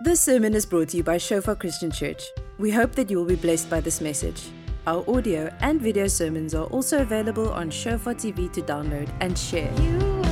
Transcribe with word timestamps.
This 0.00 0.22
sermon 0.22 0.54
is 0.54 0.64
brought 0.64 0.90
to 0.90 0.96
you 0.96 1.02
by 1.02 1.18
Shofar 1.18 1.56
Christian 1.56 1.90
Church. 1.90 2.22
We 2.56 2.70
hope 2.70 2.92
that 2.92 3.10
you 3.10 3.16
will 3.16 3.24
be 3.24 3.34
blessed 3.34 3.68
by 3.68 3.80
this 3.80 4.00
message. 4.00 4.50
Our 4.86 5.04
audio 5.10 5.52
and 5.58 5.82
video 5.82 6.06
sermons 6.06 6.54
are 6.54 6.66
also 6.66 7.02
available 7.02 7.50
on 7.50 7.68
Shofar 7.68 8.14
TV 8.14 8.48
to 8.52 8.62
download 8.62 9.10
and 9.20 9.36
share. 9.36 9.72
I'm 9.72 10.22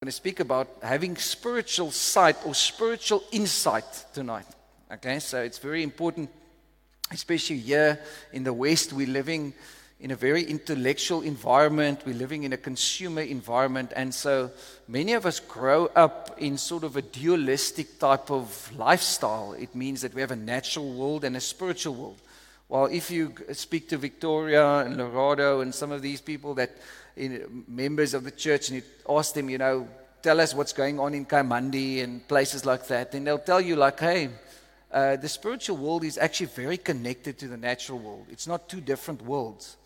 going 0.00 0.06
to 0.06 0.12
speak 0.12 0.38
about 0.38 0.68
having 0.80 1.16
spiritual 1.16 1.90
sight 1.90 2.36
or 2.46 2.54
spiritual 2.54 3.24
insight 3.32 4.04
tonight. 4.14 4.46
Okay, 4.92 5.18
so 5.18 5.42
it's 5.42 5.58
very 5.58 5.82
important, 5.82 6.30
especially 7.10 7.58
here 7.58 7.98
in 8.32 8.44
the 8.44 8.52
West, 8.52 8.92
we're 8.92 9.08
living 9.08 9.54
in 10.00 10.10
a 10.10 10.16
very 10.16 10.42
intellectual 10.42 11.20
environment, 11.20 12.00
we're 12.06 12.14
living 12.14 12.44
in 12.44 12.54
a 12.54 12.56
consumer 12.56 13.20
environment, 13.20 13.92
and 13.94 14.14
so 14.14 14.50
many 14.88 15.12
of 15.12 15.26
us 15.26 15.40
grow 15.40 15.86
up 15.94 16.34
in 16.38 16.56
sort 16.56 16.84
of 16.84 16.96
a 16.96 17.02
dualistic 17.02 17.98
type 17.98 18.30
of 18.30 18.72
lifestyle. 18.76 19.52
It 19.52 19.74
means 19.74 20.00
that 20.00 20.14
we 20.14 20.22
have 20.22 20.30
a 20.30 20.36
natural 20.36 20.90
world 20.94 21.24
and 21.24 21.36
a 21.36 21.40
spiritual 21.40 21.94
world. 21.94 22.18
Well, 22.70 22.86
if 22.86 23.10
you 23.10 23.34
speak 23.52 23.88
to 23.90 23.98
Victoria 23.98 24.78
and 24.78 24.96
Lorado 24.96 25.60
and 25.60 25.74
some 25.74 25.92
of 25.92 26.00
these 26.00 26.20
people 26.22 26.54
that 26.54 26.70
in, 27.16 27.64
members 27.68 28.14
of 28.14 28.24
the 28.24 28.30
church 28.30 28.70
and 28.70 28.76
you 28.76 28.82
ask 29.08 29.34
them, 29.34 29.50
you 29.50 29.58
know, 29.58 29.86
tell 30.22 30.40
us 30.40 30.54
what's 30.54 30.72
going 30.72 30.98
on 30.98 31.12
in 31.12 31.26
Kaimandi 31.26 32.02
and 32.02 32.26
places 32.26 32.64
like 32.64 32.86
that, 32.86 33.12
then 33.12 33.24
they'll 33.24 33.38
tell 33.38 33.60
you, 33.60 33.76
like, 33.76 34.00
hey, 34.00 34.30
uh, 34.92 35.16
the 35.16 35.28
spiritual 35.28 35.76
world 35.76 36.04
is 36.04 36.16
actually 36.16 36.46
very 36.46 36.78
connected 36.78 37.38
to 37.38 37.48
the 37.48 37.56
natural 37.56 37.98
world. 37.98 38.26
It's 38.30 38.46
not 38.46 38.68
two 38.68 38.80
different 38.80 39.22
worlds. 39.22 39.76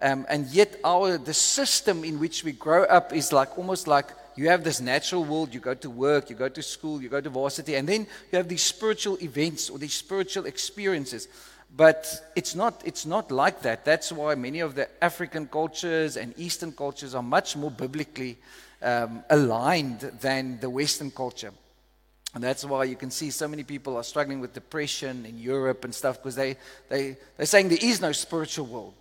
Um, 0.00 0.26
and 0.28 0.46
yet, 0.48 0.78
our 0.84 1.18
the 1.18 1.34
system 1.34 2.04
in 2.04 2.18
which 2.18 2.44
we 2.44 2.52
grow 2.52 2.84
up 2.84 3.12
is 3.12 3.32
like 3.32 3.56
almost 3.56 3.86
like 3.86 4.06
you 4.36 4.48
have 4.48 4.64
this 4.64 4.80
natural 4.80 5.24
world. 5.24 5.54
You 5.54 5.60
go 5.60 5.74
to 5.74 5.90
work, 5.90 6.30
you 6.30 6.36
go 6.36 6.48
to 6.48 6.62
school, 6.62 7.00
you 7.00 7.08
go 7.08 7.20
to 7.20 7.30
varsity, 7.30 7.76
and 7.76 7.88
then 7.88 8.06
you 8.32 8.36
have 8.36 8.48
these 8.48 8.62
spiritual 8.62 9.16
events 9.22 9.70
or 9.70 9.78
these 9.78 9.94
spiritual 9.94 10.46
experiences. 10.46 11.28
But 11.76 12.30
it's 12.36 12.54
not, 12.54 12.82
it's 12.84 13.04
not 13.04 13.30
like 13.30 13.62
that. 13.62 13.84
That's 13.84 14.12
why 14.12 14.34
many 14.36 14.60
of 14.60 14.74
the 14.76 14.88
African 15.02 15.48
cultures 15.48 16.16
and 16.16 16.32
Eastern 16.36 16.72
cultures 16.72 17.14
are 17.14 17.22
much 17.22 17.56
more 17.56 17.70
biblically 17.70 18.38
um, 18.80 19.24
aligned 19.30 20.00
than 20.20 20.60
the 20.60 20.70
Western 20.70 21.10
culture. 21.10 21.50
And 22.34 22.42
that's 22.42 22.64
why 22.64 22.84
you 22.84 22.96
can 22.96 23.10
see 23.10 23.30
so 23.30 23.48
many 23.48 23.62
people 23.62 23.96
are 23.96 24.04
struggling 24.04 24.40
with 24.40 24.52
depression 24.52 25.24
in 25.24 25.38
Europe 25.38 25.84
and 25.84 25.94
stuff 25.94 26.18
because 26.18 26.34
they, 26.34 26.56
they, 26.88 27.16
they're 27.36 27.46
saying 27.46 27.68
there 27.68 27.78
is 27.80 28.00
no 28.00 28.12
spiritual 28.12 28.66
world. 28.66 28.94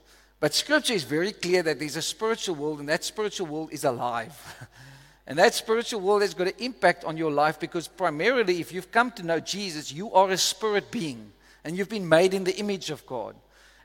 But 0.44 0.54
scripture 0.54 0.92
is 0.92 1.06
very 1.06 1.32
clear 1.32 1.64
that 1.64 1.80
there's 1.80 1.96
a 1.96 2.02
spiritual 2.02 2.56
world, 2.56 2.82
and 2.82 2.90
that 2.90 3.06
spiritual 3.06 3.48
world 3.48 3.70
is 3.72 3.86
alive. 3.86 4.68
and 5.28 5.40
that 5.40 5.54
spiritual 5.54 6.02
world 6.02 6.22
has 6.22 6.34
got 6.34 6.48
an 6.48 6.54
impact 6.60 7.06
on 7.06 7.16
your 7.16 7.32
life 7.32 7.62
because, 7.62 7.88
primarily, 7.88 8.60
if 8.60 8.74
you've 8.74 8.92
come 8.92 9.10
to 9.12 9.24
know 9.24 9.40
Jesus, 9.40 9.90
you 9.90 10.12
are 10.12 10.30
a 10.30 10.38
spirit 10.38 10.92
being 10.92 11.32
and 11.64 11.78
you've 11.78 11.88
been 11.88 12.10
made 12.10 12.34
in 12.34 12.44
the 12.44 12.58
image 12.58 12.90
of 12.90 13.06
God. 13.06 13.38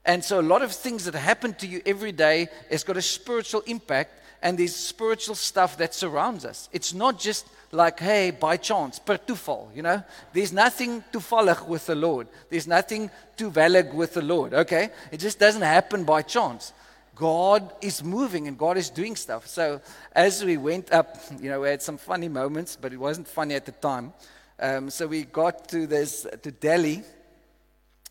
And 0.05 0.25
so, 0.25 0.41
a 0.41 0.43
lot 0.43 0.63
of 0.63 0.73
things 0.73 1.05
that 1.05 1.15
happen 1.15 1.55
to 1.55 1.67
you 1.69 1.81
every 1.87 2.11
day 2.11 2.49
has 2.73 2.83
got 2.83 2.97
a 2.97 3.03
spiritual 3.03 3.61
impact, 3.69 4.21
and 4.43 4.59
there's 4.59 4.75
spiritual 4.75 5.37
stuff 5.37 5.77
that 5.77 5.95
surrounds 5.95 6.45
us. 6.45 6.69
It's 6.73 6.93
not 6.93 7.21
just 7.21 7.47
like, 7.71 8.01
hey, 8.01 8.31
by 8.31 8.57
chance, 8.57 8.99
per 8.99 9.19
toeval, 9.19 9.75
you 9.75 9.83
know? 9.83 10.03
There's 10.33 10.53
nothing 10.53 11.05
toevallig 11.13 11.69
with 11.69 11.87
the 11.87 11.95
Lord. 11.95 12.29
There's 12.49 12.67
nothing 12.67 13.11
toevallig 13.37 13.93
with 13.93 14.15
the 14.15 14.23
Lord, 14.23 14.55
okay? 14.55 14.91
It 15.13 15.19
just 15.19 15.39
doesn't 15.39 15.63
happen 15.63 16.05
by 16.05 16.23
chance. 16.23 16.73
God 17.15 17.73
is 17.83 18.03
moving 18.03 18.47
and 18.47 18.57
God 18.57 18.77
is 18.77 18.91
doing 18.91 19.17
stuff. 19.17 19.47
So 19.47 19.81
as 20.13 20.45
we 20.45 20.57
went 20.57 20.93
up, 20.93 21.17
you 21.41 21.51
know, 21.51 21.61
we 21.61 21.69
had 21.69 21.83
some 21.83 21.99
funny 21.99 22.29
moments, 22.29 22.77
but 22.81 22.93
it 22.93 22.99
wasn't 22.99 23.29
funny 23.29 23.55
at 23.55 23.67
the 23.67 23.73
time. 23.73 24.13
Um, 24.61 24.91
so 24.91 25.07
we 25.07 25.25
got 25.25 25.69
to 25.69 25.87
this 25.87 26.27
to 26.43 26.51
Delhi, 26.51 27.05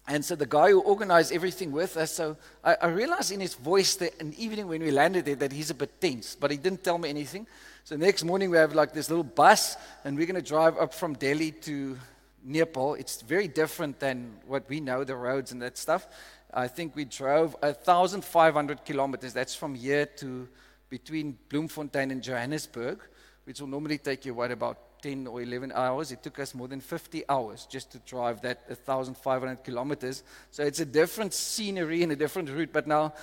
and 0.07 0.23
so 0.23 0.35
the 0.35 0.45
guy 0.45 0.69
who 0.69 0.79
organized 0.79 1.33
everything 1.33 1.73
with 1.73 1.97
us, 1.97 2.13
so 2.13 2.37
I, 2.63 2.77
I 2.81 2.87
realized 2.87 3.31
in 3.31 3.41
his 3.41 3.55
voice 3.55 3.95
that 3.95 4.19
an 4.21 4.33
evening 4.37 4.67
when 4.67 4.81
we 4.81 4.89
landed 4.89 5.25
there 5.25 5.35
that 5.35 5.51
he's 5.51 5.69
a 5.69 5.73
bit 5.73 5.99
tense, 5.99 6.37
but 6.39 6.49
he 6.49 6.55
didn't 6.55 6.83
tell 6.83 6.97
me 6.97 7.09
anything. 7.09 7.45
So 7.87 7.95
next 7.95 8.25
morning 8.25 8.49
we 8.49 8.57
have 8.57 8.75
like 8.75 8.91
this 8.91 9.09
little 9.09 9.23
bus, 9.23 9.77
and 10.03 10.17
we're 10.17 10.25
going 10.25 10.35
to 10.35 10.41
drive 10.41 10.77
up 10.77 10.93
from 10.93 11.13
Delhi 11.13 11.51
to 11.51 11.97
Nepal. 12.43 12.95
It's 12.95 13.21
very 13.21 13.47
different 13.47 13.97
than 14.01 14.33
what 14.45 14.67
we 14.67 14.81
know, 14.81 15.05
the 15.05 15.15
roads 15.15 15.53
and 15.53 15.61
that 15.61 15.77
stuff. 15.77 16.05
I 16.53 16.67
think 16.67 16.97
we 16.97 17.05
drove 17.05 17.55
1,500 17.61 18.83
kilometers. 18.83 19.31
That's 19.31 19.55
from 19.55 19.73
here 19.73 20.05
to 20.17 20.49
between 20.89 21.37
Bloemfontein 21.47 22.11
and 22.11 22.21
Johannesburg, 22.21 22.99
which 23.45 23.61
will 23.61 23.69
normally 23.69 23.99
take 23.99 24.25
you, 24.25 24.33
what, 24.33 24.51
about 24.51 25.01
10 25.01 25.25
or 25.25 25.41
11 25.41 25.71
hours. 25.73 26.11
It 26.11 26.21
took 26.21 26.39
us 26.39 26.53
more 26.53 26.67
than 26.67 26.81
50 26.81 27.23
hours 27.29 27.65
just 27.71 27.93
to 27.93 27.99
drive 27.99 28.41
that 28.41 28.63
1,500 28.67 29.63
kilometers. 29.63 30.23
So 30.51 30.63
it's 30.63 30.81
a 30.81 30.85
different 30.85 31.33
scenery 31.33 32.03
and 32.03 32.11
a 32.11 32.17
different 32.17 32.49
route. 32.49 32.73
But 32.73 32.85
now 32.85 33.13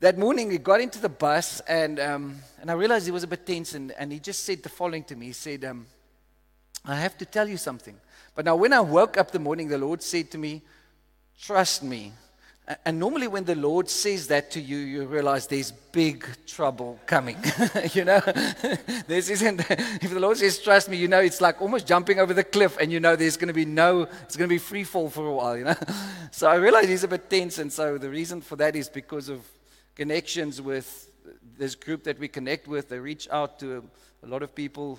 that 0.00 0.18
morning 0.18 0.48
we 0.48 0.58
got 0.58 0.80
into 0.80 1.00
the 1.00 1.08
bus 1.08 1.60
and, 1.60 1.98
um, 1.98 2.36
and 2.60 2.70
I 2.70 2.74
realized 2.74 3.06
he 3.06 3.12
was 3.12 3.22
a 3.22 3.26
bit 3.26 3.46
tense 3.46 3.74
and, 3.74 3.92
and 3.92 4.12
he 4.12 4.18
just 4.18 4.44
said 4.44 4.62
the 4.62 4.68
following 4.68 5.04
to 5.04 5.16
me. 5.16 5.26
He 5.26 5.32
said, 5.32 5.64
um, 5.64 5.86
I 6.84 6.96
have 6.96 7.16
to 7.18 7.24
tell 7.24 7.48
you 7.48 7.56
something. 7.56 7.96
But 8.34 8.44
now 8.44 8.56
when 8.56 8.74
I 8.74 8.80
woke 8.80 9.16
up 9.16 9.30
the 9.30 9.38
morning, 9.38 9.68
the 9.68 9.78
Lord 9.78 10.02
said 10.02 10.30
to 10.32 10.38
me, 10.38 10.62
trust 11.40 11.82
me. 11.82 12.12
And 12.84 12.98
normally 12.98 13.28
when 13.28 13.44
the 13.44 13.54
Lord 13.54 13.88
says 13.88 14.26
that 14.26 14.50
to 14.50 14.60
you, 14.60 14.76
you 14.76 15.06
realize 15.06 15.46
there's 15.46 15.70
big 15.70 16.26
trouble 16.46 16.98
coming. 17.06 17.38
you 17.94 18.04
know, 18.04 18.20
this 19.06 19.30
isn't, 19.30 19.60
if 19.70 20.10
the 20.10 20.20
Lord 20.20 20.36
says, 20.36 20.58
trust 20.58 20.90
me, 20.90 20.98
you 20.98 21.08
know, 21.08 21.20
it's 21.20 21.40
like 21.40 21.62
almost 21.62 21.86
jumping 21.86 22.18
over 22.18 22.34
the 22.34 22.44
cliff 22.44 22.76
and 22.78 22.92
you 22.92 23.00
know 23.00 23.16
there's 23.16 23.36
going 23.36 23.48
to 23.48 23.54
be 23.54 23.64
no, 23.64 24.02
it's 24.24 24.36
going 24.36 24.48
to 24.48 24.54
be 24.54 24.58
free 24.58 24.84
fall 24.84 25.08
for 25.08 25.26
a 25.26 25.32
while, 25.32 25.56
you 25.56 25.64
know. 25.64 25.76
So 26.32 26.50
I 26.50 26.56
realized 26.56 26.90
he's 26.90 27.04
a 27.04 27.08
bit 27.08 27.30
tense. 27.30 27.58
And 27.58 27.72
so 27.72 27.96
the 27.96 28.10
reason 28.10 28.42
for 28.42 28.56
that 28.56 28.76
is 28.76 28.90
because 28.90 29.30
of 29.30 29.40
connections 29.96 30.60
with 30.62 31.10
this 31.58 31.74
group 31.74 32.04
that 32.04 32.18
we 32.18 32.28
connect 32.28 32.68
with. 32.68 32.88
They 32.88 32.98
reach 32.98 33.28
out 33.30 33.58
to 33.60 33.82
a, 34.22 34.26
lot 34.26 34.42
of 34.42 34.54
people 34.54 34.98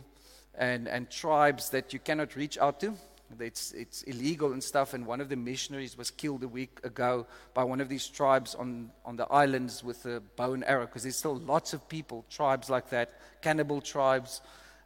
and, 0.56 0.88
and 0.88 1.09
tribes 1.09 1.69
that 1.69 1.94
you 1.94 2.00
cannot 2.00 2.35
reach 2.35 2.58
out 2.58 2.80
to. 2.81 2.94
It's, 3.40 3.74
it's 3.74 4.03
illegal 4.03 4.53
and 4.53 4.63
stuff. 4.63 4.94
And 4.94 5.06
one 5.06 5.22
of 5.22 5.30
the 5.30 5.35
missionaries 5.35 5.97
was 5.97 6.09
killed 6.09 6.44
a 6.44 6.47
week 6.47 6.80
ago 6.84 7.28
by 7.53 7.63
one 7.63 7.80
of 7.80 7.90
these 7.90 8.08
tribes 8.08 8.56
on, 8.56 8.90
on 9.06 9.16
the 9.16 9.28
islands 9.28 9.84
with 9.84 10.06
a 10.06 10.22
bow 10.35 10.53
and 10.53 10.63
arrow, 10.66 10.85
because 10.85 11.03
there's 11.03 11.18
still 11.18 11.38
lots 11.38 11.74
of 11.74 11.88
people, 11.88 12.25
tribes 12.29 12.69
like 12.69 12.90
that, 12.90 13.19
cannibal 13.41 13.81
tribes, 13.81 14.41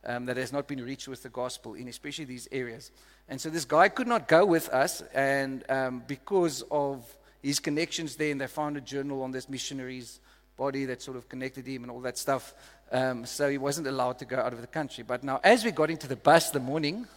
um, 0.06 0.26
that 0.26 0.38
has 0.38 0.52
not 0.52 0.68
been 0.68 0.84
reached 0.84 1.08
with 1.08 1.24
the 1.24 1.30
gospel 1.30 1.76
in 1.76 1.88
especially 1.88 2.26
these 2.26 2.48
areas. 2.52 2.92
And 3.30 3.40
so 3.40 3.50
this 3.50 3.66
guy 3.66 3.88
could 3.90 4.08
not 4.08 4.28
go 4.28 4.46
with 4.46 4.68
us, 4.70 5.02
and 5.14 5.64
um, 5.70 6.04
because 6.08 6.64
of 6.72 7.06
his 7.42 7.60
connections 7.60 8.16
there, 8.16 8.32
and 8.32 8.40
they 8.40 8.48
found 8.48 8.78
a 8.78 8.82
journal 8.82 9.24
on 9.24 9.32
this 9.32 9.50
missionary's 9.50 10.20
body 10.58 10.86
that 10.86 11.02
sort 11.02 11.18
of 11.18 11.28
connected 11.28 11.66
him 11.66 11.84
and 11.84 11.92
all 11.92 12.02
that 12.02 12.18
stuff. 12.18 12.54
Um, 12.92 13.26
so 13.26 13.50
he 13.50 13.58
wasn't 13.58 13.88
allowed 13.88 14.20
to 14.20 14.26
go 14.26 14.38
out 14.38 14.54
of 14.54 14.62
the 14.62 14.68
country. 14.68 15.04
But 15.04 15.24
now, 15.24 15.40
as 15.44 15.64
we 15.64 15.72
got 15.72 15.90
into 15.90 16.08
the 16.08 16.16
bus 16.16 16.52
the 16.52 16.60
morning, 16.60 17.08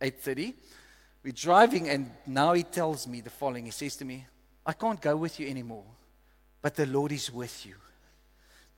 8:30, 0.00 0.54
we're 1.22 1.32
driving, 1.32 1.88
and 1.88 2.10
now 2.26 2.52
he 2.52 2.62
tells 2.62 3.06
me 3.06 3.20
the 3.20 3.30
following. 3.30 3.64
He 3.64 3.70
says 3.70 3.96
to 3.96 4.04
me, 4.04 4.26
"I 4.66 4.72
can't 4.72 5.00
go 5.00 5.16
with 5.16 5.40
you 5.40 5.48
anymore, 5.48 5.84
but 6.62 6.74
the 6.74 6.86
Lord 6.86 7.12
is 7.12 7.30
with 7.32 7.64
you." 7.66 7.76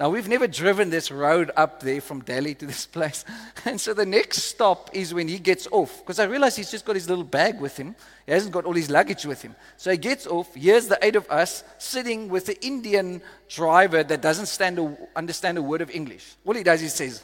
Now, 0.01 0.09
we've 0.09 0.29
never 0.29 0.47
driven 0.47 0.89
this 0.89 1.11
road 1.11 1.51
up 1.59 1.81
there 1.81 2.01
from 2.01 2.23
Delhi 2.23 2.55
to 2.55 2.65
this 2.65 2.87
place. 2.97 3.23
And 3.67 3.79
so 3.79 3.93
the 3.93 4.07
next 4.07 4.39
stop 4.45 4.89
is 4.95 5.13
when 5.13 5.29
he 5.29 5.39
gets 5.39 5.69
off. 5.71 5.99
Because 5.99 6.19
I 6.19 6.25
realize 6.25 6.57
he's 6.57 6.71
just 6.71 6.87
got 6.87 6.97
his 6.97 7.07
little 7.07 7.23
bag 7.23 7.61
with 7.61 7.77
him. 7.77 7.95
He 8.25 8.33
hasn't 8.33 8.55
got 8.55 8.65
all 8.65 8.73
his 8.73 8.89
luggage 8.89 9.27
with 9.27 9.43
him. 9.43 9.55
So 9.77 9.91
he 9.91 9.99
gets 9.99 10.27
off. 10.27 10.55
Here's 10.55 10.87
the 10.87 10.99
eight 11.03 11.17
of 11.17 11.31
us 11.31 11.65
sitting 11.77 12.31
with 12.31 12.47
the 12.47 12.59
Indian 12.65 13.21
driver 13.47 14.03
that 14.03 14.23
doesn't 14.23 14.47
stand 14.47 14.79
a, 14.79 14.97
understand 15.15 15.59
a 15.59 15.63
word 15.63 15.83
of 15.83 15.91
English. 15.91 16.35
All 16.47 16.55
he 16.55 16.63
does 16.63 16.81
is 16.81 16.95
says, 16.95 17.23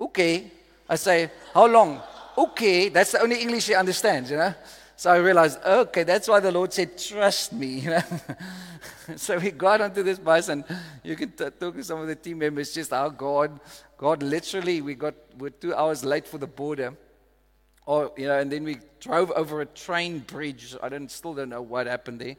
okay. 0.00 0.50
I 0.88 0.96
say, 0.96 1.30
how 1.52 1.66
long? 1.66 2.00
Okay. 2.38 2.88
That's 2.88 3.12
the 3.12 3.20
only 3.20 3.42
English 3.42 3.66
he 3.66 3.74
understands, 3.74 4.30
you 4.30 4.38
know. 4.38 4.54
So 4.96 5.10
I 5.10 5.16
realized, 5.16 5.58
okay, 5.62 6.04
that's 6.04 6.26
why 6.26 6.40
the 6.40 6.52
Lord 6.52 6.72
said, 6.72 6.96
trust 6.96 7.52
me. 7.52 7.66
You 7.84 7.90
know? 7.90 8.02
so 9.16 9.38
we 9.38 9.50
got 9.50 9.80
onto 9.80 10.02
this 10.02 10.18
bus, 10.18 10.48
and 10.48 10.64
you 11.02 11.16
can 11.16 11.30
t- 11.32 11.50
talk 11.58 11.74
to 11.74 11.84
some 11.84 12.00
of 12.00 12.06
the 12.06 12.14
team 12.14 12.38
members 12.38 12.72
just 12.72 12.90
how 12.90 13.08
God, 13.08 13.60
God 13.96 14.22
literally, 14.22 14.80
we 14.80 14.94
got, 14.94 15.14
we're 15.38 15.50
two 15.50 15.74
hours 15.74 16.04
late 16.04 16.26
for 16.26 16.38
the 16.38 16.46
border. 16.46 16.96
Or, 17.86 18.12
you 18.16 18.26
know, 18.26 18.38
and 18.38 18.50
then 18.50 18.64
we 18.64 18.78
drove 18.98 19.30
over 19.32 19.60
a 19.60 19.66
train 19.66 20.20
bridge. 20.20 20.74
I 20.82 20.88
don't, 20.88 21.10
still 21.10 21.34
don't 21.34 21.50
know 21.50 21.60
what 21.60 21.86
happened 21.86 22.20
there. 22.20 22.36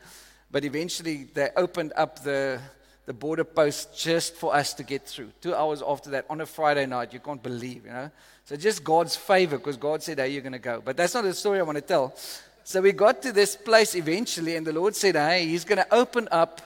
But 0.49 0.65
eventually 0.65 1.25
they 1.25 1.49
opened 1.55 1.93
up 1.95 2.23
the, 2.23 2.59
the 3.05 3.13
border 3.13 3.43
post 3.43 3.95
just 3.95 4.33
for 4.33 4.55
us 4.55 4.73
to 4.73 4.83
get 4.83 5.07
through. 5.07 5.31
Two 5.41 5.53
hours 5.53 5.83
after 5.85 6.09
that, 6.11 6.25
on 6.31 6.41
a 6.41 6.47
Friday 6.47 6.87
night, 6.87 7.13
you 7.13 7.19
can't 7.19 7.43
believe, 7.43 7.85
you 7.85 7.91
know. 7.91 8.09
So 8.45 8.55
just 8.55 8.83
God's 8.83 9.15
favor, 9.15 9.57
because 9.57 9.77
God 9.77 10.01
said, 10.01 10.17
hey, 10.17 10.29
you're 10.29 10.41
going 10.41 10.53
to 10.53 10.59
go. 10.59 10.81
But 10.83 10.97
that's 10.97 11.13
not 11.13 11.23
the 11.23 11.33
story 11.33 11.59
I 11.59 11.63
want 11.63 11.77
to 11.77 11.81
tell. 11.81 12.15
So 12.67 12.81
we 12.81 12.93
got 12.93 13.21
to 13.21 13.31
this 13.31 13.55
place 13.55 13.93
eventually, 13.93 14.55
and 14.55 14.65
the 14.65 14.73
Lord 14.73 14.95
said, 14.95 15.13
Hey, 15.13 15.45
He's 15.45 15.63
going 15.63 15.77
to 15.77 15.93
open 15.93 16.27
up, 16.31 16.61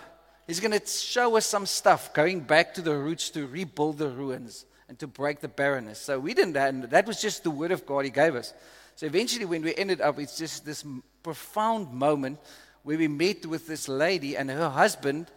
He's 0.48 0.62
going 0.62 0.72
to 0.72 0.88
show 0.88 1.36
us 1.36 1.46
some 1.46 1.66
stuff, 1.66 2.14
going 2.14 2.40
back 2.40 2.74
to 2.76 2.82
the 2.82 2.96
roots 2.96 3.30
to 3.32 3.46
rebuild 3.46 3.98
the 3.98 4.08
ruins. 4.10 4.66
and 4.88 4.98
to 5.00 5.08
break 5.08 5.40
the 5.40 5.48
barrenness. 5.48 6.00
So 6.00 6.18
we 6.20 6.34
didn't, 6.34 6.54
that 6.90 7.06
was 7.06 7.22
just 7.22 7.44
the 7.44 7.52
word 7.52 7.72
of 7.72 7.86
God 7.86 8.06
He 8.06 8.12
gave 8.12 8.34
us. 8.36 8.54
So 8.96 9.06
eventually, 9.06 9.46
when 9.46 9.62
we 9.62 9.76
ended 9.76 10.02
up, 10.02 10.18
it's 10.20 10.38
just 10.38 10.66
this 10.66 10.86
profound 11.22 11.94
moment 11.94 12.40
where 12.84 12.98
we 12.98 13.10
met 13.10 13.46
with 13.46 13.68
this 13.68 13.88
lady, 13.90 14.36
and 14.36 14.50
her 14.50 14.70
husband 14.70 15.28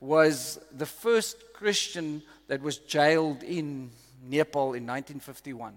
was 0.00 0.58
the 0.72 0.86
first 0.86 1.36
Christian 1.52 2.22
that 2.46 2.62
was 2.62 2.78
jailed 2.78 3.42
in 3.42 3.90
Nepal 4.24 4.74
in 4.74 4.86
1951. 4.86 5.74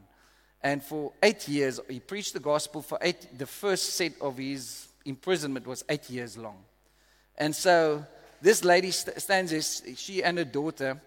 And 0.66 0.84
for 0.84 1.12
eight 1.22 1.48
years, 1.48 1.80
he 1.88 2.00
preached 2.00 2.34
the 2.34 2.40
gospel 2.40 2.82
for 2.82 2.98
eight. 3.00 3.38
The 3.38 3.46
first 3.46 3.92
set 3.92 4.14
of 4.20 4.40
his 4.40 4.88
imprisonment 5.06 5.68
was 5.68 5.86
eight 5.88 6.10
years 6.10 6.40
long. 6.40 6.58
And 7.38 7.56
so 7.56 8.04
this 8.42 8.66
lady 8.66 8.90
st- 8.90 9.22
stands 9.22 9.52
there, 9.52 9.62
she 9.96 10.24
and 10.24 10.40
her 10.40 10.44
daughter, 10.44 11.00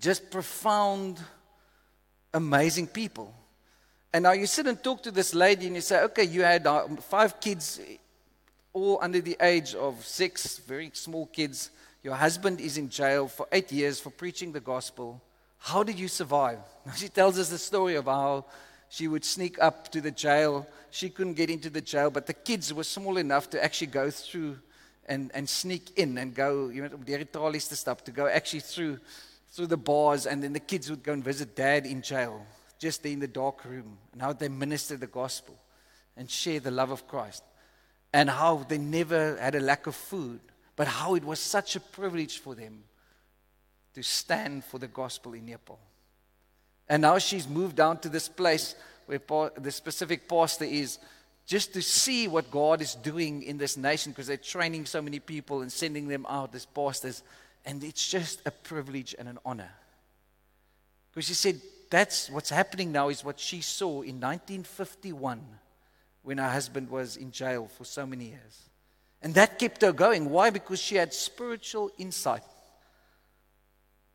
just 0.00 0.30
profound, 0.30 1.18
amazing 2.32 2.86
people. 2.86 3.34
And 4.12 4.22
now 4.22 4.30
you 4.30 4.46
sit 4.46 4.68
and 4.68 4.80
talk 4.80 5.02
to 5.02 5.10
this 5.10 5.34
lady 5.34 5.66
and 5.66 5.74
you 5.74 5.82
say, 5.82 6.00
okay, 6.04 6.22
you 6.22 6.42
had 6.42 6.64
uh, 6.64 6.86
five 7.00 7.40
kids, 7.40 7.80
all 8.72 9.00
under 9.02 9.20
the 9.20 9.36
age 9.40 9.74
of 9.74 10.06
six, 10.06 10.58
very 10.58 10.92
small 10.94 11.26
kids. 11.26 11.72
Your 12.04 12.14
husband 12.14 12.60
is 12.60 12.78
in 12.78 12.88
jail 12.88 13.26
for 13.26 13.48
eight 13.50 13.72
years 13.72 13.98
for 13.98 14.10
preaching 14.10 14.52
the 14.52 14.60
gospel. 14.60 15.20
How 15.62 15.84
did 15.84 15.98
you 15.98 16.08
survive? 16.08 16.58
She 16.96 17.08
tells 17.08 17.38
us 17.38 17.48
the 17.48 17.58
story 17.58 17.94
of 17.94 18.06
how 18.06 18.46
she 18.88 19.06
would 19.06 19.24
sneak 19.24 19.62
up 19.62 19.90
to 19.92 20.00
the 20.00 20.10
jail. 20.10 20.66
She 20.90 21.08
couldn't 21.08 21.34
get 21.34 21.50
into 21.50 21.70
the 21.70 21.80
jail, 21.80 22.10
but 22.10 22.26
the 22.26 22.34
kids 22.34 22.74
were 22.74 22.84
small 22.84 23.16
enough 23.16 23.48
to 23.50 23.64
actually 23.64 23.86
go 23.86 24.10
through 24.10 24.58
and, 25.06 25.30
and 25.34 25.48
sneak 25.48 25.96
in 25.96 26.18
and 26.18 26.34
go, 26.34 26.68
you 26.68 26.82
know, 26.82 26.88
deur 26.88 27.24
die 27.24 27.58
stuff 27.58 28.02
to 28.04 28.10
go 28.10 28.26
actually 28.26 28.60
through 28.60 28.98
through 29.52 29.66
the 29.66 29.76
bars, 29.76 30.26
and 30.26 30.42
then 30.42 30.54
the 30.54 30.66
kids 30.72 30.88
would 30.88 31.02
go 31.02 31.12
and 31.12 31.22
visit 31.22 31.54
dad 31.54 31.84
in 31.84 32.00
jail, 32.00 32.44
just 32.78 33.02
there 33.02 33.12
in 33.12 33.20
the 33.20 33.28
dark 33.28 33.66
room, 33.66 33.98
and 34.12 34.22
how 34.22 34.32
they 34.32 34.48
minister 34.48 34.96
the 34.96 35.06
gospel 35.06 35.54
and 36.16 36.30
share 36.30 36.58
the 36.58 36.70
love 36.70 36.90
of 36.90 37.06
Christ, 37.06 37.44
and 38.14 38.30
how 38.30 38.64
they 38.68 38.78
never 38.78 39.36
had 39.36 39.54
a 39.54 39.60
lack 39.60 39.86
of 39.86 39.94
food, 39.94 40.40
but 40.74 40.88
how 40.88 41.14
it 41.14 41.24
was 41.24 41.38
such 41.38 41.76
a 41.76 41.80
privilege 41.80 42.38
for 42.38 42.54
them 42.54 42.84
to 43.94 44.02
stand 44.02 44.64
for 44.64 44.78
the 44.78 44.88
gospel 44.88 45.34
in 45.34 45.46
Nepal. 45.46 45.78
And 46.88 47.02
now 47.02 47.18
she's 47.18 47.48
moved 47.48 47.76
down 47.76 47.98
to 47.98 48.08
this 48.08 48.28
place 48.28 48.74
where 49.06 49.50
the 49.56 49.70
specific 49.70 50.28
pastor 50.28 50.64
is 50.64 50.98
just 51.46 51.72
to 51.74 51.82
see 51.82 52.28
what 52.28 52.50
God 52.50 52.80
is 52.80 52.94
doing 52.94 53.42
in 53.42 53.58
this 53.58 53.76
nation 53.76 54.12
because 54.12 54.26
they're 54.26 54.36
training 54.36 54.86
so 54.86 55.02
many 55.02 55.18
people 55.18 55.62
and 55.62 55.72
sending 55.72 56.08
them 56.08 56.26
out 56.28 56.54
as 56.54 56.66
pastors. 56.66 57.22
And 57.64 57.82
it's 57.82 58.08
just 58.08 58.42
a 58.46 58.50
privilege 58.50 59.14
and 59.18 59.28
an 59.28 59.38
honor. 59.44 59.70
Because 61.10 61.26
she 61.26 61.34
said 61.34 61.60
that's 61.90 62.30
what's 62.30 62.50
happening 62.50 62.90
now 62.92 63.08
is 63.08 63.24
what 63.24 63.38
she 63.38 63.60
saw 63.60 64.02
in 64.02 64.20
1951 64.20 65.40
when 66.22 66.38
her 66.38 66.48
husband 66.48 66.88
was 66.88 67.16
in 67.16 67.30
jail 67.30 67.68
for 67.76 67.84
so 67.84 68.06
many 68.06 68.26
years. 68.26 68.68
And 69.20 69.34
that 69.34 69.58
kept 69.58 69.82
her 69.82 69.92
going. 69.92 70.30
Why? 70.30 70.50
Because 70.50 70.80
she 70.80 70.96
had 70.96 71.12
spiritual 71.12 71.90
insight 71.98 72.42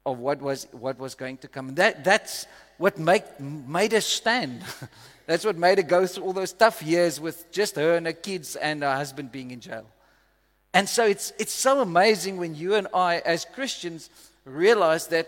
of 0.07 0.19
what 0.19 0.41
was, 0.41 0.67
what 0.71 0.97
was 0.97 1.15
going 1.15 1.37
to 1.37 1.49
come. 1.49 1.75
That, 1.75 2.05
that's 2.05 2.47
what 2.77 2.97
make, 2.97 3.39
made 3.39 3.91
her 3.91 4.01
stand. 4.01 4.63
that's 5.25 5.43
what 5.43 5.57
made 5.57 5.79
her 5.79 5.83
go 5.83 6.07
through 6.07 6.23
all 6.23 6.33
those 6.33 6.53
tough 6.53 6.81
years 6.81 7.19
with 7.19 7.51
just 7.51 7.75
her 7.75 7.97
and 7.97 8.05
her 8.05 8.13
kids 8.13 8.55
and 8.55 8.83
her 8.83 8.95
husband 8.95 9.33
being 9.33 9.51
in 9.51 9.59
jail. 9.59 9.85
And 10.73 10.87
so 10.87 11.05
it's, 11.05 11.33
it's 11.37 11.51
so 11.51 11.81
amazing 11.81 12.37
when 12.37 12.55
you 12.55 12.75
and 12.75 12.87
I, 12.93 13.17
as 13.19 13.43
Christians, 13.43 14.09
realize 14.45 15.07
that 15.07 15.27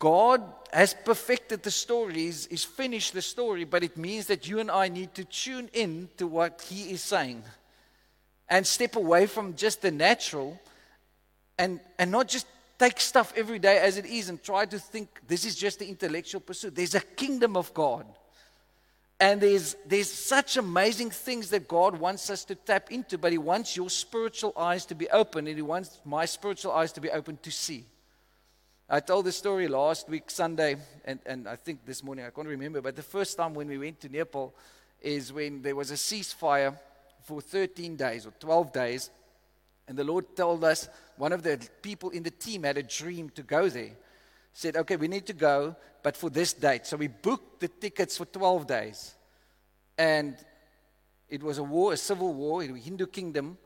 God 0.00 0.42
has 0.72 0.92
perfected 1.04 1.62
the 1.62 1.70
stories, 1.70 2.48
He's 2.50 2.64
finished 2.64 3.14
the 3.14 3.22
story, 3.22 3.64
but 3.64 3.84
it 3.84 3.96
means 3.96 4.26
that 4.26 4.48
you 4.48 4.58
and 4.58 4.72
I 4.72 4.88
need 4.88 5.14
to 5.14 5.24
tune 5.24 5.70
in 5.72 6.08
to 6.16 6.26
what 6.26 6.66
He 6.68 6.90
is 6.90 7.00
saying 7.00 7.44
and 8.48 8.66
step 8.66 8.96
away 8.96 9.26
from 9.26 9.54
just 9.54 9.82
the 9.82 9.92
natural 9.92 10.60
and, 11.58 11.78
and 11.98 12.10
not 12.10 12.26
just 12.26 12.46
take 12.78 13.00
stuff 13.00 13.32
every 13.36 13.58
day 13.58 13.78
as 13.78 13.96
it 13.96 14.06
is 14.06 14.28
and 14.28 14.42
try 14.42 14.66
to 14.66 14.78
think 14.78 15.20
this 15.26 15.44
is 15.44 15.54
just 15.54 15.78
the 15.78 15.88
intellectual 15.88 16.40
pursuit. 16.40 16.74
There's 16.74 16.94
a 16.94 17.00
kingdom 17.00 17.56
of 17.56 17.72
God. 17.74 18.06
And 19.20 19.40
there's, 19.40 19.76
there's 19.86 20.10
such 20.10 20.56
amazing 20.56 21.10
things 21.10 21.50
that 21.50 21.68
God 21.68 21.98
wants 21.98 22.30
us 22.30 22.44
to 22.46 22.54
tap 22.54 22.90
into, 22.90 23.16
but 23.16 23.32
He 23.32 23.38
wants 23.38 23.76
your 23.76 23.88
spiritual 23.88 24.52
eyes 24.56 24.84
to 24.86 24.94
be 24.94 25.08
open, 25.10 25.46
and 25.46 25.56
He 25.56 25.62
wants 25.62 26.00
my 26.04 26.24
spiritual 26.24 26.72
eyes 26.72 26.92
to 26.92 27.00
be 27.00 27.10
open 27.10 27.38
to 27.42 27.50
see. 27.50 27.84
I 28.90 29.00
told 29.00 29.24
this 29.24 29.38
story 29.38 29.68
last 29.68 30.08
week, 30.08 30.30
Sunday, 30.30 30.76
and, 31.04 31.20
and 31.24 31.48
I 31.48 31.56
think 31.56 31.86
this 31.86 32.02
morning, 32.02 32.26
I 32.26 32.30
can't 32.30 32.48
remember, 32.48 32.82
but 32.82 32.96
the 32.96 33.02
first 33.02 33.36
time 33.36 33.54
when 33.54 33.68
we 33.68 33.78
went 33.78 34.00
to 34.00 34.08
Nepal 34.08 34.54
is 35.00 35.32
when 35.32 35.62
there 35.62 35.76
was 35.76 35.90
a 35.90 35.94
ceasefire 35.94 36.76
for 37.22 37.40
13 37.40 37.96
days 37.96 38.26
or 38.26 38.32
12 38.40 38.72
days 38.72 39.10
and 39.86 39.98
the 39.98 40.04
Lord 40.04 40.34
told 40.34 40.64
us, 40.64 40.88
one 41.16 41.32
of 41.32 41.42
the 41.42 41.60
people 41.82 42.10
in 42.10 42.22
the 42.22 42.30
team 42.30 42.62
had 42.62 42.78
a 42.78 42.82
dream 42.82 43.30
to 43.30 43.42
go 43.42 43.68
there. 43.68 43.92
Said, 44.52 44.76
okay, 44.76 44.96
we 44.96 45.08
need 45.08 45.26
to 45.26 45.32
go, 45.32 45.76
but 46.02 46.16
for 46.16 46.30
this 46.30 46.52
date. 46.52 46.86
So 46.86 46.96
we 46.96 47.08
booked 47.08 47.60
the 47.60 47.68
tickets 47.68 48.16
for 48.16 48.24
12 48.24 48.66
days. 48.66 49.14
And 49.98 50.36
it 51.28 51.42
was 51.42 51.58
a 51.58 51.62
war, 51.62 51.92
a 51.92 51.96
civil 51.96 52.32
war 52.32 52.62
in 52.62 52.72
the 52.72 52.80
Hindu 52.80 53.06
kingdom. 53.06 53.58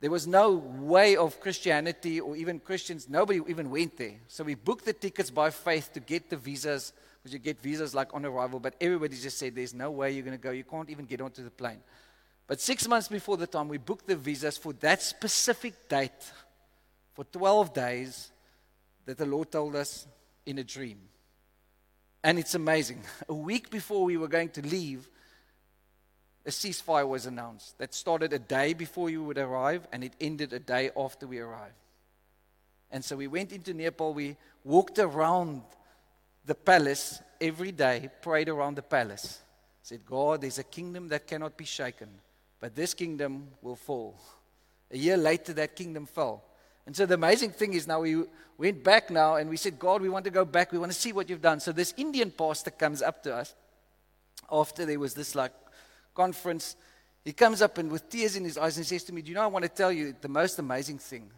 There 0.00 0.10
was 0.10 0.26
no 0.26 0.52
way 0.52 1.16
of 1.16 1.40
Christianity 1.40 2.20
or 2.20 2.36
even 2.36 2.58
Christians, 2.58 3.08
nobody 3.08 3.40
even 3.48 3.70
went 3.70 3.96
there. 3.96 4.16
So 4.28 4.44
we 4.44 4.54
booked 4.54 4.84
the 4.84 4.92
tickets 4.92 5.30
by 5.30 5.50
faith 5.50 5.92
to 5.94 6.00
get 6.00 6.30
the 6.30 6.36
visas, 6.36 6.92
because 7.22 7.32
you 7.32 7.38
get 7.38 7.60
visas 7.60 7.94
like 7.94 8.12
on 8.12 8.26
arrival, 8.26 8.60
but 8.60 8.74
everybody 8.80 9.16
just 9.16 9.38
said, 9.38 9.54
There's 9.54 9.72
no 9.72 9.90
way 9.90 10.12
you're 10.12 10.24
going 10.24 10.36
to 10.36 10.42
go. 10.42 10.50
You 10.50 10.64
can't 10.64 10.90
even 10.90 11.06
get 11.06 11.20
onto 11.20 11.42
the 11.42 11.50
plane. 11.50 11.80
But 12.46 12.60
six 12.60 12.86
months 12.86 13.08
before 13.08 13.36
the 13.36 13.46
time, 13.46 13.68
we 13.68 13.78
booked 13.78 14.06
the 14.06 14.16
visas 14.16 14.58
for 14.58 14.72
that 14.74 15.02
specific 15.02 15.88
date 15.88 16.32
for 17.14 17.24
12 17.24 17.72
days 17.72 18.30
that 19.06 19.18
the 19.18 19.26
Lord 19.26 19.50
told 19.50 19.76
us 19.76 20.06
in 20.44 20.58
a 20.58 20.64
dream. 20.64 20.98
And 22.22 22.38
it's 22.38 22.54
amazing. 22.54 23.02
A 23.28 23.34
week 23.34 23.70
before 23.70 24.04
we 24.04 24.16
were 24.16 24.28
going 24.28 24.50
to 24.50 24.66
leave, 24.66 25.08
a 26.46 26.50
ceasefire 26.50 27.08
was 27.08 27.24
announced 27.24 27.78
that 27.78 27.94
started 27.94 28.34
a 28.34 28.38
day 28.38 28.74
before 28.74 29.08
you 29.08 29.24
would 29.24 29.38
arrive 29.38 29.86
and 29.92 30.04
it 30.04 30.12
ended 30.20 30.52
a 30.52 30.58
day 30.58 30.90
after 30.94 31.26
we 31.26 31.38
arrived. 31.38 31.72
And 32.90 33.02
so 33.02 33.16
we 33.16 33.28
went 33.28 33.50
into 33.50 33.72
Nepal, 33.72 34.12
we 34.12 34.36
walked 34.62 34.98
around 34.98 35.62
the 36.44 36.54
palace 36.54 37.22
every 37.40 37.72
day, 37.72 38.10
prayed 38.20 38.50
around 38.50 38.76
the 38.76 38.82
palace. 38.82 39.40
Said, 39.82 40.04
God, 40.04 40.42
there's 40.42 40.58
a 40.58 40.64
kingdom 40.64 41.08
that 41.08 41.26
cannot 41.26 41.56
be 41.56 41.64
shaken 41.64 42.08
but 42.64 42.74
this 42.74 42.94
kingdom 42.94 43.48
will 43.60 43.76
fall. 43.76 44.18
A 44.90 44.96
year 44.96 45.18
later, 45.18 45.52
that 45.52 45.76
kingdom 45.76 46.06
fell. 46.06 46.42
And 46.86 46.96
so 46.96 47.04
the 47.04 47.12
amazing 47.12 47.50
thing 47.50 47.74
is 47.74 47.86
now 47.86 48.00
we 48.00 48.24
went 48.56 48.82
back 48.82 49.10
now 49.10 49.34
and 49.34 49.50
we 49.50 49.58
said, 49.58 49.78
God, 49.78 50.00
we 50.00 50.08
want 50.08 50.24
to 50.24 50.30
go 50.30 50.46
back. 50.46 50.72
We 50.72 50.78
want 50.78 50.90
to 50.90 50.98
see 50.98 51.12
what 51.12 51.28
you've 51.28 51.42
done. 51.42 51.60
So 51.60 51.72
this 51.72 51.92
Indian 51.98 52.30
pastor 52.30 52.70
comes 52.70 53.02
up 53.02 53.22
to 53.24 53.36
us 53.36 53.54
after 54.50 54.86
there 54.86 54.98
was 54.98 55.12
this 55.12 55.34
like 55.34 55.52
conference. 56.14 56.76
He 57.22 57.34
comes 57.34 57.60
up 57.60 57.76
and 57.76 57.92
with 57.92 58.08
tears 58.08 58.34
in 58.34 58.44
his 58.44 58.56
eyes 58.56 58.78
and 58.78 58.86
says 58.86 59.04
to 59.04 59.12
me, 59.12 59.20
Do 59.20 59.28
you 59.28 59.34
know, 59.34 59.42
I 59.42 59.48
want 59.48 59.64
to 59.64 59.68
tell 59.68 59.92
you 59.92 60.14
the 60.18 60.28
most 60.28 60.58
amazing 60.58 60.96
thing. 60.96 61.30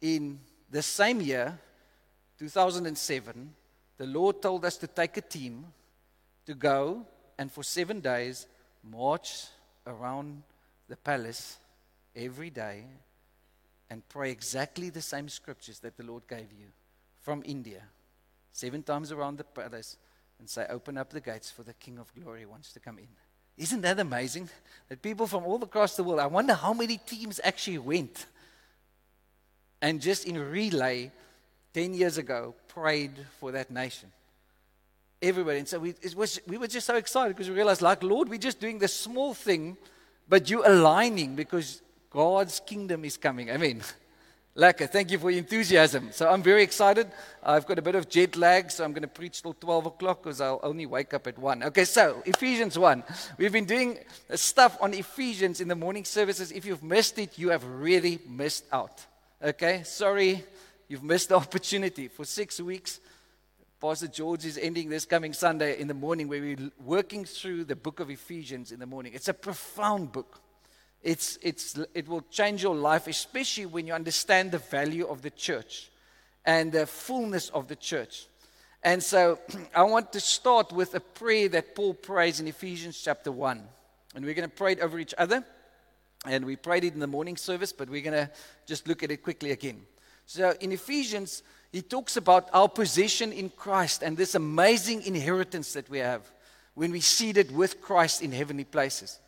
In 0.00 0.40
the 0.68 0.82
same 0.82 1.20
year, 1.20 1.56
2007, 2.40 3.54
the 3.96 4.06
Lord 4.06 4.42
told 4.42 4.64
us 4.64 4.76
to 4.78 4.88
take 4.88 5.16
a 5.18 5.20
team 5.20 5.66
to 6.46 6.54
go 6.54 7.06
and 7.38 7.48
for 7.48 7.62
seven 7.62 8.00
days 8.00 8.48
march 8.82 9.44
around 9.88 10.42
the 10.88 10.96
palace 10.96 11.58
every 12.14 12.50
day 12.50 12.84
and 13.90 14.06
pray 14.08 14.30
exactly 14.30 14.90
the 14.90 15.00
same 15.00 15.28
scriptures 15.28 15.78
that 15.80 15.96
the 15.96 16.04
Lord 16.04 16.28
gave 16.28 16.52
you 16.52 16.66
from 17.20 17.42
India, 17.44 17.82
seven 18.52 18.82
times 18.82 19.10
around 19.12 19.38
the 19.38 19.44
palace, 19.44 19.96
and 20.38 20.48
say, 20.48 20.66
Open 20.68 20.96
up 20.96 21.10
the 21.10 21.20
gates 21.20 21.50
for 21.50 21.62
the 21.62 21.74
King 21.74 21.98
of 21.98 22.12
glory 22.14 22.46
wants 22.46 22.72
to 22.72 22.80
come 22.80 22.98
in. 22.98 23.08
Isn't 23.56 23.80
that 23.80 23.98
amazing? 23.98 24.48
That 24.88 25.02
people 25.02 25.26
from 25.26 25.44
all 25.44 25.62
across 25.62 25.96
the 25.96 26.04
world, 26.04 26.20
I 26.20 26.26
wonder 26.26 26.54
how 26.54 26.72
many 26.72 26.98
teams 26.98 27.40
actually 27.42 27.78
went 27.78 28.26
and 29.80 30.00
just 30.00 30.26
in 30.26 30.38
relay 30.38 31.10
10 31.74 31.94
years 31.94 32.18
ago 32.18 32.54
prayed 32.68 33.12
for 33.38 33.52
that 33.52 33.70
nation 33.70 34.10
everybody. 35.22 35.58
And 35.60 35.68
so 35.68 35.78
we, 35.78 35.94
was, 36.16 36.40
we 36.46 36.58
were 36.58 36.66
just 36.66 36.86
so 36.86 36.96
excited 36.96 37.36
because 37.36 37.48
we 37.48 37.56
realized, 37.56 37.82
like, 37.82 38.02
Lord, 38.02 38.28
we're 38.28 38.38
just 38.38 38.60
doing 38.60 38.78
this 38.78 38.94
small 38.94 39.34
thing, 39.34 39.76
but 40.28 40.48
you're 40.50 40.66
aligning 40.66 41.34
because 41.34 41.82
God's 42.10 42.60
kingdom 42.60 43.04
is 43.04 43.16
coming. 43.16 43.50
I 43.50 43.56
mean, 43.56 43.82
Lekker. 44.58 44.90
Thank 44.90 45.12
you 45.12 45.20
for 45.20 45.30
your 45.30 45.38
enthusiasm. 45.38 46.08
So 46.10 46.28
I'm 46.28 46.42
very 46.42 46.64
excited. 46.64 47.06
I've 47.44 47.64
got 47.64 47.78
a 47.78 47.82
bit 47.82 47.94
of 47.94 48.08
jet 48.08 48.34
lag, 48.34 48.72
so 48.72 48.82
I'm 48.82 48.92
going 48.92 49.02
to 49.02 49.08
preach 49.08 49.40
till 49.40 49.54
12 49.54 49.86
o'clock 49.86 50.24
because 50.24 50.40
I'll 50.40 50.58
only 50.64 50.84
wake 50.84 51.14
up 51.14 51.28
at 51.28 51.38
1. 51.38 51.62
Okay, 51.62 51.84
so 51.84 52.20
Ephesians 52.26 52.76
1. 52.76 53.04
We've 53.38 53.52
been 53.52 53.66
doing 53.66 54.00
stuff 54.34 54.76
on 54.80 54.94
Ephesians 54.94 55.60
in 55.60 55.68
the 55.68 55.76
morning 55.76 56.04
services. 56.04 56.50
If 56.50 56.66
you've 56.66 56.82
missed 56.82 57.20
it, 57.20 57.38
you 57.38 57.50
have 57.50 57.64
really 57.64 58.18
missed 58.28 58.64
out. 58.72 59.06
Okay, 59.40 59.84
sorry, 59.84 60.44
you've 60.88 61.04
missed 61.04 61.28
the 61.28 61.36
opportunity. 61.44 62.08
For 62.08 62.24
six 62.24 62.60
weeks, 62.60 62.98
Pastor 63.80 64.08
George 64.08 64.44
is 64.44 64.58
ending 64.58 64.88
this 64.88 65.04
coming 65.04 65.32
Sunday 65.32 65.78
in 65.78 65.86
the 65.86 65.94
morning 65.94 66.26
where 66.26 66.40
we're 66.40 66.72
working 66.84 67.24
through 67.24 67.62
the 67.62 67.76
book 67.76 68.00
of 68.00 68.10
Ephesians 68.10 68.72
in 68.72 68.80
the 68.80 68.86
morning. 68.86 69.12
It's 69.14 69.28
a 69.28 69.34
profound 69.34 70.10
book. 70.10 70.40
It's, 71.00 71.38
it's, 71.42 71.78
it 71.94 72.08
will 72.08 72.22
change 72.22 72.60
your 72.60 72.74
life, 72.74 73.06
especially 73.06 73.66
when 73.66 73.86
you 73.86 73.92
understand 73.92 74.50
the 74.50 74.58
value 74.58 75.06
of 75.06 75.22
the 75.22 75.30
church 75.30 75.92
and 76.44 76.72
the 76.72 76.86
fullness 76.86 77.50
of 77.50 77.68
the 77.68 77.76
church. 77.76 78.26
And 78.82 79.00
so 79.00 79.38
I 79.76 79.84
want 79.84 80.12
to 80.14 80.20
start 80.20 80.72
with 80.72 80.96
a 80.96 81.00
prayer 81.00 81.48
that 81.50 81.76
Paul 81.76 81.94
prays 81.94 82.40
in 82.40 82.48
Ephesians 82.48 83.00
chapter 83.00 83.30
1. 83.30 83.62
And 84.16 84.24
we're 84.24 84.34
going 84.34 84.50
to 84.50 84.56
pray 84.56 84.72
it 84.72 84.80
over 84.80 84.98
each 84.98 85.14
other. 85.16 85.44
And 86.26 86.44
we 86.44 86.56
prayed 86.56 86.82
it 86.82 86.94
in 86.94 87.00
the 87.00 87.06
morning 87.06 87.36
service, 87.36 87.72
but 87.72 87.88
we're 87.88 88.02
going 88.02 88.26
to 88.26 88.30
just 88.66 88.88
look 88.88 89.04
at 89.04 89.12
it 89.12 89.22
quickly 89.22 89.52
again. 89.52 89.82
So 90.26 90.52
in 90.60 90.72
Ephesians, 90.72 91.44
he 91.72 91.82
talks 91.82 92.16
about 92.16 92.48
our 92.52 92.68
position 92.68 93.32
in 93.32 93.50
Christ 93.50 94.02
and 94.02 94.16
this 94.16 94.34
amazing 94.34 95.02
inheritance 95.02 95.74
that 95.74 95.88
we 95.90 95.98
have 95.98 96.22
when 96.74 96.92
we're 96.92 97.00
seated 97.00 97.54
with 97.54 97.80
Christ 97.80 98.22
in 98.22 98.32
heavenly 98.32 98.64
places. 98.64 99.18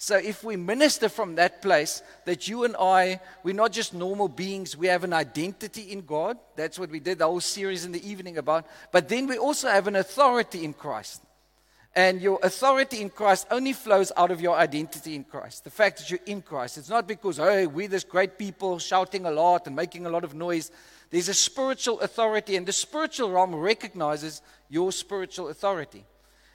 So 0.00 0.16
if 0.16 0.44
we 0.44 0.54
minister 0.54 1.08
from 1.08 1.34
that 1.34 1.60
place, 1.60 2.02
that 2.24 2.46
you 2.46 2.62
and 2.62 2.76
I, 2.78 3.20
we're 3.42 3.54
not 3.54 3.72
just 3.72 3.94
normal 3.94 4.28
beings, 4.28 4.76
we 4.76 4.86
have 4.86 5.02
an 5.02 5.12
identity 5.12 5.90
in 5.90 6.02
God. 6.02 6.38
That's 6.54 6.78
what 6.78 6.90
we 6.90 7.00
did 7.00 7.18
the 7.18 7.26
whole 7.26 7.40
series 7.40 7.84
in 7.84 7.90
the 7.90 8.08
evening 8.08 8.38
about. 8.38 8.66
But 8.92 9.08
then 9.08 9.26
we 9.26 9.38
also 9.38 9.68
have 9.68 9.88
an 9.88 9.96
authority 9.96 10.64
in 10.64 10.72
Christ. 10.72 11.22
And 11.96 12.20
your 12.20 12.38
authority 12.44 13.00
in 13.00 13.10
Christ 13.10 13.48
only 13.50 13.72
flows 13.72 14.12
out 14.16 14.30
of 14.30 14.40
your 14.40 14.56
identity 14.56 15.16
in 15.16 15.24
Christ. 15.24 15.64
The 15.64 15.70
fact 15.70 15.98
that 15.98 16.08
you're 16.08 16.20
in 16.26 16.42
Christ. 16.42 16.78
It's 16.78 16.88
not 16.88 17.08
because, 17.08 17.38
hey, 17.38 17.66
we're 17.66 17.88
this 17.88 18.04
great 18.04 18.38
people 18.38 18.78
shouting 18.78 19.26
a 19.26 19.32
lot 19.32 19.66
and 19.66 19.74
making 19.74 20.06
a 20.06 20.10
lot 20.10 20.22
of 20.22 20.32
noise. 20.32 20.70
There's 21.10 21.28
a 21.28 21.34
spiritual 21.34 22.00
authority, 22.00 22.56
and 22.56 22.66
the 22.66 22.72
spiritual 22.72 23.30
realm 23.30 23.54
recognizes 23.54 24.42
your 24.68 24.92
spiritual 24.92 25.48
authority. 25.48 26.04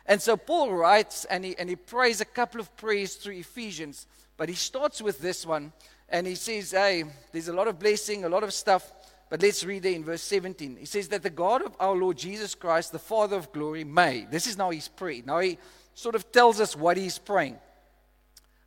And 0.06 0.22
so 0.22 0.36
Paul 0.38 0.74
writes 0.74 1.26
and 1.26 1.46
he, 1.46 1.58
and 1.58 1.70
he 1.70 1.76
prays 1.76 2.22
a 2.22 2.26
couple 2.26 2.60
of 2.60 2.76
prayers 2.76 3.16
through 3.16 3.36
Ephesians, 3.36 4.06
but 4.38 4.50
he 4.50 4.56
starts 4.56 5.02
with 5.02 5.20
this 5.20 5.46
one 5.46 5.72
and 6.10 6.28
he 6.28 6.36
says, 6.36 6.72
Hey, 6.72 7.06
there's 7.32 7.48
a 7.48 7.54
lot 7.54 7.68
of 7.68 7.80
blessing, 7.80 8.26
a 8.26 8.30
lot 8.30 8.44
of 8.44 8.54
stuff, 8.54 8.92
but 9.30 9.42
let's 9.42 9.64
read 9.64 9.86
it 9.86 9.96
in 9.96 10.04
verse 10.04 10.22
17. 10.24 10.78
He 10.78 10.86
says, 10.86 11.08
That 11.08 11.24
the 11.24 11.30
God 11.30 11.62
of 11.62 11.76
our 11.80 11.96
Lord 11.96 12.18
Jesus 12.18 12.54
Christ, 12.54 12.92
the 12.92 13.00
Father 13.00 13.38
of 13.38 13.52
glory, 13.54 13.84
may. 13.84 14.28
This 14.30 14.46
is 14.46 14.58
now 14.58 14.72
his 14.72 14.90
prayer. 14.90 15.22
Now 15.26 15.40
he 15.40 15.58
sort 15.94 16.16
of 16.16 16.32
tells 16.32 16.60
us 16.60 16.76
what 16.76 16.98
he's 16.98 17.18
praying. 17.18 17.58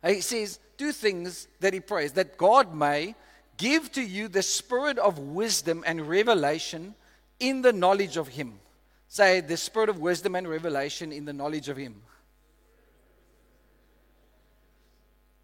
He 0.05 0.21
says 0.21 0.59
two 0.77 0.91
things 0.91 1.47
that 1.59 1.73
he 1.73 1.79
prays 1.79 2.13
that 2.13 2.37
God 2.37 2.73
may 2.73 3.15
give 3.57 3.91
to 3.93 4.01
you 4.01 4.27
the 4.27 4.43
spirit 4.43 4.97
of 4.97 5.19
wisdom 5.19 5.83
and 5.85 6.07
revelation 6.07 6.95
in 7.39 7.61
the 7.61 7.73
knowledge 7.73 8.17
of 8.17 8.27
him 8.29 8.59
Say, 9.07 9.39
the 9.39 9.57
spirit 9.57 9.89
of 9.89 9.99
wisdom 9.99 10.35
and 10.35 10.47
revelation 10.47 11.11
in 11.11 11.25
the 11.25 11.33
knowledge 11.33 11.69
of 11.69 11.77
Him. 11.77 11.95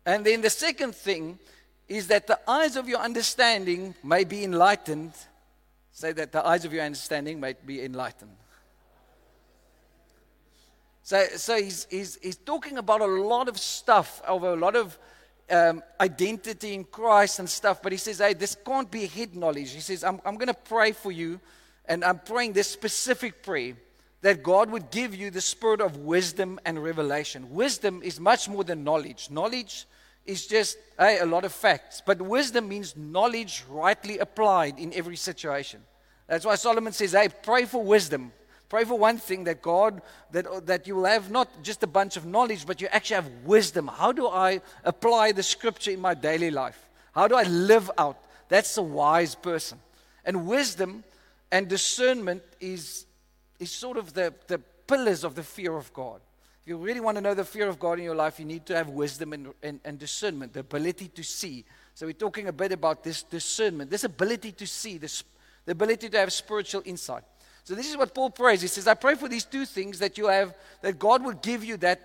And 0.06 0.26
then 0.26 0.42
the 0.42 0.50
second 0.50 0.96
thing 0.96 1.40
is 1.88 2.08
that 2.08 2.28
the 2.28 2.40
eyes 2.50 2.76
of 2.76 2.90
your 2.90 3.00
understanding 3.00 3.96
may 4.04 4.26
be 4.26 4.44
enlightened. 4.44 5.14
Say 5.92 6.12
that 6.12 6.34
the 6.34 6.46
eyes 6.46 6.66
of 6.66 6.74
your 6.74 6.84
understanding 6.84 7.40
may 7.40 7.56
be 7.66 7.82
enlightened. 7.82 8.36
So, 11.04 11.26
so 11.36 11.62
he's, 11.62 11.88
he's, 11.90 12.18
he's 12.22 12.36
talking 12.36 12.78
about 12.78 13.02
a 13.02 13.06
lot 13.06 13.48
of 13.48 13.58
stuff, 13.58 14.22
over 14.28 14.54
a 14.54 14.56
lot 14.58 14.76
of 14.76 14.98
um, 15.50 15.84
identity 16.00 16.74
in 16.74 16.84
Christ 16.84 17.40
and 17.40 17.50
stuff, 17.50 17.82
but 17.82 17.92
he 17.92 17.98
says, 17.98 18.20
hey, 18.20 18.34
this 18.34 18.56
can't 18.66 18.90
be 18.90 19.06
head 19.06 19.36
knowledge. 19.36 19.72
He 19.72 19.82
says, 19.82 20.04
I'm, 20.04 20.22
I'm 20.26 20.36
going 20.36 20.48
to 20.48 20.54
pray 20.54 20.92
for 20.92 21.12
you 21.12 21.40
and 21.86 22.04
I'm 22.04 22.20
praying 22.20 22.54
this 22.54 22.68
specific 22.68 23.44
prayer 23.44 23.76
that 24.22 24.42
God 24.42 24.72
would 24.72 24.90
give 24.90 25.14
you 25.14 25.30
the 25.30 25.42
spirit 25.42 25.82
of 25.82 25.98
wisdom 25.98 26.60
and 26.66 26.82
revelation. 26.82 27.54
Wisdom 27.54 28.02
is 28.04 28.20
much 28.20 28.48
more 28.48 28.64
than 28.64 28.84
knowledge. 28.84 29.30
Knowledge 29.30 29.86
is 30.26 30.48
just 30.48 30.78
hey, 30.98 31.20
a 31.20 31.26
lot 31.26 31.44
of 31.44 31.52
facts, 31.52 32.02
but 32.06 32.22
wisdom 32.22 32.70
means 32.70 32.96
knowledge 32.96 33.66
rightly 33.70 34.20
applied 34.20 34.80
in 34.80 34.94
every 34.94 35.18
situation. 35.18 35.82
That's 36.28 36.46
why 36.46 36.56
Solomon 36.56 36.94
says, 36.94 37.12
"Hey, 37.12 37.28
pray 37.28 37.66
for 37.66 37.84
wisdom. 37.84 38.32
Pray 38.74 38.86
for 38.86 38.98
one 38.98 39.20
thing 39.20 39.44
that 39.44 39.62
God 39.62 40.02
that 40.32 40.48
uh, 40.48 40.60
that 40.62 40.88
you 40.88 40.96
will 40.96 41.06
have 41.06 41.30
not 41.30 41.62
just 41.62 41.84
a 41.84 41.88
bunch 41.88 42.18
of 42.18 42.26
knowledge, 42.26 42.66
but 42.66 42.82
you 42.82 42.88
actually 42.88 43.18
have 43.18 43.30
wisdom. 43.46 43.88
How 43.88 44.12
do 44.12 44.28
I 44.28 44.62
apply 44.84 45.32
the 45.32 45.44
scripture 45.44 45.92
in 45.92 46.00
my 46.00 46.16
daily 46.16 46.50
life? 46.50 46.90
How 47.14 47.28
do 47.28 47.36
I 47.36 47.44
live 47.44 47.92
out? 48.00 48.18
That's 48.50 48.76
a 48.78 48.82
wise 48.82 49.36
person. 49.36 49.78
And 50.26 50.48
wisdom 50.48 51.04
and 51.52 51.68
discernment 51.68 52.42
is, 52.60 53.06
is 53.60 53.70
sort 53.70 53.96
of 53.96 54.16
the, 54.16 54.34
the 54.48 54.58
pillars 54.88 55.24
of 55.24 55.36
the 55.36 55.44
fear 55.44 55.78
of 55.78 55.94
God. 55.94 56.20
If 56.64 56.68
you 56.68 56.78
really 56.78 57.00
want 57.00 57.18
to 57.18 57.22
know 57.22 57.36
the 57.36 57.46
fear 57.46 57.70
of 57.70 57.78
God 57.78 58.00
in 58.00 58.06
your 58.06 58.16
life, 58.16 58.40
you 58.40 58.46
need 58.46 58.66
to 58.66 58.76
have 58.76 58.90
wisdom 58.90 59.34
and, 59.34 59.54
and, 59.62 59.82
and 59.86 60.00
discernment, 60.00 60.52
the 60.52 60.62
ability 60.62 61.10
to 61.10 61.24
see. 61.24 61.64
So, 61.94 62.08
we're 62.08 62.14
talking 62.14 62.48
a 62.48 62.54
bit 62.54 62.72
about 62.72 63.04
this 63.04 63.22
discernment, 63.22 63.92
this 63.92 64.04
ability 64.04 64.54
to 64.54 64.66
see, 64.66 64.98
this, 64.98 65.24
the 65.64 65.74
ability 65.74 66.10
to 66.10 66.18
have 66.18 66.34
spiritual 66.34 66.82
insight. 66.86 67.24
So, 67.66 67.76
this 67.76 67.90
is 67.90 67.96
what 67.96 68.14
Paul 68.14 68.30
prays. 68.30 68.62
He 68.62 68.68
says, 68.68 68.88
I 68.88 68.94
pray 68.94 69.16
for 69.16 69.30
these 69.30 69.46
two 69.46 69.66
things 69.66 70.00
that 70.00 70.18
you 70.18 70.28
have, 70.28 70.54
that 70.82 71.00
God 71.00 71.24
will 71.24 71.34
give 71.34 71.64
you 71.64 71.78
that 71.78 72.02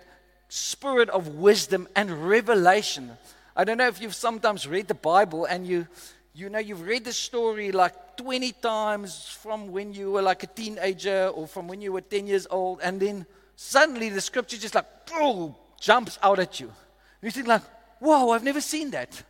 spirit 0.47 1.09
of 1.09 1.35
wisdom 1.35 1.87
and 1.95 2.29
revelation. 2.29 3.11
I 3.55 3.65
don't 3.65 3.77
know 3.77 3.87
if 3.87 4.01
you've 4.01 4.15
sometimes 4.15 4.67
read 4.67 4.87
the 4.87 4.93
Bible 4.93 5.45
and 5.45 5.67
you, 5.67 5.87
you 6.33 6.49
know, 6.49 6.59
you've 6.59 6.81
read 6.81 7.03
the 7.03 7.11
story 7.11 7.73
like 7.73 8.15
20 8.15 8.53
times 8.53 9.27
from 9.27 9.71
when 9.71 9.93
you 9.93 10.11
were 10.11 10.21
like 10.21 10.43
a 10.43 10.47
teenager 10.47 11.27
or 11.27 11.45
from 11.45 11.67
when 11.67 11.81
you 11.81 11.91
were 11.91 12.01
10 12.01 12.27
years 12.27 12.47
old, 12.49 12.79
and 12.81 12.99
then 12.99 13.25
suddenly 13.55 14.09
the 14.09 14.21
scripture 14.21 14.57
just 14.57 14.75
like, 14.75 14.85
oh, 15.11 15.55
jumps 15.79 16.17
out 16.23 16.39
at 16.39 16.59
you. 16.59 16.67
And 16.67 17.23
you 17.23 17.31
think 17.31 17.47
like, 17.47 17.63
whoa, 17.99 18.31
I've 18.31 18.43
never 18.43 18.61
seen 18.61 18.91
that. 18.91 19.23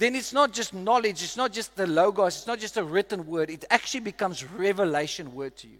Then 0.00 0.16
it's 0.16 0.32
not 0.32 0.54
just 0.54 0.72
knowledge, 0.72 1.22
it's 1.22 1.36
not 1.36 1.52
just 1.52 1.76
the 1.76 1.86
logos, 1.86 2.38
it's 2.38 2.46
not 2.46 2.58
just 2.58 2.78
a 2.78 2.82
written 2.82 3.26
word, 3.26 3.50
it 3.50 3.66
actually 3.68 4.00
becomes 4.00 4.42
revelation 4.42 5.34
word 5.34 5.58
to 5.58 5.68
you. 5.68 5.76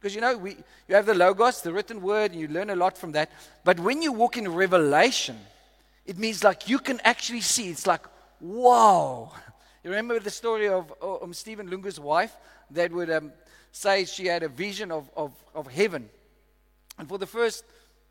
Because 0.00 0.12
you 0.12 0.20
know, 0.20 0.36
we, 0.36 0.56
you 0.88 0.96
have 0.96 1.06
the 1.06 1.14
logos, 1.14 1.62
the 1.62 1.72
written 1.72 2.02
word, 2.02 2.32
and 2.32 2.40
you 2.40 2.48
learn 2.48 2.70
a 2.70 2.74
lot 2.74 2.98
from 2.98 3.12
that. 3.12 3.30
But 3.62 3.78
when 3.78 4.02
you 4.02 4.12
walk 4.12 4.36
in 4.36 4.52
revelation, 4.52 5.38
it 6.04 6.18
means 6.18 6.42
like 6.42 6.68
you 6.68 6.80
can 6.80 7.00
actually 7.04 7.42
see. 7.42 7.70
It's 7.70 7.86
like, 7.86 8.06
Wow. 8.40 9.30
You 9.84 9.90
remember 9.90 10.18
the 10.18 10.30
story 10.30 10.68
of 10.68 10.92
um, 11.00 11.32
Stephen 11.32 11.70
Lungu's 11.70 12.00
wife 12.00 12.34
that 12.72 12.90
would 12.90 13.10
um, 13.10 13.32
say 13.70 14.04
she 14.04 14.26
had 14.26 14.42
a 14.42 14.48
vision 14.48 14.90
of, 14.90 15.08
of, 15.16 15.32
of 15.54 15.68
heaven. 15.68 16.10
And 16.98 17.08
for 17.08 17.18
the 17.18 17.26
first 17.26 17.64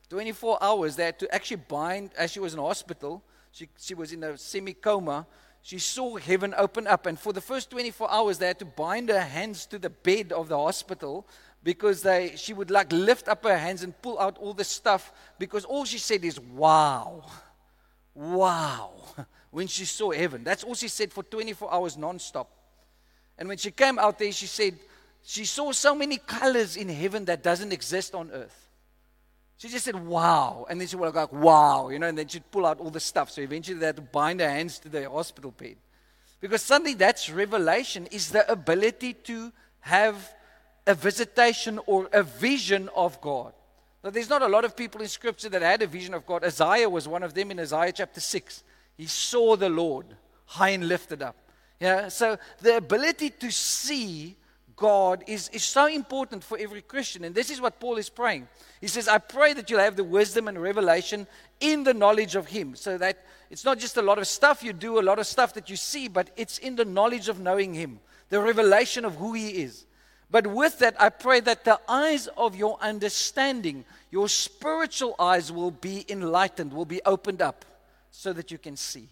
24 0.09 0.63
hours, 0.63 0.95
they 0.95 1.05
had 1.05 1.19
to 1.19 1.35
actually 1.35 1.63
bind, 1.67 2.11
as 2.17 2.31
she 2.31 2.39
was 2.39 2.53
in 2.53 2.59
hospital, 2.59 3.23
she, 3.51 3.67
she 3.77 3.93
was 3.93 4.13
in 4.13 4.23
a 4.23 4.37
semi 4.37 4.73
coma. 4.73 5.25
She 5.61 5.79
saw 5.79 6.17
heaven 6.17 6.53
open 6.57 6.87
up. 6.87 7.05
And 7.05 7.19
for 7.19 7.33
the 7.33 7.41
first 7.41 7.69
24 7.71 8.11
hours, 8.11 8.37
they 8.37 8.47
had 8.47 8.59
to 8.59 8.65
bind 8.65 9.09
her 9.09 9.19
hands 9.19 9.65
to 9.67 9.79
the 9.79 9.89
bed 9.89 10.31
of 10.31 10.47
the 10.49 10.57
hospital 10.57 11.27
because 11.63 12.01
they, 12.01 12.35
she 12.35 12.53
would 12.53 12.71
like 12.71 12.91
lift 12.91 13.27
up 13.27 13.43
her 13.43 13.57
hands 13.57 13.83
and 13.83 13.99
pull 14.01 14.17
out 14.19 14.37
all 14.37 14.53
the 14.53 14.63
stuff 14.63 15.11
because 15.37 15.65
all 15.65 15.85
she 15.85 15.97
said 15.97 16.23
is, 16.23 16.39
wow, 16.39 17.25
wow 18.15 18.91
when 19.51 19.67
she 19.67 19.85
saw 19.85 20.11
heaven. 20.11 20.43
That's 20.43 20.63
all 20.63 20.75
she 20.75 20.87
said 20.87 21.11
for 21.11 21.23
24 21.23 21.73
hours 21.73 21.97
nonstop. 21.97 22.47
And 23.37 23.47
when 23.47 23.57
she 23.57 23.71
came 23.71 23.99
out 23.99 24.19
there, 24.19 24.31
she 24.31 24.47
said 24.47 24.77
she 25.23 25.45
saw 25.45 25.71
so 25.71 25.93
many 25.93 26.17
colors 26.17 26.77
in 26.77 26.89
heaven 26.89 27.25
that 27.25 27.43
doesn't 27.43 27.73
exist 27.73 28.15
on 28.15 28.31
earth. 28.31 28.68
She 29.59 29.67
just 29.67 29.83
said, 29.83 30.07
wow. 30.07 30.65
And 30.69 30.79
then 30.79 30.87
she 30.87 30.95
would 30.95 31.11
go, 31.13 31.19
like, 31.19 31.33
wow, 31.33 31.89
you 31.89 31.99
know, 31.99 32.07
and 32.07 32.17
then 32.17 32.29
she'd 32.29 32.49
pull 32.49 32.65
out 32.65 32.79
all 32.79 32.89
the 32.89 33.01
stuff. 33.01 33.29
So 33.29 33.41
eventually 33.41 33.77
they 33.77 33.87
had 33.87 33.97
to 33.97 34.01
bind 34.01 34.39
her 34.39 34.49
hands 34.49 34.79
to 34.79 34.89
the 34.89 35.09
hospital 35.09 35.51
bed. 35.51 35.75
Because 36.39 36.61
suddenly 36.61 36.93
that's 36.93 37.29
revelation, 37.29 38.07
is 38.09 38.29
the 38.29 38.49
ability 38.49 39.15
to 39.25 39.51
have 39.81 40.33
a 40.87 40.95
visitation 40.95 41.77
or 41.87 42.07
a 42.13 42.23
vision 42.23 42.89
of 42.95 43.19
God. 43.19 43.51
Now, 44.01 44.11
there's 44.11 44.29
not 44.29 44.41
a 44.41 44.47
lot 44.47 44.63
of 44.63 44.77
people 44.77 45.01
in 45.01 45.09
Scripture 45.09 45.49
that 45.49 45.61
had 45.61 45.81
a 45.81 45.87
vision 45.87 46.13
of 46.13 46.25
God. 46.25 46.45
Isaiah 46.45 46.89
was 46.89 47.05
one 47.05 47.21
of 47.21 47.33
them 47.33 47.51
in 47.51 47.59
Isaiah 47.59 47.91
chapter 47.91 48.21
6. 48.21 48.63
He 48.95 49.07
saw 49.07 49.57
the 49.57 49.67
Lord 49.67 50.05
high 50.45 50.69
and 50.69 50.87
lifted 50.87 51.21
up. 51.21 51.35
Yeah, 51.81 52.07
so 52.07 52.37
the 52.61 52.77
ability 52.77 53.31
to 53.31 53.51
see 53.51 54.37
God 54.79 55.25
is, 55.27 55.49
is 55.49 55.63
so 55.63 55.87
important 55.87 56.41
for 56.41 56.57
every 56.57 56.81
Christian. 56.81 57.25
And 57.25 57.35
this 57.35 57.49
is 57.49 57.59
what 57.59 57.81
Paul 57.81 57.97
is 57.97 58.09
praying. 58.09 58.47
He 58.79 58.87
says, 58.87 59.09
I 59.09 59.17
pray 59.17 59.51
that 59.53 59.69
you'll 59.69 59.81
have 59.81 59.97
the 59.97 60.05
wisdom 60.05 60.47
and 60.47 60.59
revelation 60.59 61.27
in 61.59 61.83
the 61.83 61.93
knowledge 61.93 62.35
of 62.35 62.47
Him. 62.47 62.75
So 62.75 62.97
that 62.97 63.25
it's 63.51 63.65
not 63.65 63.77
just 63.77 63.97
a 63.97 64.01
lot 64.01 64.19
of 64.19 64.27
stuff 64.27 64.63
you 64.63 64.71
do, 64.71 64.97
a 64.97 65.01
lot 65.01 65.19
of 65.19 65.27
stuff 65.27 65.53
that 65.55 65.69
you 65.69 65.75
see, 65.75 66.07
but 66.07 66.29
it's 66.37 66.59
in 66.59 66.77
the 66.77 66.85
knowledge 66.85 67.27
of 67.27 67.41
knowing 67.41 67.73
Him, 67.73 67.99
the 68.29 68.39
revelation 68.39 69.03
of 69.03 69.15
who 69.15 69.33
He 69.33 69.49
is. 69.49 69.85
But 70.31 70.47
with 70.47 70.79
that, 70.79 70.95
I 71.01 71.09
pray 71.09 71.41
that 71.41 71.65
the 71.65 71.79
eyes 71.89 72.27
of 72.37 72.55
your 72.55 72.77
understanding, 72.79 73.83
your 74.11 74.29
spiritual 74.29 75.13
eyes, 75.19 75.51
will 75.51 75.71
be 75.71 76.05
enlightened, 76.07 76.71
will 76.71 76.85
be 76.85 77.01
opened 77.05 77.41
up 77.41 77.65
so 78.11 78.31
that 78.31 78.49
you 78.49 78.57
can 78.57 78.77
see. 78.77 79.09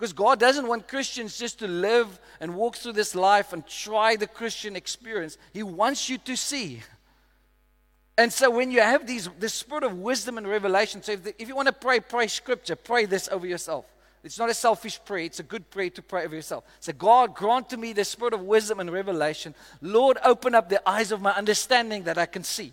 Because 0.00 0.14
God 0.14 0.40
doesn't 0.40 0.66
want 0.66 0.88
Christians 0.88 1.38
just 1.38 1.58
to 1.58 1.68
live 1.68 2.18
and 2.40 2.54
walk 2.54 2.76
through 2.76 2.94
this 2.94 3.14
life 3.14 3.52
and 3.52 3.66
try 3.66 4.16
the 4.16 4.26
Christian 4.26 4.74
experience. 4.74 5.36
He 5.52 5.62
wants 5.62 6.08
you 6.08 6.16
to 6.16 6.38
see. 6.38 6.80
And 8.16 8.32
so 8.32 8.48
when 8.48 8.70
you 8.70 8.80
have 8.80 9.06
these, 9.06 9.28
the 9.38 9.50
spirit 9.50 9.84
of 9.84 9.98
wisdom 9.98 10.38
and 10.38 10.48
revelation, 10.48 11.02
so 11.02 11.12
if, 11.12 11.24
the, 11.24 11.42
if 11.42 11.48
you 11.48 11.54
want 11.54 11.66
to 11.66 11.74
pray, 11.74 12.00
pray 12.00 12.28
scripture, 12.28 12.76
pray 12.76 13.04
this 13.04 13.28
over 13.30 13.46
yourself. 13.46 13.84
It's 14.24 14.38
not 14.38 14.48
a 14.48 14.54
selfish 14.54 14.98
prayer, 15.04 15.24
it's 15.24 15.40
a 15.40 15.42
good 15.42 15.68
prayer 15.70 15.90
to 15.90 16.00
pray 16.00 16.24
over 16.24 16.34
yourself. 16.34 16.64
Say, 16.80 16.92
God, 16.92 17.34
grant 17.34 17.68
to 17.68 17.76
me 17.76 17.92
the 17.92 18.06
spirit 18.06 18.32
of 18.32 18.40
wisdom 18.40 18.80
and 18.80 18.90
revelation. 18.90 19.54
Lord, 19.82 20.16
open 20.24 20.54
up 20.54 20.70
the 20.70 20.86
eyes 20.88 21.12
of 21.12 21.20
my 21.20 21.32
understanding 21.32 22.04
that 22.04 22.16
I 22.16 22.24
can 22.24 22.42
see, 22.42 22.72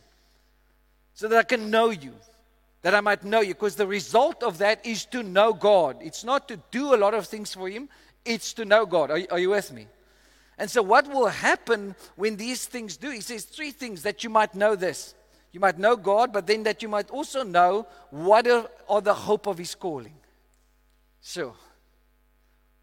so 1.14 1.28
that 1.28 1.38
I 1.38 1.44
can 1.44 1.70
know 1.70 1.90
you, 1.90 2.14
that 2.88 2.96
I 2.96 3.02
might 3.02 3.26
know 3.26 3.42
you. 3.42 3.54
Because 3.54 3.76
the 3.76 3.86
result 3.86 4.42
of 4.44 4.60
that 4.60 4.86
is 4.86 5.04
to 5.08 5.22
know 5.22 5.52
God. 5.52 5.98
It's 6.00 6.24
not 6.24 6.48
to 6.48 6.56
do 6.72 6.96
a 6.96 7.02
lot 7.04 7.14
of 7.14 7.28
things 7.28 7.54
for 7.54 7.68
Him, 7.68 7.90
it's 8.24 8.54
to 8.54 8.64
know 8.64 8.86
God. 8.86 9.12
Are, 9.12 9.20
are 9.30 9.40
you 9.40 9.50
with 9.50 9.74
me? 9.74 9.88
And 10.58 10.72
so, 10.72 10.82
what 10.82 11.06
will 11.06 11.28
happen 11.28 11.98
when 12.16 12.38
these 12.38 12.66
things 12.66 12.96
do? 12.96 13.10
He 13.10 13.20
says 13.20 13.44
three 13.44 13.72
things 13.72 14.04
that 14.04 14.24
you 14.24 14.30
might 14.30 14.56
know 14.56 14.74
this. 14.74 15.16
You 15.52 15.60
might 15.60 15.78
know 15.78 15.98
God, 15.98 16.32
but 16.32 16.48
then 16.48 16.64
that 16.64 16.82
you 16.82 16.88
might 16.88 17.10
also 17.10 17.44
know 17.44 17.88
what 18.10 18.48
are, 18.48 18.70
are 18.88 19.02
the 19.02 19.14
hope 19.14 19.48
of 19.48 19.58
His 19.58 19.76
calling. 19.76 20.16
So, 21.20 21.56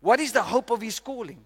what 0.00 0.20
is 0.20 0.32
the 0.32 0.42
hope 0.42 0.68
of 0.68 0.82
His 0.82 1.00
calling? 1.00 1.42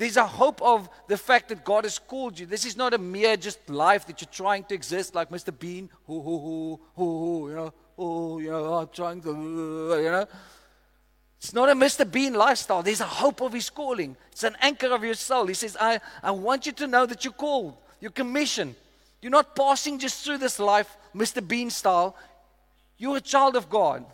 There's 0.00 0.16
a 0.16 0.26
hope 0.26 0.62
of 0.62 0.88
the 1.08 1.18
fact 1.18 1.50
that 1.50 1.62
God 1.62 1.84
has 1.84 1.98
called 1.98 2.38
you. 2.38 2.46
This 2.46 2.64
is 2.64 2.74
not 2.74 2.94
a 2.94 2.98
mere 2.98 3.36
just 3.36 3.68
life 3.68 4.06
that 4.06 4.22
you're 4.22 4.30
trying 4.32 4.64
to 4.64 4.74
exist 4.74 5.14
like 5.14 5.28
Mr. 5.28 5.52
Bean, 5.56 5.90
hoo, 6.06 6.22
hoo, 6.22 6.38
hoo, 6.38 6.80
hoo, 6.96 7.48
you 7.50 7.54
know, 7.54 7.74
oh, 8.00 8.38
you 8.38 8.50
know, 8.50 8.74
I'm 8.74 8.88
trying 8.88 9.20
to, 9.22 9.30
you 9.30 10.10
know. 10.10 10.26
It's 11.38 11.54
not 11.54 11.68
a 11.68 11.74
Mr. 11.74 12.10
Bean 12.10 12.34
lifestyle. 12.34 12.82
There's 12.82 13.00
a 13.00 13.06
hope 13.06 13.40
of 13.40 13.52
his 13.52 13.70
calling. 13.70 14.16
It's 14.32 14.44
an 14.44 14.56
anchor 14.60 14.88
of 14.88 15.04
your 15.04 15.14
soul. 15.14 15.46
He 15.46 15.54
says, 15.54 15.76
I, 15.80 16.00
I 16.22 16.32
want 16.32 16.66
you 16.66 16.72
to 16.72 16.86
know 16.86 17.06
that 17.06 17.24
you're 17.24 17.32
called, 17.32 17.76
you're 18.00 18.10
commissioned. 18.10 18.74
You're 19.22 19.30
not 19.30 19.54
passing 19.54 19.98
just 19.98 20.24
through 20.24 20.38
this 20.38 20.58
life, 20.58 20.96
Mr. 21.14 21.46
Bean 21.46 21.68
style. 21.68 22.16
You're 22.96 23.18
a 23.18 23.20
child 23.20 23.54
of 23.54 23.68
God. 23.68 24.04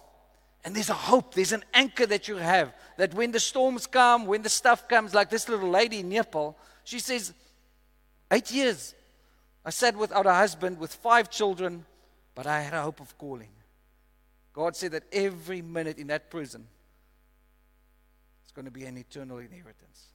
And 0.65 0.75
there's 0.75 0.91
a 0.91 0.95
hope, 0.95 1.35
there's 1.35 1.53
an 1.53 1.65
anchor 1.73 2.07
that 2.07 2.27
you 2.27 2.37
have 2.37 2.73
that 2.97 3.15
when 3.15 3.31
the 3.31 3.39
storms 3.39 3.87
come, 3.87 4.27
when 4.27 4.43
the 4.43 4.49
stuff 4.49 4.89
comes, 4.89 5.15
like 5.15 5.31
this 5.31 5.49
little 5.49 5.71
lady 5.71 6.01
in 6.01 6.09
Nepal, 6.09 6.57
she 6.83 6.99
says, 6.99 7.33
Eight 8.33 8.51
years. 8.51 8.95
I 9.65 9.71
sat 9.71 9.97
without 9.97 10.27
a 10.27 10.35
husband 10.35 10.79
with 10.79 10.93
five 10.93 11.31
children, 11.31 11.85
but 12.35 12.47
I 12.47 12.63
had 12.63 12.75
a 12.75 12.83
hope 12.83 13.01
of 13.01 13.17
calling. 13.19 13.49
God 14.57 14.75
said 14.75 14.93
that 14.93 15.05
every 15.13 15.61
minute 15.61 15.99
in 15.99 16.07
that 16.07 16.31
prison 16.31 16.67
is 18.47 18.53
going 18.53 18.65
to 18.65 18.71
be 18.71 18.87
an 18.87 18.97
eternal 18.97 19.37
inheritance. 19.37 20.07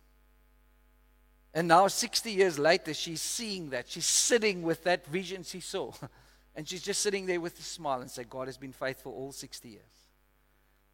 And 1.54 1.68
now, 1.68 1.88
60 1.88 2.32
years 2.32 2.58
later, 2.58 2.96
she's 2.96 3.22
seeing 3.22 3.70
that. 3.70 3.88
She's 3.88 4.08
sitting 4.08 4.64
with 4.64 4.84
that 4.86 5.06
vision 5.06 5.44
she 5.44 5.62
saw. 5.62 5.94
And 6.54 6.68
she's 6.68 6.82
just 6.82 7.02
sitting 7.02 7.28
there 7.28 7.40
with 7.40 7.58
a 7.58 7.64
smile 7.64 8.02
and 8.02 8.12
say, 8.12 8.26
God 8.30 8.50
has 8.50 8.58
been 8.58 8.74
faithful 8.74 9.14
all 9.14 9.32
60 9.32 9.70
years. 9.70 9.82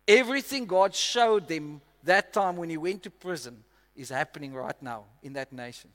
Everything 0.08 0.68
God 0.68 0.94
showed 0.94 1.48
them 1.48 1.82
that 2.04 2.32
time 2.32 2.58
when 2.58 2.70
he 2.70 2.78
went 2.78 3.02
to 3.02 3.10
prison 3.10 3.64
is 3.96 4.10
happening 4.10 4.54
right 4.54 4.80
now 4.84 5.06
in 5.24 5.34
that 5.34 5.52
nation. 5.52 5.90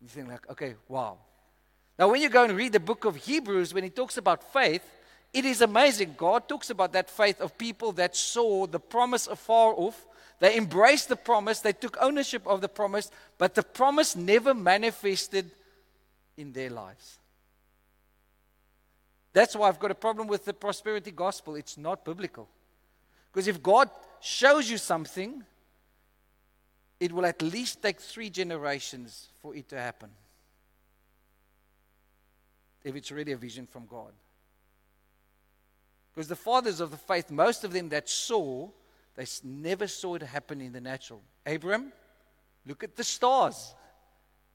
You 0.00 0.06
think 0.06 0.28
like, 0.28 0.48
okay, 0.48 0.76
wow. 0.86 1.18
Now, 1.98 2.08
when 2.08 2.22
you 2.22 2.28
go 2.28 2.44
and 2.44 2.56
read 2.56 2.72
the 2.72 2.78
book 2.78 3.04
of 3.04 3.16
Hebrews, 3.16 3.74
when 3.74 3.82
he 3.82 3.90
talks 3.90 4.16
about 4.16 4.52
faith, 4.52 4.88
it 5.34 5.44
is 5.44 5.60
amazing. 5.60 6.14
God 6.16 6.48
talks 6.48 6.70
about 6.70 6.92
that 6.92 7.10
faith 7.10 7.40
of 7.40 7.58
people 7.58 7.92
that 7.92 8.16
saw 8.16 8.66
the 8.66 8.80
promise 8.80 9.26
afar 9.26 9.74
off 9.76 10.06
they 10.40 10.56
embraced 10.56 11.08
the 11.08 11.16
promise, 11.16 11.60
they 11.60 11.72
took 11.72 11.96
ownership 12.00 12.46
of 12.46 12.60
the 12.60 12.68
promise, 12.68 13.10
but 13.38 13.54
the 13.54 13.62
promise 13.62 14.16
never 14.16 14.52
manifested 14.52 15.50
in 16.36 16.52
their 16.52 16.70
lives. 16.70 17.18
That's 19.32 19.56
why 19.56 19.68
I've 19.68 19.78
got 19.78 19.90
a 19.90 19.96
problem 19.96 20.28
with 20.28 20.44
the 20.44 20.52
prosperity 20.52 21.10
gospel. 21.10 21.54
It's 21.54 21.76
not 21.76 22.04
biblical. 22.04 22.48
Because 23.32 23.48
if 23.48 23.62
God 23.62 23.90
shows 24.20 24.70
you 24.70 24.78
something, 24.78 25.42
it 27.00 27.12
will 27.12 27.26
at 27.26 27.42
least 27.42 27.82
take 27.82 28.00
three 28.00 28.30
generations 28.30 29.28
for 29.42 29.54
it 29.56 29.68
to 29.70 29.78
happen. 29.78 30.10
If 32.84 32.94
it's 32.94 33.10
really 33.10 33.32
a 33.32 33.36
vision 33.36 33.66
from 33.66 33.86
God. 33.86 34.12
Because 36.14 36.28
the 36.28 36.36
fathers 36.36 36.80
of 36.80 36.90
the 36.90 36.96
faith, 36.96 37.30
most 37.30 37.64
of 37.64 37.72
them 37.72 37.88
that 37.88 38.08
saw, 38.08 38.68
they 39.16 39.26
never 39.42 39.86
saw 39.88 40.14
it 40.14 40.22
happen 40.22 40.60
in 40.60 40.72
the 40.72 40.80
natural. 40.80 41.20
Abram, 41.44 41.92
look 42.66 42.84
at 42.84 42.94
the 42.94 43.04
stars. 43.04 43.74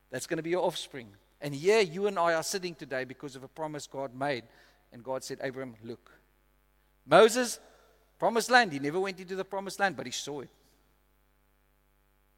That's 0.10 0.26
going 0.26 0.38
to 0.38 0.44
be 0.44 0.52
your 0.52 0.64
offspring. 0.64 1.10
And 1.42 1.54
here 1.54 1.82
you 1.82 2.08
and 2.08 2.18
I 2.18 2.34
are 2.34 2.44
sitting 2.44 2.76
today 2.76 3.04
because 3.04 3.36
of 3.36 3.44
a 3.44 3.48
promise 3.48 3.88
God 3.88 4.14
made. 4.16 4.44
And 4.92 5.04
God 5.04 5.24
said, 5.24 5.40
Abram, 5.42 5.76
look. 5.84 6.12
Moses, 7.06 7.60
promised 8.18 8.50
land. 8.50 8.72
He 8.72 8.80
never 8.80 9.00
went 9.00 9.20
into 9.20 9.36
the 9.36 9.46
promised 9.46 9.80
land, 9.80 9.96
but 9.96 10.06
he 10.06 10.12
saw 10.12 10.42
it. 10.42 10.50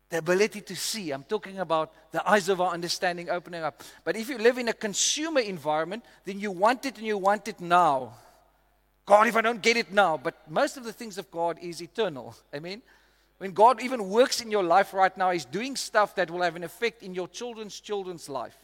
The 0.10 0.18
ability 0.18 0.62
to 0.62 0.76
see. 0.76 1.12
I'm 1.12 1.24
talking 1.24 1.60
about 1.60 1.94
the 2.12 2.28
eyes 2.30 2.50
of 2.50 2.60
our 2.60 2.74
understanding 2.74 3.30
opening 3.30 3.64
up. 3.64 3.82
But 4.04 4.18
if 4.18 4.30
you 4.30 4.38
live 4.38 4.58
in 4.58 4.68
a 4.68 4.74
consumer 4.74 5.40
environment, 5.40 6.04
then 6.26 6.40
you 6.40 6.52
want 6.52 6.86
it 6.86 6.98
and 6.98 7.08
you 7.08 7.18
want 7.18 7.48
it 7.48 7.62
now. 7.62 8.14
God, 9.06 9.28
if 9.28 9.36
I 9.36 9.42
don't 9.42 9.62
get 9.62 9.78
it 9.78 9.92
now. 9.92 10.18
But 10.18 10.50
most 10.50 10.78
of 10.78 10.84
the 10.84 10.94
things 10.94 11.18
of 11.18 11.30
God 11.32 11.58
is 11.62 11.82
eternal. 11.82 12.36
Amen. 12.54 12.82
When 13.38 13.54
God 13.54 13.82
even 13.82 14.10
works 14.10 14.42
in 14.42 14.52
your 14.52 14.64
life 14.64 14.94
right 14.94 15.16
now, 15.18 15.32
He's 15.32 15.46
doing 15.46 15.76
stuff 15.76 16.16
that 16.16 16.30
will 16.30 16.44
have 16.44 16.56
an 16.56 16.64
effect 16.64 17.02
in 17.02 17.16
your 17.16 17.28
children's 17.28 17.80
children's 17.80 18.30
life. 18.30 18.58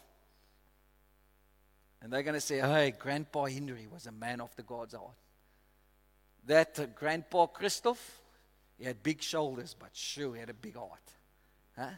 And 2.00 2.12
they're 2.12 2.22
going 2.22 2.34
to 2.34 2.40
say, 2.40 2.60
hey, 2.60 2.94
Grandpa 2.96 3.46
Henry 3.46 3.88
was 3.92 4.06
a 4.06 4.12
man 4.12 4.40
the 4.54 4.62
God's 4.62 4.94
heart. 4.94 5.16
That 6.46 6.78
uh, 6.78 6.86
Grandpa 6.86 7.46
Christoph, 7.46 8.20
he 8.78 8.84
had 8.84 9.02
big 9.02 9.20
shoulders, 9.20 9.74
but 9.78 9.90
sure, 9.92 10.34
he 10.34 10.40
had 10.40 10.50
a 10.50 10.54
big 10.54 10.76
heart. 10.76 11.02
Huh? 11.76 11.90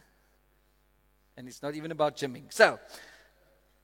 And 1.37 1.47
it's 1.47 1.61
not 1.61 1.75
even 1.75 1.91
about 1.91 2.17
gymming. 2.17 2.51
So, 2.51 2.79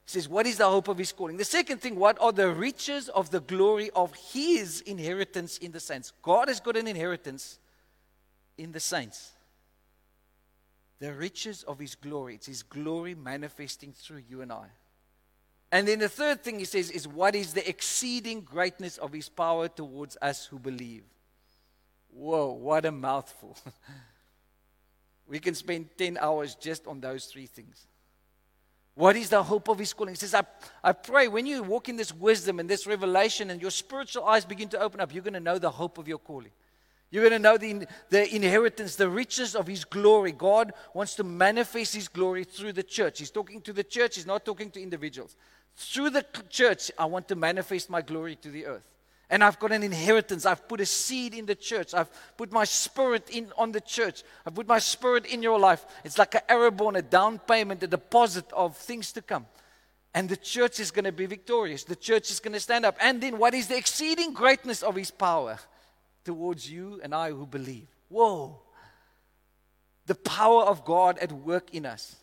says, 0.08 0.28
What 0.28 0.48
is 0.48 0.58
the 0.58 0.70
hope 0.70 0.88
of 0.88 0.98
his 0.98 1.12
calling? 1.12 1.38
The 1.38 1.46
second 1.46 1.82
thing, 1.82 1.98
what 1.98 2.20
are 2.20 2.32
the 2.32 2.50
riches 2.50 3.10
of 3.10 3.30
the 3.30 3.42
glory 3.42 3.92
of 3.92 4.14
his 4.16 4.82
inheritance 4.82 5.58
in 5.58 5.72
the 5.72 5.80
saints? 5.80 6.14
God 6.22 6.48
has 6.48 6.60
got 6.60 6.78
an 6.78 6.88
inheritance 6.88 7.60
in 8.58 8.72
the 8.72 8.80
saints. 8.80 9.32
The 11.00 11.14
riches 11.14 11.64
of 11.64 11.78
his 11.78 11.94
glory. 11.96 12.36
It's 12.36 12.48
his 12.48 12.64
glory 12.64 13.16
manifesting 13.16 13.92
through 13.92 14.24
you 14.30 14.42
and 14.42 14.52
I. 14.52 14.68
And 15.74 15.86
then 15.86 16.00
the 16.00 16.10
third 16.10 16.42
thing 16.42 16.60
he 16.60 16.66
says 16.66 16.90
is, 16.90 17.06
What 17.08 17.36
is 17.36 17.54
the 17.54 17.68
exceeding 17.68 18.42
greatness 18.42 18.98
of 18.98 19.12
his 19.12 19.28
power 19.28 19.68
towards 19.68 20.18
us 20.22 20.46
who 20.46 20.58
believe? 20.58 21.04
Whoa, 22.10 22.54
what 22.54 22.86
a 22.86 22.92
mouthful. 22.92 23.58
we 25.28 25.40
can 25.40 25.54
spend 25.54 25.90
10 25.98 26.18
hours 26.18 26.56
just 26.56 26.88
on 26.88 27.02
those 27.02 27.26
three 27.26 27.46
things. 27.46 27.86
What 28.98 29.16
is 29.16 29.30
the 29.30 29.44
hope 29.44 29.68
of 29.68 29.78
his 29.78 29.94
calling? 29.94 30.16
He 30.16 30.18
says, 30.18 30.34
I, 30.34 30.42
I 30.84 30.92
pray 30.92 31.28
when 31.28 31.46
you 31.46 31.62
walk 31.62 31.88
in 31.88 31.98
this 31.98 32.12
wisdom 32.12 32.60
and 32.60 32.68
this 32.68 32.88
revelation 32.88 33.52
and 33.52 33.62
your 33.62 33.70
spiritual 33.70 34.26
eyes 34.26 34.44
begin 34.44 34.70
to 34.70 34.80
open 34.80 35.00
up, 35.00 35.14
you're 35.14 35.24
going 35.24 35.36
to 35.36 35.40
know 35.40 35.60
the 35.60 35.70
hope 35.70 36.00
of 36.00 36.08
your 36.08 36.18
calling. 36.18 36.50
You're 37.12 37.30
going 37.30 37.40
to 37.40 37.48
know 37.48 37.60
the, 37.60 37.86
the 38.10 38.36
inheritance, 38.36 38.96
the 38.96 39.08
riches 39.08 39.56
of 39.56 39.68
His 39.68 39.86
glory. 39.86 40.32
God 40.32 40.74
wants 40.96 41.14
to 41.18 41.24
manifest 41.24 41.94
His 41.94 42.08
glory 42.08 42.44
through 42.44 42.74
the 42.74 42.82
church. 42.82 43.20
He's 43.20 43.30
talking 43.30 43.62
to 43.62 43.72
the 43.72 43.84
church, 43.84 44.16
He's 44.16 44.26
not 44.26 44.44
talking 44.44 44.72
to 44.72 44.82
individuals. 44.82 45.36
Through 45.76 46.10
the 46.10 46.26
church, 46.50 46.90
I 46.98 47.06
want 47.06 47.28
to 47.28 47.36
manifest 47.36 47.92
my 47.92 48.02
glory 48.02 48.36
to 48.38 48.50
the 48.50 48.66
earth. 48.66 48.90
And 49.30 49.44
I've 49.44 49.60
got 49.60 49.74
an 49.74 49.84
inheritance. 49.84 50.46
I've 50.46 50.68
put 50.68 50.80
a 50.80 50.86
seed 50.86 51.34
in 51.34 51.46
the 51.46 51.56
church. 51.56 51.94
I've 51.94 52.10
put 52.38 52.52
my 52.52 52.64
spirit 52.64 53.30
in 53.30 53.52
on 53.58 53.74
the 53.74 53.82
church. 53.82 54.24
I've 54.46 54.56
put 54.56 54.68
my 54.68 54.80
spirit 54.80 55.26
in 55.26 55.44
your 55.44 55.60
life. 55.60 55.86
It's 56.06 56.18
like 56.18 56.36
an 56.36 56.42
arrabon, 56.50 56.98
a 56.98 57.02
down 57.02 57.40
payment, 57.40 57.84
a 57.84 57.88
deposit 57.88 58.46
of 58.54 58.78
things 58.78 59.12
to 59.14 59.22
come. 59.22 59.46
And 60.14 60.30
the 60.30 60.38
church 60.38 60.80
is 60.80 60.92
going 60.92 61.06
to 61.06 61.12
be 61.12 61.26
victorious. 61.26 61.84
The 61.84 61.96
church 61.96 62.32
is 62.32 62.40
going 62.40 62.54
to 62.54 62.60
stand 62.60 62.86
up. 62.86 62.98
And 63.02 63.22
then 63.22 63.38
what 63.38 63.54
is 63.54 63.68
the 63.68 63.78
exceeding 63.78 64.34
greatness 64.34 64.82
of 64.82 64.96
his 64.96 65.12
power 65.12 65.60
towards 66.24 66.72
you 66.72 67.02
and 67.04 67.14
I 67.14 67.32
who 67.32 67.46
believe? 67.46 67.88
Whoa. 68.10 68.62
The 70.06 70.16
power 70.16 70.64
of 70.64 70.86
God 70.86 71.18
at 71.20 71.34
work 71.34 71.74
in 71.74 71.86
us. 71.86 72.16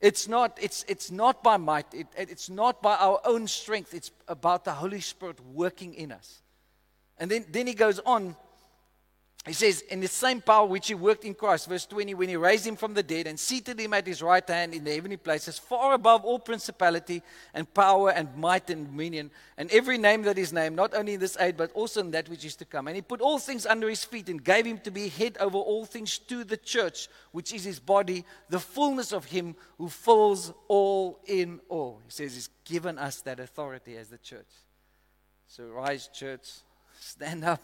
It's 0.00 0.26
not, 0.28 0.58
it's, 0.60 0.84
it's 0.88 1.10
not 1.10 1.42
by 1.42 1.58
might, 1.58 1.86
it, 1.92 2.06
it's 2.16 2.48
not 2.48 2.80
by 2.80 2.96
our 2.96 3.20
own 3.24 3.46
strength, 3.46 3.92
it's 3.92 4.10
about 4.28 4.64
the 4.64 4.72
Holy 4.72 5.00
Spirit 5.00 5.38
working 5.52 5.94
in 5.94 6.10
us. 6.10 6.42
And 7.18 7.30
then, 7.30 7.44
then 7.50 7.66
he 7.66 7.74
goes 7.74 7.98
on 8.00 8.34
he 9.46 9.54
says, 9.54 9.80
in 9.80 10.00
the 10.00 10.08
same 10.08 10.42
power 10.42 10.66
which 10.66 10.88
he 10.88 10.94
worked 10.94 11.24
in 11.24 11.32
Christ, 11.32 11.66
verse 11.66 11.86
20, 11.86 12.12
when 12.12 12.28
he 12.28 12.36
raised 12.36 12.66
him 12.66 12.76
from 12.76 12.92
the 12.92 13.02
dead 13.02 13.26
and 13.26 13.40
seated 13.40 13.80
him 13.80 13.94
at 13.94 14.06
his 14.06 14.20
right 14.20 14.46
hand 14.46 14.74
in 14.74 14.84
the 14.84 14.94
heavenly 14.94 15.16
places, 15.16 15.58
far 15.58 15.94
above 15.94 16.26
all 16.26 16.38
principality 16.38 17.22
and 17.54 17.72
power 17.72 18.10
and 18.10 18.36
might 18.36 18.68
and 18.68 18.88
dominion, 18.88 19.30
and 19.56 19.70
every 19.70 19.96
name 19.96 20.22
that 20.22 20.36
is 20.36 20.52
named, 20.52 20.76
not 20.76 20.94
only 20.94 21.14
in 21.14 21.20
this 21.20 21.38
age, 21.40 21.56
but 21.56 21.72
also 21.72 22.00
in 22.00 22.10
that 22.10 22.28
which 22.28 22.44
is 22.44 22.54
to 22.56 22.66
come. 22.66 22.86
And 22.86 22.96
he 22.96 23.00
put 23.00 23.22
all 23.22 23.38
things 23.38 23.64
under 23.64 23.88
his 23.88 24.04
feet 24.04 24.28
and 24.28 24.44
gave 24.44 24.66
him 24.66 24.76
to 24.80 24.90
be 24.90 25.08
head 25.08 25.38
over 25.40 25.56
all 25.56 25.86
things 25.86 26.18
to 26.18 26.44
the 26.44 26.58
church, 26.58 27.08
which 27.32 27.54
is 27.54 27.64
his 27.64 27.80
body, 27.80 28.26
the 28.50 28.60
fullness 28.60 29.10
of 29.10 29.24
him 29.24 29.56
who 29.78 29.88
fills 29.88 30.52
all 30.68 31.18
in 31.26 31.60
all. 31.70 32.02
He 32.04 32.10
says 32.10 32.34
he's 32.34 32.50
given 32.66 32.98
us 32.98 33.22
that 33.22 33.40
authority 33.40 33.96
as 33.96 34.08
the 34.08 34.18
church. 34.18 34.52
So 35.46 35.64
rise, 35.64 36.10
church, 36.12 36.46
stand 36.98 37.42
up 37.42 37.62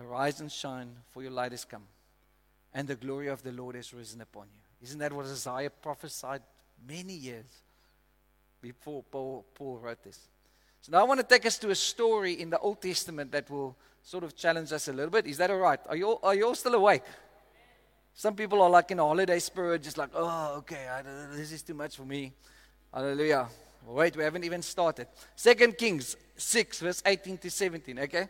Arise 0.00 0.40
and 0.40 0.50
shine, 0.50 0.88
for 1.08 1.22
your 1.22 1.30
light 1.30 1.52
has 1.52 1.64
come, 1.64 1.82
and 2.72 2.88
the 2.88 2.96
glory 2.96 3.28
of 3.28 3.42
the 3.42 3.52
Lord 3.52 3.74
has 3.76 3.92
risen 3.92 4.20
upon 4.20 4.44
you. 4.44 4.60
Isn't 4.82 4.98
that 4.98 5.12
what 5.12 5.26
Isaiah 5.26 5.70
prophesied 5.70 6.42
many 6.88 7.12
years 7.12 7.44
before 8.62 9.02
Paul, 9.10 9.44
Paul 9.54 9.78
wrote 9.78 10.02
this? 10.02 10.18
So 10.80 10.92
now 10.92 11.00
I 11.00 11.04
want 11.04 11.20
to 11.20 11.26
take 11.26 11.44
us 11.44 11.58
to 11.58 11.70
a 11.70 11.74
story 11.74 12.40
in 12.40 12.48
the 12.48 12.58
Old 12.58 12.80
Testament 12.80 13.30
that 13.32 13.50
will 13.50 13.76
sort 14.02 14.24
of 14.24 14.34
challenge 14.34 14.72
us 14.72 14.88
a 14.88 14.92
little 14.92 15.10
bit. 15.10 15.26
Is 15.26 15.36
that 15.36 15.50
all 15.50 15.58
right? 15.58 15.80
Are 15.86 15.96
you 15.96 16.06
all, 16.06 16.20
are 16.22 16.34
you 16.34 16.46
all 16.46 16.54
still 16.54 16.74
awake? 16.74 17.02
Some 18.14 18.34
people 18.34 18.62
are 18.62 18.70
like 18.70 18.90
in 18.90 18.98
a 18.98 19.04
holiday 19.04 19.38
spirit, 19.38 19.82
just 19.82 19.98
like, 19.98 20.10
oh, 20.14 20.56
okay, 20.58 20.86
this 21.32 21.52
is 21.52 21.62
too 21.62 21.74
much 21.74 21.96
for 21.96 22.04
me. 22.04 22.32
Hallelujah. 22.92 23.48
Wait, 23.86 24.16
we 24.16 24.24
haven't 24.24 24.44
even 24.44 24.62
started. 24.62 25.06
Second 25.36 25.76
Kings 25.76 26.16
6, 26.36 26.80
verse 26.80 27.02
18 27.04 27.38
to 27.38 27.50
17, 27.50 27.98
okay? 28.00 28.28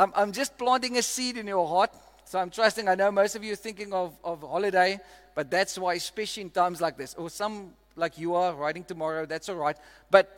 I'm, 0.00 0.12
I'm 0.16 0.32
just 0.32 0.56
planting 0.56 0.96
a 0.96 1.02
seed 1.02 1.36
in 1.36 1.46
your 1.46 1.68
heart. 1.68 1.90
So 2.24 2.38
I'm 2.38 2.48
trusting. 2.48 2.88
I 2.88 2.94
know 2.94 3.10
most 3.10 3.36
of 3.36 3.44
you 3.44 3.52
are 3.52 3.56
thinking 3.56 3.92
of, 3.92 4.16
of 4.24 4.40
holiday, 4.40 4.98
but 5.34 5.50
that's 5.50 5.76
why, 5.76 5.94
especially 5.94 6.44
in 6.44 6.50
times 6.50 6.80
like 6.80 6.96
this, 6.96 7.14
or 7.14 7.28
some 7.28 7.72
like 7.96 8.16
you 8.16 8.34
are 8.34 8.54
writing 8.54 8.84
tomorrow, 8.84 9.26
that's 9.26 9.50
all 9.50 9.56
right. 9.56 9.76
But 10.10 10.30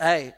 hey, 0.00 0.34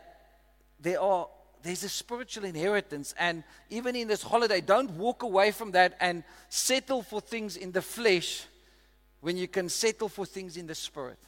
there 0.81 1.01
are 1.01 1.29
there's 1.63 1.85
a 1.85 1.89
spiritual 1.89 2.45
inheritance, 2.45 3.15
and 3.19 3.45
even 3.71 3.97
in 3.97 4.09
this 4.09 4.23
holiday, 4.23 4.61
don't 4.61 4.91
walk 4.91 5.23
away 5.23 5.51
from 5.51 5.71
that 5.71 5.97
and 5.99 6.23
settle 6.51 7.03
for 7.03 7.23
things 7.23 7.57
in 7.57 7.73
the 7.73 7.81
flesh 7.81 8.45
when 9.23 9.39
you 9.39 9.49
can 9.49 9.71
settle 9.71 10.11
for 10.11 10.27
things 10.27 10.59
in 10.59 10.67
the 10.67 10.75
spirit. 10.75 11.19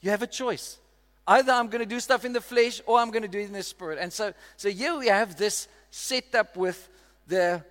You 0.00 0.08
have 0.10 0.22
a 0.22 0.26
choice. 0.26 0.78
Either 1.26 1.52
I'm 1.52 1.66
going 1.66 1.80
to 1.80 1.94
do 1.94 2.00
stuff 2.00 2.24
in 2.24 2.32
the 2.32 2.40
flesh 2.40 2.80
or 2.86 2.98
I'm 2.98 3.10
going 3.10 3.22
to 3.22 3.28
do 3.28 3.40
it 3.40 3.46
in 3.46 3.52
the 3.52 3.62
spirit. 3.62 3.98
And 4.00 4.12
so, 4.12 4.32
so 4.56 4.70
here 4.70 4.96
we 4.96 5.08
have 5.08 5.36
this 5.36 5.66
set 5.90 6.34
up 6.34 6.56
with 6.56 6.88
the, 7.26 7.64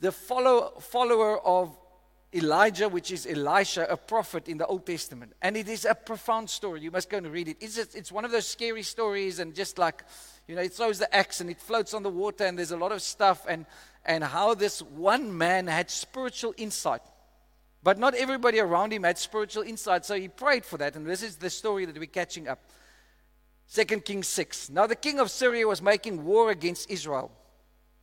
the 0.00 0.12
follow, 0.12 0.74
follower 0.80 1.38
of 1.40 1.76
Elijah, 2.32 2.88
which 2.88 3.12
is 3.12 3.26
Elisha, 3.26 3.86
a 3.88 3.96
prophet 3.96 4.48
in 4.48 4.58
the 4.58 4.66
Old 4.66 4.84
Testament. 4.84 5.32
And 5.40 5.56
it 5.56 5.68
is 5.68 5.84
a 5.84 5.94
profound 5.94 6.50
story. 6.50 6.80
You 6.80 6.90
must 6.90 7.08
go 7.08 7.18
and 7.18 7.28
read 7.28 7.48
it. 7.48 7.58
It's, 7.60 7.76
just, 7.76 7.94
it's 7.94 8.10
one 8.10 8.24
of 8.24 8.32
those 8.32 8.46
scary 8.46 8.82
stories, 8.82 9.38
and 9.38 9.54
just 9.54 9.78
like, 9.78 10.02
you 10.48 10.56
know, 10.56 10.62
it 10.62 10.72
throws 10.72 10.98
the 10.98 11.14
axe 11.14 11.40
and 11.40 11.48
it 11.48 11.60
floats 11.60 11.94
on 11.94 12.02
the 12.02 12.10
water, 12.10 12.44
and 12.44 12.58
there's 12.58 12.72
a 12.72 12.76
lot 12.76 12.90
of 12.90 13.02
stuff, 13.02 13.46
and, 13.48 13.66
and 14.04 14.24
how 14.24 14.54
this 14.54 14.82
one 14.82 15.38
man 15.38 15.68
had 15.68 15.90
spiritual 15.90 16.54
insight. 16.56 17.02
But 17.84 17.98
not 17.98 18.14
everybody 18.14 18.58
around 18.58 18.92
him 18.92 19.04
had 19.04 19.18
spiritual 19.18 19.62
insight, 19.62 20.04
so 20.04 20.18
he 20.18 20.28
prayed 20.28 20.64
for 20.64 20.78
that. 20.78 20.96
And 20.96 21.06
this 21.06 21.22
is 21.22 21.36
the 21.36 21.50
story 21.50 21.84
that 21.84 21.96
we're 21.96 22.06
catching 22.06 22.48
up. 22.48 22.58
2 23.74 23.84
Kings 24.00 24.28
6. 24.28 24.70
Now 24.70 24.86
the 24.86 24.94
king 24.94 25.18
of 25.18 25.32
Syria 25.32 25.66
was 25.66 25.82
making 25.82 26.24
war 26.24 26.50
against 26.50 26.88
Israel. 26.88 27.32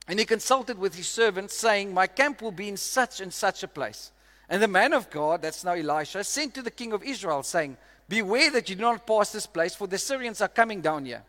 And 0.07 0.19
he 0.19 0.25
consulted 0.25 0.77
with 0.77 0.95
his 0.95 1.07
servants, 1.07 1.55
saying, 1.55 1.93
My 1.93 2.07
camp 2.07 2.41
will 2.41 2.51
be 2.51 2.67
in 2.67 2.75
such 2.75 3.21
and 3.21 3.33
such 3.33 3.63
a 3.63 3.67
place. 3.67 4.11
And 4.49 4.61
the 4.61 4.67
man 4.67 4.91
of 4.91 5.09
God, 5.09 5.41
that's 5.41 5.63
now 5.63 5.71
Elisha, 5.71 6.25
sent 6.25 6.53
to 6.55 6.61
the 6.61 6.71
king 6.71 6.91
of 6.91 7.03
Israel, 7.03 7.41
saying, 7.43 7.77
Beware 8.09 8.51
that 8.51 8.69
you 8.69 8.75
do 8.75 8.81
not 8.81 9.07
pass 9.07 9.31
this 9.31 9.47
place, 9.47 9.73
for 9.73 9.87
the 9.87 9.97
Syrians 9.97 10.41
are 10.41 10.49
coming 10.49 10.81
down 10.81 11.05
here. 11.05 11.23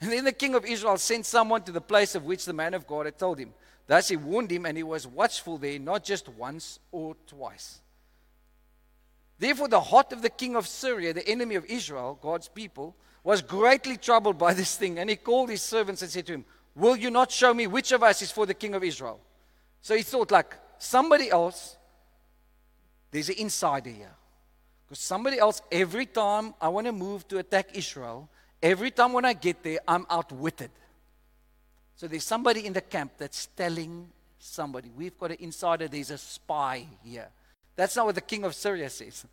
And 0.00 0.10
then 0.10 0.24
the 0.24 0.32
king 0.32 0.54
of 0.54 0.64
Israel 0.64 0.96
sent 0.96 1.26
someone 1.26 1.62
to 1.64 1.72
the 1.72 1.80
place 1.82 2.14
of 2.14 2.24
which 2.24 2.46
the 2.46 2.54
man 2.54 2.72
of 2.72 2.86
God 2.86 3.04
had 3.04 3.18
told 3.18 3.38
him. 3.38 3.52
Thus 3.86 4.08
he 4.08 4.16
warned 4.16 4.50
him, 4.50 4.64
and 4.64 4.76
he 4.76 4.82
was 4.82 5.06
watchful 5.06 5.58
there, 5.58 5.78
not 5.78 6.02
just 6.02 6.30
once 6.30 6.78
or 6.92 7.14
twice. 7.26 7.80
Therefore, 9.38 9.68
the 9.68 9.80
heart 9.80 10.12
of 10.12 10.22
the 10.22 10.30
king 10.30 10.56
of 10.56 10.66
Syria, 10.66 11.12
the 11.12 11.28
enemy 11.28 11.56
of 11.56 11.66
Israel, 11.66 12.18
God's 12.22 12.48
people, 12.48 12.96
was 13.24 13.42
greatly 13.42 13.96
troubled 13.96 14.38
by 14.38 14.54
this 14.54 14.76
thing. 14.76 14.98
And 14.98 15.08
he 15.08 15.16
called 15.16 15.50
his 15.50 15.62
servants 15.62 16.02
and 16.02 16.10
said 16.10 16.26
to 16.26 16.34
him, 16.34 16.44
Will 16.74 16.96
you 16.96 17.10
not 17.10 17.30
show 17.30 17.52
me 17.52 17.66
which 17.66 17.92
of 17.92 18.02
us 18.02 18.22
is 18.22 18.30
for 18.30 18.46
the 18.46 18.54
king 18.54 18.74
of 18.74 18.82
Israel? 18.82 19.20
So 19.82 19.94
he 19.94 20.02
thought, 20.02 20.30
like, 20.30 20.56
somebody 20.78 21.30
else, 21.30 21.76
there's 23.10 23.28
an 23.28 23.36
insider 23.38 23.90
here. 23.90 24.14
Because 24.86 25.00
somebody 25.00 25.38
else, 25.38 25.60
every 25.70 26.06
time 26.06 26.54
I 26.60 26.68
want 26.68 26.86
to 26.86 26.92
move 26.92 27.28
to 27.28 27.38
attack 27.38 27.76
Israel, 27.76 28.28
every 28.62 28.90
time 28.90 29.12
when 29.12 29.24
I 29.24 29.34
get 29.34 29.62
there, 29.62 29.80
I'm 29.86 30.06
outwitted. 30.08 30.70
So 31.96 32.08
there's 32.08 32.24
somebody 32.24 32.66
in 32.66 32.72
the 32.72 32.80
camp 32.80 33.12
that's 33.18 33.46
telling 33.46 34.08
somebody, 34.38 34.90
we've 34.96 35.16
got 35.18 35.30
an 35.30 35.36
insider, 35.40 35.88
there's 35.88 36.10
a 36.10 36.18
spy 36.18 36.86
here. 37.04 37.28
That's 37.76 37.96
not 37.96 38.06
what 38.06 38.14
the 38.14 38.20
king 38.20 38.44
of 38.44 38.54
Syria 38.54 38.90
says. 38.90 39.24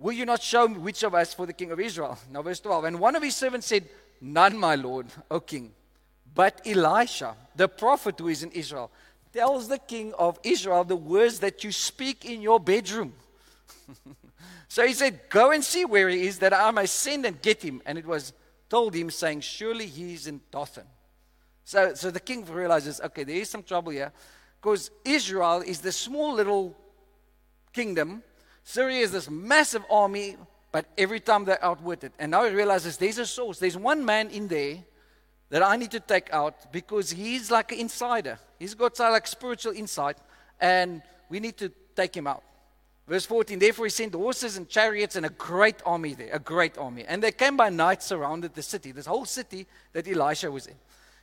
Will 0.00 0.12
you 0.12 0.24
not 0.24 0.42
show 0.42 0.66
which 0.66 1.02
of 1.02 1.14
us 1.14 1.34
for 1.34 1.44
the 1.44 1.52
king 1.52 1.70
of 1.70 1.78
Israel? 1.78 2.18
Now, 2.32 2.42
verse 2.42 2.58
12. 2.58 2.84
And 2.84 2.98
one 2.98 3.14
of 3.14 3.22
his 3.22 3.36
servants 3.36 3.66
said, 3.66 3.88
None, 4.20 4.56
my 4.56 4.74
lord, 4.74 5.06
O 5.30 5.40
king. 5.40 5.72
But 6.34 6.60
Elisha, 6.66 7.36
the 7.54 7.68
prophet 7.68 8.18
who 8.18 8.28
is 8.28 8.42
in 8.42 8.50
Israel, 8.52 8.90
tells 9.32 9.68
the 9.68 9.78
king 9.78 10.14
of 10.18 10.38
Israel 10.42 10.84
the 10.84 10.96
words 10.96 11.40
that 11.40 11.62
you 11.64 11.70
speak 11.70 12.24
in 12.24 12.40
your 12.40 12.58
bedroom. 12.58 13.12
so 14.68 14.86
he 14.86 14.94
said, 14.94 15.20
Go 15.28 15.50
and 15.50 15.62
see 15.62 15.84
where 15.84 16.08
he 16.08 16.26
is, 16.26 16.38
that 16.38 16.54
I 16.54 16.70
may 16.70 16.86
send 16.86 17.26
and 17.26 17.40
get 17.40 17.62
him. 17.62 17.82
And 17.84 17.98
it 17.98 18.06
was 18.06 18.32
told 18.70 18.94
him, 18.94 19.10
saying, 19.10 19.42
Surely 19.42 19.86
he 19.86 20.14
is 20.14 20.26
in 20.26 20.40
Dothan. 20.50 20.86
So, 21.64 21.94
so 21.94 22.10
the 22.10 22.20
king 22.20 22.46
realizes, 22.46 23.00
okay, 23.02 23.24
there 23.24 23.36
is 23.36 23.50
some 23.50 23.62
trouble 23.62 23.92
here. 23.92 24.12
Because 24.60 24.90
Israel 25.04 25.60
is 25.60 25.80
the 25.80 25.92
small 25.92 26.34
little 26.34 26.76
kingdom. 27.72 28.22
Syria 28.64 29.00
is 29.00 29.12
this 29.12 29.28
massive 29.28 29.84
army, 29.90 30.36
but 30.72 30.86
every 30.96 31.20
time 31.20 31.44
they're 31.44 31.64
outwitted. 31.64 32.12
And 32.18 32.30
now 32.30 32.44
he 32.44 32.54
realizes 32.54 32.96
there's 32.96 33.18
a 33.18 33.26
source. 33.26 33.58
There's 33.58 33.76
one 33.76 34.04
man 34.04 34.28
in 34.30 34.48
there 34.48 34.78
that 35.48 35.62
I 35.62 35.76
need 35.76 35.90
to 35.90 36.00
take 36.00 36.32
out 36.32 36.72
because 36.72 37.10
he's 37.10 37.50
like 37.50 37.72
an 37.72 37.78
insider. 37.78 38.38
He's 38.58 38.74
got 38.74 38.98
like 38.98 39.26
spiritual 39.26 39.72
insight, 39.72 40.16
and 40.60 41.02
we 41.28 41.40
need 41.40 41.56
to 41.58 41.72
take 41.96 42.16
him 42.16 42.26
out. 42.26 42.42
Verse 43.08 43.26
14, 43.26 43.58
therefore 43.58 43.86
he 43.86 43.90
sent 43.90 44.14
horses 44.14 44.56
and 44.56 44.68
chariots 44.68 45.16
and 45.16 45.26
a 45.26 45.30
great 45.30 45.82
army 45.84 46.14
there, 46.14 46.30
a 46.32 46.38
great 46.38 46.78
army. 46.78 47.04
And 47.08 47.20
they 47.20 47.32
came 47.32 47.56
by 47.56 47.68
night, 47.68 48.04
surrounded 48.04 48.54
the 48.54 48.62
city, 48.62 48.92
this 48.92 49.06
whole 49.06 49.24
city 49.24 49.66
that 49.92 50.06
Elisha 50.06 50.48
was 50.48 50.68
in. 50.68 50.76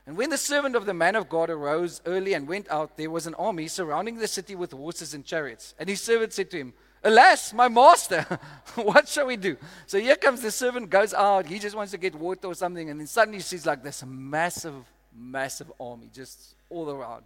And 0.05 0.17
when 0.17 0.29
the 0.29 0.37
servant 0.37 0.75
of 0.75 0.85
the 0.85 0.93
man 0.93 1.15
of 1.15 1.29
God 1.29 1.49
arose 1.49 2.01
early 2.05 2.33
and 2.33 2.45
went 2.45 2.69
out, 2.69 2.97
there 2.97 3.09
was 3.09 3.25
an 3.25 3.35
army 3.35 3.69
surrounding 3.69 4.17
the 4.17 4.27
city 4.27 4.53
with 4.53 4.73
horses 4.73 5.13
and 5.13 5.23
chariots. 5.23 5.75
And 5.79 5.87
his 5.87 6.01
servant 6.01 6.33
said 6.33 6.51
to 6.51 6.57
him, 6.57 6.73
Alas, 7.03 7.53
my 7.53 7.67
master, 7.67 8.25
what 8.75 9.07
shall 9.07 9.27
we 9.27 9.37
do? 9.37 9.57
So 9.85 9.99
here 9.99 10.15
comes 10.15 10.41
the 10.41 10.51
servant, 10.51 10.89
goes 10.89 11.13
out, 11.13 11.45
he 11.45 11.59
just 11.59 11.75
wants 11.75 11.91
to 11.91 11.97
get 11.97 12.15
water 12.15 12.47
or 12.47 12.55
something, 12.55 12.89
and 12.89 12.99
then 12.99 13.07
suddenly 13.07 13.37
he 13.37 13.43
sees 13.43 13.65
like 13.65 13.83
this 13.83 14.03
massive, 14.05 14.75
massive 15.15 15.71
army 15.79 16.09
just 16.13 16.55
all 16.69 16.89
around. 16.89 17.23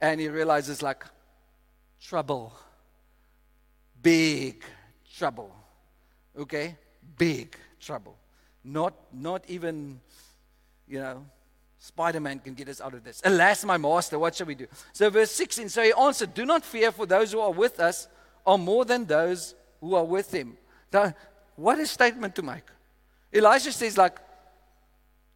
And 0.00 0.20
he 0.20 0.28
realizes, 0.28 0.82
like, 0.82 1.04
trouble. 2.00 2.52
Big 4.00 4.64
trouble. 5.14 5.54
Okay? 6.38 6.76
Big 7.18 7.54
trouble. 7.80 8.16
Not, 8.64 8.94
not 9.12 9.44
even, 9.48 10.00
you 10.88 11.00
know, 11.00 11.26
Spider 11.78 12.20
Man 12.20 12.38
can 12.38 12.54
get 12.54 12.68
us 12.68 12.80
out 12.80 12.94
of 12.94 13.04
this. 13.04 13.20
Alas, 13.24 13.64
my 13.64 13.76
master, 13.76 14.18
what 14.18 14.34
shall 14.34 14.46
we 14.46 14.54
do? 14.54 14.66
So, 14.92 15.08
verse 15.10 15.30
16 15.30 15.68
so 15.70 15.82
he 15.82 15.92
answered, 15.92 16.34
Do 16.34 16.44
not 16.44 16.64
fear 16.64 16.92
for 16.92 17.06
those 17.06 17.32
who 17.32 17.40
are 17.40 17.52
with 17.52 17.80
us 17.80 18.06
are 18.46 18.58
more 18.58 18.84
than 18.84 19.04
those 19.04 19.54
who 19.80 19.94
are 19.94 20.04
with 20.04 20.32
him. 20.32 20.56
Now, 20.92 21.14
what 21.56 21.78
a 21.78 21.86
statement 21.86 22.34
to 22.36 22.42
make. 22.42 22.64
Elijah 23.32 23.72
says, 23.72 23.96
like, 23.96 24.18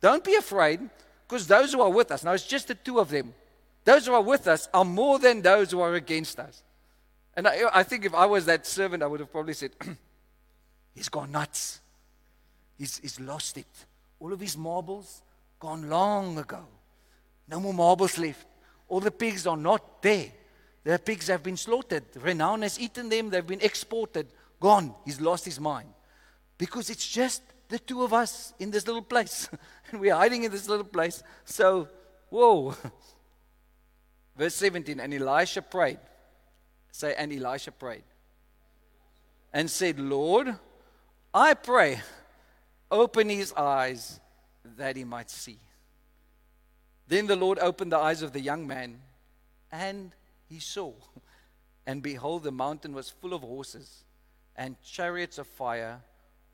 don't 0.00 0.24
be 0.24 0.34
afraid, 0.34 0.80
because 1.26 1.46
those 1.46 1.72
who 1.72 1.80
are 1.80 1.90
with 1.90 2.10
us, 2.10 2.24
now 2.24 2.32
it's 2.32 2.46
just 2.46 2.68
the 2.68 2.74
two 2.74 2.98
of 2.98 3.10
them, 3.10 3.34
those 3.84 4.06
who 4.06 4.14
are 4.14 4.22
with 4.22 4.46
us 4.48 4.68
are 4.72 4.84
more 4.84 5.18
than 5.18 5.42
those 5.42 5.70
who 5.70 5.80
are 5.80 5.94
against 5.94 6.38
us. 6.38 6.62
And 7.36 7.46
I, 7.46 7.62
I 7.72 7.82
think 7.82 8.04
if 8.04 8.14
I 8.14 8.26
was 8.26 8.46
that 8.46 8.66
servant, 8.66 9.02
I 9.02 9.06
would 9.06 9.20
have 9.20 9.30
probably 9.30 9.54
said, 9.54 9.72
He's 10.94 11.08
gone 11.08 11.32
nuts. 11.32 11.80
He's, 12.78 12.98
he's 12.98 13.20
lost 13.20 13.58
it. 13.58 13.66
All 14.20 14.32
of 14.32 14.40
his 14.40 14.56
marbles 14.56 15.22
gone 15.58 15.88
long 15.88 16.38
ago. 16.38 16.64
No 17.48 17.60
more 17.60 17.74
marbles 17.74 18.16
left. 18.16 18.46
All 18.88 19.00
the 19.00 19.10
pigs 19.10 19.46
are 19.46 19.56
not 19.56 20.02
there. 20.02 20.30
The 20.84 20.98
pigs 20.98 21.28
have 21.28 21.42
been 21.42 21.56
slaughtered. 21.56 22.04
Renown 22.20 22.62
has 22.62 22.78
eaten 22.78 23.08
them. 23.08 23.30
They've 23.30 23.46
been 23.46 23.62
exported. 23.62 24.28
Gone. 24.60 24.94
He's 25.04 25.20
lost 25.20 25.46
his 25.46 25.58
mind. 25.58 25.88
Because 26.58 26.90
it's 26.90 27.08
just 27.08 27.42
the 27.68 27.78
two 27.78 28.02
of 28.02 28.12
us 28.12 28.52
in 28.58 28.70
this 28.70 28.86
little 28.86 29.02
place. 29.02 29.48
and 29.90 30.00
we're 30.00 30.14
hiding 30.14 30.44
in 30.44 30.52
this 30.52 30.68
little 30.68 30.84
place. 30.84 31.22
So, 31.46 31.88
whoa. 32.28 32.76
Verse 34.36 34.54
17 34.54 35.00
And 35.00 35.14
Elisha 35.14 35.62
prayed. 35.62 35.98
Say, 36.92 37.14
and 37.16 37.32
Elisha 37.32 37.72
prayed. 37.72 38.04
And 39.52 39.70
said, 39.70 39.98
Lord, 39.98 40.54
I 41.32 41.54
pray, 41.54 42.00
open 42.90 43.28
his 43.28 43.52
eyes 43.54 44.20
that 44.76 44.96
he 44.96 45.04
might 45.04 45.30
see. 45.30 45.58
Then 47.08 47.26
the 47.26 47.36
Lord 47.36 47.58
opened 47.58 47.92
the 47.92 47.98
eyes 47.98 48.22
of 48.22 48.32
the 48.32 48.40
young 48.40 48.66
man, 48.66 49.00
and 49.70 50.12
he 50.54 50.60
saw. 50.60 50.92
And 51.86 52.02
behold, 52.02 52.44
the 52.44 52.52
mountain 52.52 52.94
was 52.94 53.10
full 53.10 53.34
of 53.34 53.42
horses 53.42 54.04
and 54.56 54.80
chariots 54.82 55.38
of 55.38 55.46
fire 55.46 56.00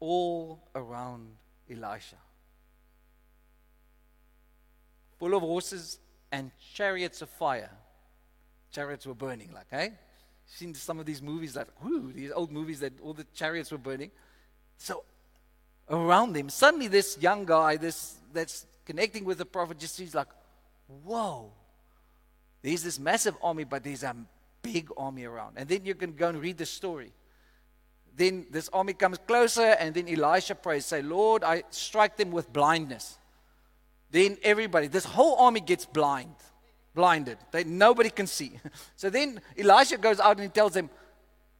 all 0.00 0.58
around 0.74 1.36
Elisha. 1.70 2.16
Full 5.18 5.34
of 5.34 5.42
horses 5.42 5.98
and 6.32 6.50
chariots 6.74 7.20
of 7.20 7.28
fire. 7.28 7.70
Chariots 8.72 9.06
were 9.06 9.14
burning, 9.14 9.52
like, 9.52 9.66
hey? 9.70 9.92
Seen 10.46 10.74
some 10.74 10.98
of 10.98 11.06
these 11.06 11.20
movies, 11.20 11.54
like, 11.54 11.68
whoo, 11.82 12.10
these 12.12 12.32
old 12.32 12.50
movies 12.50 12.80
that 12.80 12.94
all 13.02 13.12
the 13.12 13.26
chariots 13.34 13.70
were 13.70 13.78
burning. 13.78 14.10
So 14.78 15.04
around 15.88 16.34
him, 16.36 16.48
suddenly 16.48 16.88
this 16.88 17.18
young 17.20 17.44
guy, 17.44 17.76
this 17.76 18.16
that's 18.32 18.66
connecting 18.86 19.24
with 19.24 19.38
the 19.38 19.44
prophet, 19.44 19.78
just 19.78 19.94
sees 19.94 20.14
like, 20.14 20.28
whoa, 21.04 21.52
there's 22.62 22.82
this 22.82 22.98
massive 22.98 23.36
army, 23.42 23.64
but 23.64 23.82
there's 23.82 24.02
a 24.02 24.14
big 24.62 24.88
army 24.96 25.24
around. 25.24 25.54
And 25.56 25.68
then 25.68 25.84
you 25.84 25.94
can 25.94 26.12
go 26.14 26.28
and 26.28 26.40
read 26.40 26.58
the 26.58 26.66
story. 26.66 27.12
Then 28.16 28.46
this 28.50 28.68
army 28.72 28.92
comes 28.92 29.18
closer, 29.18 29.76
and 29.78 29.94
then 29.94 30.08
Elisha 30.08 30.54
prays, 30.54 30.86
say, 30.86 31.00
Lord, 31.00 31.42
I 31.42 31.62
strike 31.70 32.16
them 32.16 32.30
with 32.32 32.52
blindness. 32.52 33.18
Then 34.10 34.36
everybody, 34.42 34.88
this 34.88 35.04
whole 35.04 35.36
army 35.36 35.60
gets 35.60 35.86
blind, 35.86 36.34
blinded. 36.94 37.38
They, 37.52 37.64
nobody 37.64 38.10
can 38.10 38.26
see. 38.26 38.52
So 38.96 39.08
then 39.08 39.40
Elisha 39.56 39.96
goes 39.96 40.20
out 40.20 40.36
and 40.36 40.42
he 40.42 40.48
tells 40.48 40.74
them, 40.74 40.90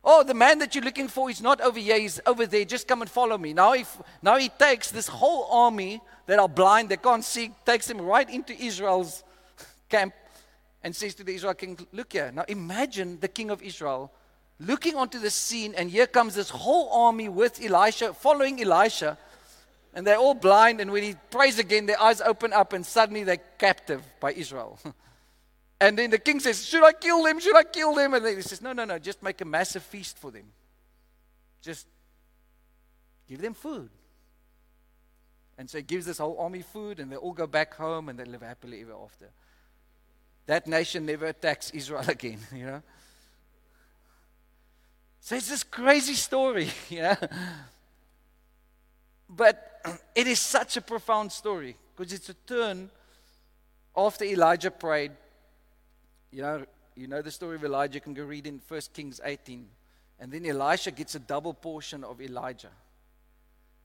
Oh, 0.02 0.22
the 0.22 0.34
man 0.34 0.58
that 0.60 0.74
you're 0.74 0.84
looking 0.84 1.08
for 1.08 1.28
is 1.28 1.42
not 1.42 1.60
over 1.60 1.78
here, 1.78 1.98
he's 1.98 2.20
over 2.24 2.46
there. 2.46 2.64
Just 2.64 2.88
come 2.88 3.02
and 3.02 3.10
follow 3.10 3.36
me. 3.36 3.52
Now, 3.52 3.74
if, 3.74 4.00
now 4.22 4.38
he 4.38 4.48
takes 4.48 4.90
this 4.90 5.06
whole 5.06 5.44
army 5.50 6.00
that 6.26 6.38
are 6.38 6.48
blind, 6.48 6.88
they 6.88 6.96
can't 6.96 7.22
see, 7.22 7.50
takes 7.66 7.86
them 7.86 8.00
right 8.00 8.28
into 8.28 8.58
Israel's 8.58 9.22
camp 9.90 10.14
and 10.83 10.95
says 10.95 11.14
to 11.16 11.25
the 11.25 11.35
Israel 11.35 11.55
king, 11.55 11.79
Look 11.93 12.12
here. 12.12 12.33
Now 12.35 12.45
imagine 12.49 13.19
the 13.21 13.29
king 13.29 13.51
of 13.51 13.62
Israel 13.62 14.12
looking 14.59 14.95
onto 14.95 15.19
the 15.19 15.31
scene, 15.31 15.75
and 15.75 15.90
here 15.90 16.07
comes 16.07 16.35
this 16.35 16.51
whole 16.51 16.90
army 16.93 17.29
with 17.29 17.62
Elisha, 17.62 18.12
following 18.14 18.61
Elisha. 18.61 19.19
And 19.93 20.07
they're 20.07 20.19
all 20.19 20.35
blind, 20.35 20.81
and 20.81 20.93
when 20.93 21.03
he 21.03 21.16
prays 21.31 21.59
again, 21.59 21.87
their 21.87 22.01
eyes 22.01 22.21
open 22.21 22.53
up, 22.53 22.73
and 22.73 22.87
suddenly 22.87 23.25
they're 23.25 23.38
captive 23.59 24.05
by 24.21 24.33
Israel. 24.33 24.79
and 25.81 25.99
then 25.99 26.11
the 26.11 26.19
king 26.19 26.38
says, 26.38 26.64
Should 26.64 26.85
I 26.85 26.93
kill 26.93 27.25
them? 27.25 27.40
Should 27.40 27.57
I 27.57 27.64
kill 27.64 27.95
them? 27.95 28.14
And 28.14 28.25
he 28.25 28.43
says, 28.43 28.62
No, 28.62 28.73
no, 28.73 28.85
no, 28.85 28.99
just 29.01 29.21
make 29.23 29.40
a 29.40 29.45
massive 29.45 29.83
feast 29.83 30.16
for 30.19 30.31
them. 30.31 30.45
Just 31.61 31.88
give 33.29 33.40
them 33.40 33.55
food. 33.55 33.90
And 35.59 35.69
so 35.69 35.79
he 35.79 35.83
gives 35.83 36.07
this 36.07 36.19
whole 36.19 36.38
army 36.38 36.62
food, 36.62 37.01
and 37.01 37.11
they 37.11 37.16
all 37.16 37.33
go 37.33 37.49
back 37.49 37.75
home 37.75 38.09
and 38.09 38.19
they 38.19 38.25
live 38.25 38.43
happily 38.43 38.81
ever 38.83 38.95
after. 38.95 39.31
That 40.46 40.66
nation 40.66 41.07
never 41.07 41.26
attacks 41.26 41.70
Israel 41.70 42.05
again, 42.09 42.38
you 42.55 42.66
know. 42.66 42.83
So 45.20 45.37
it's 45.37 45.48
this 45.48 45.62
crazy 45.62 46.14
story, 46.14 46.70
yeah. 46.88 47.16
But 49.29 49.81
it 50.14 50.26
is 50.26 50.40
such 50.40 50.76
a 50.76 50.81
profound 50.81 51.33
story 51.33 51.76
because 51.96 52.12
it's 52.12 52.29
a 52.29 52.35
turn 52.35 52.90
after 53.96 54.24
Elijah 54.24 54.70
prayed. 54.70 55.12
You 56.33 56.42
know, 56.42 56.66
you 56.96 57.07
know 57.07 57.22
the 57.22 57.31
story 57.31 57.57
of 57.57 57.64
Elijah. 57.64 57.94
You 57.94 58.00
can 58.00 58.14
go 58.14 58.24
read 58.24 58.46
in 58.46 58.61
1 58.66 58.81
Kings 58.92 59.20
18. 59.22 59.66
And 60.20 60.31
then 60.31 60.44
Elisha 60.44 60.90
gets 60.90 61.14
a 61.14 61.18
double 61.18 61.55
portion 61.55 62.05
of 62.05 62.20
Elijah. 62.20 62.70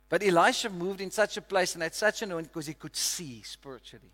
But 0.09 0.21
Elisha 0.21 0.69
moved 0.69 1.01
in 1.01 1.09
such 1.09 1.37
a 1.37 1.41
place 1.41 1.73
and 1.73 1.83
had 1.83 1.95
such 1.95 2.21
an 2.21 2.31
anointing 2.31 2.49
because 2.53 2.67
he 2.67 2.73
could 2.73 2.95
see 2.95 3.41
spiritually. 3.43 4.11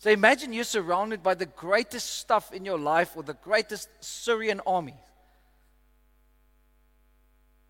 So 0.00 0.10
imagine 0.10 0.54
you're 0.54 0.64
surrounded 0.64 1.22
by 1.22 1.34
the 1.34 1.44
greatest 1.44 2.14
stuff 2.14 2.54
in 2.54 2.64
your 2.64 2.78
life 2.78 3.12
or 3.16 3.22
the 3.22 3.34
greatest 3.34 3.90
Syrian 4.00 4.62
army. 4.66 4.94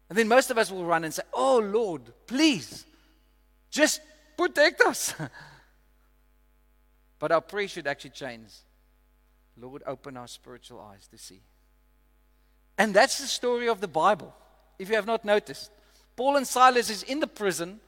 And 0.08 0.16
then 0.16 0.28
most 0.28 0.48
of 0.48 0.56
us 0.56 0.70
will 0.70 0.84
run 0.84 1.02
and 1.02 1.12
say, 1.12 1.24
Oh 1.34 1.58
Lord, 1.58 2.02
please, 2.28 2.86
just 3.68 4.00
protect 4.38 4.80
us. 4.80 5.12
but 7.18 7.32
our 7.32 7.40
prayer 7.40 7.66
should 7.66 7.88
actually 7.88 8.10
change. 8.10 8.52
Lord, 9.56 9.82
open 9.84 10.16
our 10.16 10.28
spiritual 10.28 10.80
eyes 10.80 11.08
to 11.08 11.18
see. 11.18 11.40
And 12.78 12.94
that's 12.94 13.18
the 13.18 13.26
story 13.26 13.68
of 13.68 13.80
the 13.80 13.88
Bible, 13.88 14.32
if 14.78 14.88
you 14.88 14.94
have 14.94 15.06
not 15.06 15.24
noticed. 15.24 15.72
Paul 16.14 16.36
and 16.36 16.46
Silas 16.46 16.90
is 16.90 17.02
in 17.02 17.18
the 17.18 17.26
prison. 17.26 17.80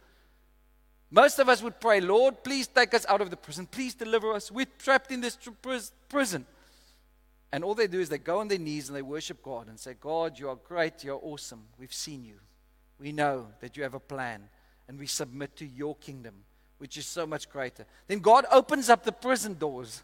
Most 1.15 1.39
of 1.39 1.51
us 1.51 1.63
would 1.63 1.79
pray, 1.79 2.01
Lord, 2.01 2.43
please 2.43 2.67
take 2.67 2.95
us 2.95 3.05
out 3.07 3.21
of 3.21 3.29
the 3.29 3.37
prison. 3.37 3.67
Please 3.67 3.95
deliver 3.95 4.33
us. 4.33 4.51
We're 4.51 4.67
trapped 4.79 5.13
in 5.13 5.21
this 5.21 5.39
prison. 6.09 6.47
And 7.53 7.63
all 7.63 7.75
they 7.75 7.87
do 7.87 8.01
is 8.01 8.09
they 8.09 8.17
go 8.17 8.41
on 8.41 8.49
their 8.49 8.59
knees 8.59 8.89
and 8.89 8.97
they 8.97 9.03
worship 9.03 9.43
God 9.43 9.69
and 9.69 9.79
say, 9.79 9.95
God, 10.01 10.39
you 10.39 10.49
are 10.49 10.57
great, 10.57 11.05
you 11.05 11.13
are 11.13 11.19
awesome. 11.19 11.65
We've 11.79 11.93
seen 11.93 12.25
you. 12.25 12.37
We 12.99 13.13
know 13.13 13.49
that 13.61 13.77
you 13.77 13.83
have 13.83 13.93
a 13.93 14.01
plan, 14.01 14.49
and 14.89 14.99
we 14.99 15.07
submit 15.07 15.55
to 15.57 15.67
your 15.67 15.97
kingdom, 15.97 16.35
which 16.79 16.97
is 16.97 17.05
so 17.05 17.27
much 17.27 17.51
greater. 17.51 17.85
Then 18.07 18.21
God 18.21 18.47
opens 18.51 18.89
up 18.89 19.05
the 19.05 19.13
prison 19.13 19.59
doors. 19.59 20.03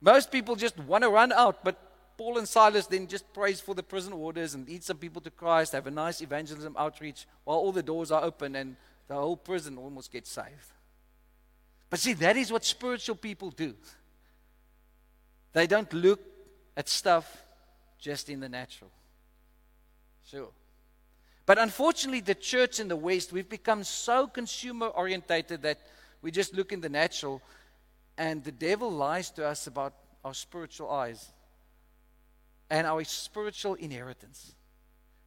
Most 0.00 0.32
people 0.32 0.56
just 0.56 0.78
want 0.78 1.04
to 1.04 1.10
run 1.10 1.32
out, 1.32 1.62
but 1.62 1.76
Paul 2.16 2.38
and 2.38 2.48
Silas 2.48 2.86
then 2.86 3.06
just 3.06 3.30
prays 3.34 3.60
for 3.60 3.74
the 3.74 3.82
prison 3.82 4.14
orders 4.14 4.54
and 4.54 4.66
lead 4.66 4.82
some 4.82 4.96
people 4.96 5.20
to 5.20 5.30
Christ, 5.30 5.72
have 5.72 5.86
a 5.86 5.90
nice 5.90 6.22
evangelism 6.22 6.74
outreach 6.78 7.26
while 7.44 7.58
all 7.58 7.72
the 7.72 7.82
doors 7.82 8.10
are 8.10 8.22
open 8.22 8.56
and 8.56 8.76
the 9.08 9.14
whole 9.14 9.36
prison 9.36 9.78
almost 9.78 10.12
gets 10.12 10.30
saved. 10.30 10.72
But 11.88 12.00
see, 12.00 12.14
that 12.14 12.36
is 12.36 12.50
what 12.50 12.64
spiritual 12.64 13.16
people 13.16 13.50
do. 13.50 13.74
They 15.52 15.66
don't 15.66 15.92
look 15.92 16.20
at 16.76 16.88
stuff 16.88 17.44
just 17.98 18.28
in 18.28 18.40
the 18.40 18.48
natural. 18.48 18.90
Sure. 20.28 20.48
But 21.46 21.58
unfortunately, 21.58 22.20
the 22.20 22.34
church 22.34 22.80
in 22.80 22.88
the 22.88 22.96
West, 22.96 23.32
we've 23.32 23.48
become 23.48 23.84
so 23.84 24.26
consumer 24.26 24.88
orientated 24.88 25.62
that 25.62 25.78
we 26.20 26.32
just 26.32 26.54
look 26.54 26.72
in 26.72 26.80
the 26.80 26.88
natural, 26.88 27.40
and 28.18 28.42
the 28.42 28.52
devil 28.52 28.90
lies 28.90 29.30
to 29.30 29.46
us 29.46 29.68
about 29.68 29.94
our 30.24 30.34
spiritual 30.34 30.90
eyes 30.90 31.30
and 32.68 32.86
our 32.86 33.04
spiritual 33.04 33.74
inheritance. 33.74 34.54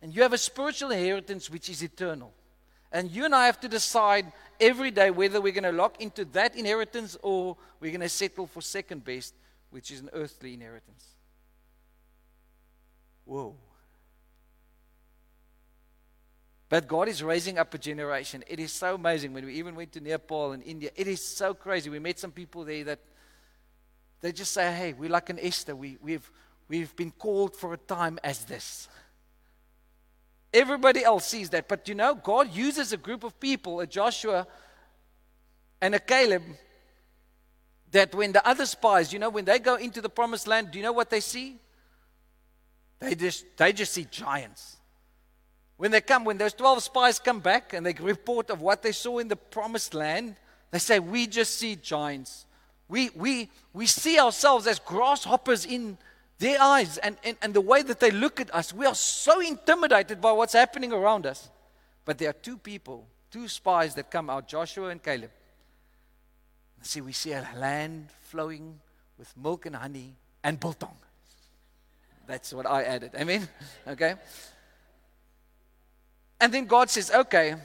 And 0.02 0.14
you 0.14 0.22
have 0.24 0.34
a 0.34 0.38
spiritual 0.38 0.92
inheritance 0.92 1.50
which 1.50 1.70
is 1.70 1.82
eternal. 1.82 2.34
And 2.92 3.12
you 3.12 3.26
and 3.26 3.36
I 3.36 3.46
have 3.46 3.60
to 3.62 3.68
decide 3.68 4.32
every 4.60 4.92
day 4.92 5.12
whether 5.12 5.40
we're 5.40 5.54
going 5.54 5.64
to 5.64 5.72
lock 5.72 6.02
into 6.02 6.26
that 6.26 6.56
inheritance 6.56 7.18
or 7.22 7.56
we're 7.80 7.92
going 7.92 8.02
to 8.02 8.10
settle 8.10 8.48
for 8.48 8.62
second 8.62 9.04
best 9.04 9.34
which 9.72 9.92
is 9.92 10.00
an 10.00 10.10
earthly 10.14 10.54
inheritance. 10.54 11.06
Whoa. 13.26 13.56
But 16.70 16.88
God 16.88 17.08
is 17.08 17.24
raising 17.24 17.58
up 17.58 17.74
a 17.74 17.78
generation. 17.78 18.44
It 18.48 18.60
is 18.60 18.72
so 18.72 18.96
amazing 18.96 19.34
when 19.34 19.46
we 19.46 19.56
even 19.56 19.76
went 19.76 19.92
to 19.94 20.00
Nepal 20.00 20.52
and 20.52 20.64
India. 20.64 20.92
It 20.96 21.08
is 21.08 21.24
so 21.24 21.54
crazy. 21.54 21.90
We 21.90 22.00
met 22.00 22.20
some 22.20 22.32
people 22.32 22.64
there 22.64 22.84
that 22.84 23.00
they 24.22 24.32
just 24.32 24.52
say, 24.52 24.72
hey, 24.74 24.94
we're 24.94 25.10
like 25.10 25.30
an 25.30 25.40
Esther. 25.42 25.76
We, 25.76 25.98
we've, 26.02 26.30
we've 26.68 26.96
been 26.96 27.12
called 27.12 27.56
for 27.56 27.74
a 27.74 27.78
time 27.78 28.20
as 28.24 28.46
this. 28.46 28.88
Everybody 30.54 31.04
else 31.04 31.26
sees 31.26 31.50
that. 31.52 31.68
But 31.68 31.88
you 31.88 31.96
know, 31.96 32.16
God 32.16 32.54
uses 32.54 32.92
a 32.92 32.98
group 32.98 33.24
of 33.24 33.40
people, 33.40 33.80
a 33.80 33.88
Joshua 33.88 34.48
and 35.82 35.96
a 35.96 36.00
Caleb, 36.00 36.44
that 37.92 38.14
when 38.14 38.32
the 38.32 38.48
other 38.48 38.66
spies, 38.66 39.14
you 39.14 39.20
know, 39.20 39.30
when 39.30 39.46
they 39.46 39.60
go 39.60 39.76
into 39.76 40.02
the 40.02 40.10
promised 40.10 40.48
land, 40.48 40.72
do 40.72 40.78
you 40.78 40.84
know 40.84 40.92
what 40.92 41.10
they 41.10 41.20
see? 41.20 41.58
They 43.00 43.16
just, 43.16 43.46
they 43.58 43.74
just 43.74 43.94
see 43.94 44.06
giants. 44.10 44.78
When 45.78 45.92
they 45.92 46.02
come, 46.02 46.26
when 46.26 46.38
those 46.38 46.54
12 46.54 46.84
spies 46.84 47.20
come 47.20 47.40
back 47.40 47.74
and 47.74 47.86
they 47.86 47.94
report 47.94 48.50
of 48.50 48.62
what 48.62 48.82
they 48.82 48.92
saw 48.92 49.20
in 49.20 49.30
the 49.30 49.38
promised 49.38 49.94
land, 49.94 50.36
they 50.72 50.80
say, 50.80 51.00
We 51.00 51.26
just 51.26 51.56
see 51.58 51.78
giants. 51.78 52.46
We, 52.90 53.12
we, 53.16 53.50
we 53.72 53.86
see 53.86 54.20
ourselves 54.20 54.68
as 54.68 54.80
grasshoppers 54.80 55.66
in 55.66 55.98
their 56.40 56.62
eyes 56.62 56.98
and, 56.98 57.18
and, 57.24 57.38
and 57.42 57.54
the 57.54 57.62
way 57.62 57.84
that 57.84 58.00
they 58.00 58.12
look 58.12 58.40
at 58.40 58.54
us. 58.56 58.74
We 58.74 58.86
are 58.86 58.96
so 58.96 59.42
intimidated 59.42 60.22
by 60.22 60.32
what's 60.32 60.54
happening 60.54 60.92
around 60.94 61.26
us. 61.26 61.50
But 62.06 62.18
there 62.18 62.30
are 62.30 62.34
two 62.34 62.58
people, 62.58 63.06
two 63.30 63.48
spies 63.48 63.94
that 63.96 64.10
come 64.10 64.30
out, 64.30 64.48
Joshua 64.48 64.90
and 64.90 65.04
Caleb. 65.04 65.32
See, 66.82 67.02
we 67.02 67.12
see 67.12 67.34
a 67.34 67.46
land 67.58 68.08
flowing 68.22 68.80
with 69.18 69.36
milk 69.36 69.66
and 69.66 69.76
honey 69.76 70.16
and 70.44 70.58
biltong. 70.60 70.96
That's 72.26 72.54
what 72.54 72.66
I 72.66 72.84
added. 72.84 73.12
Amen? 73.16 73.48
Okay? 73.88 74.16
And 76.40 76.54
then 76.54 76.66
God 76.66 76.90
says, 76.90 77.12
okay, 77.12 77.56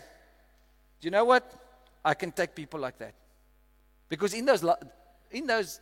you 1.00 1.10
know 1.10 1.24
what? 1.24 1.48
I 2.04 2.14
can 2.14 2.32
take 2.32 2.54
people 2.54 2.80
like 2.80 2.98
that. 2.98 3.14
Because 4.08 4.34
in 4.34 4.46
those, 4.46 4.64
in 5.30 5.46
those 5.46 5.80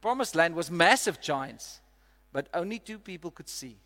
promised 0.00 0.34
land 0.34 0.56
was 0.56 0.70
massive 0.70 1.20
giants, 1.20 1.80
but 2.34 2.48
only 2.52 2.80
two 2.80 2.98
people 2.98 3.30
could 3.30 3.48
see. 3.48 3.76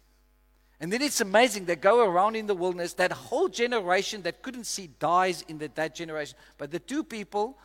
And 0.80 0.90
then 0.90 1.02
it's 1.02 1.20
amazing. 1.20 1.66
They 1.66 1.76
go 1.76 2.08
around 2.08 2.34
in 2.34 2.46
the 2.46 2.54
wilderness. 2.54 2.94
That 2.94 3.12
whole 3.12 3.48
generation 3.48 4.22
that 4.22 4.40
couldn't 4.42 4.64
see 4.64 4.88
dies 4.98 5.42
in 5.48 5.58
the, 5.58 5.70
that 5.74 5.94
generation. 5.94 6.34
But 6.56 6.70
the 6.70 6.78
two 6.78 7.04
people 7.04 7.58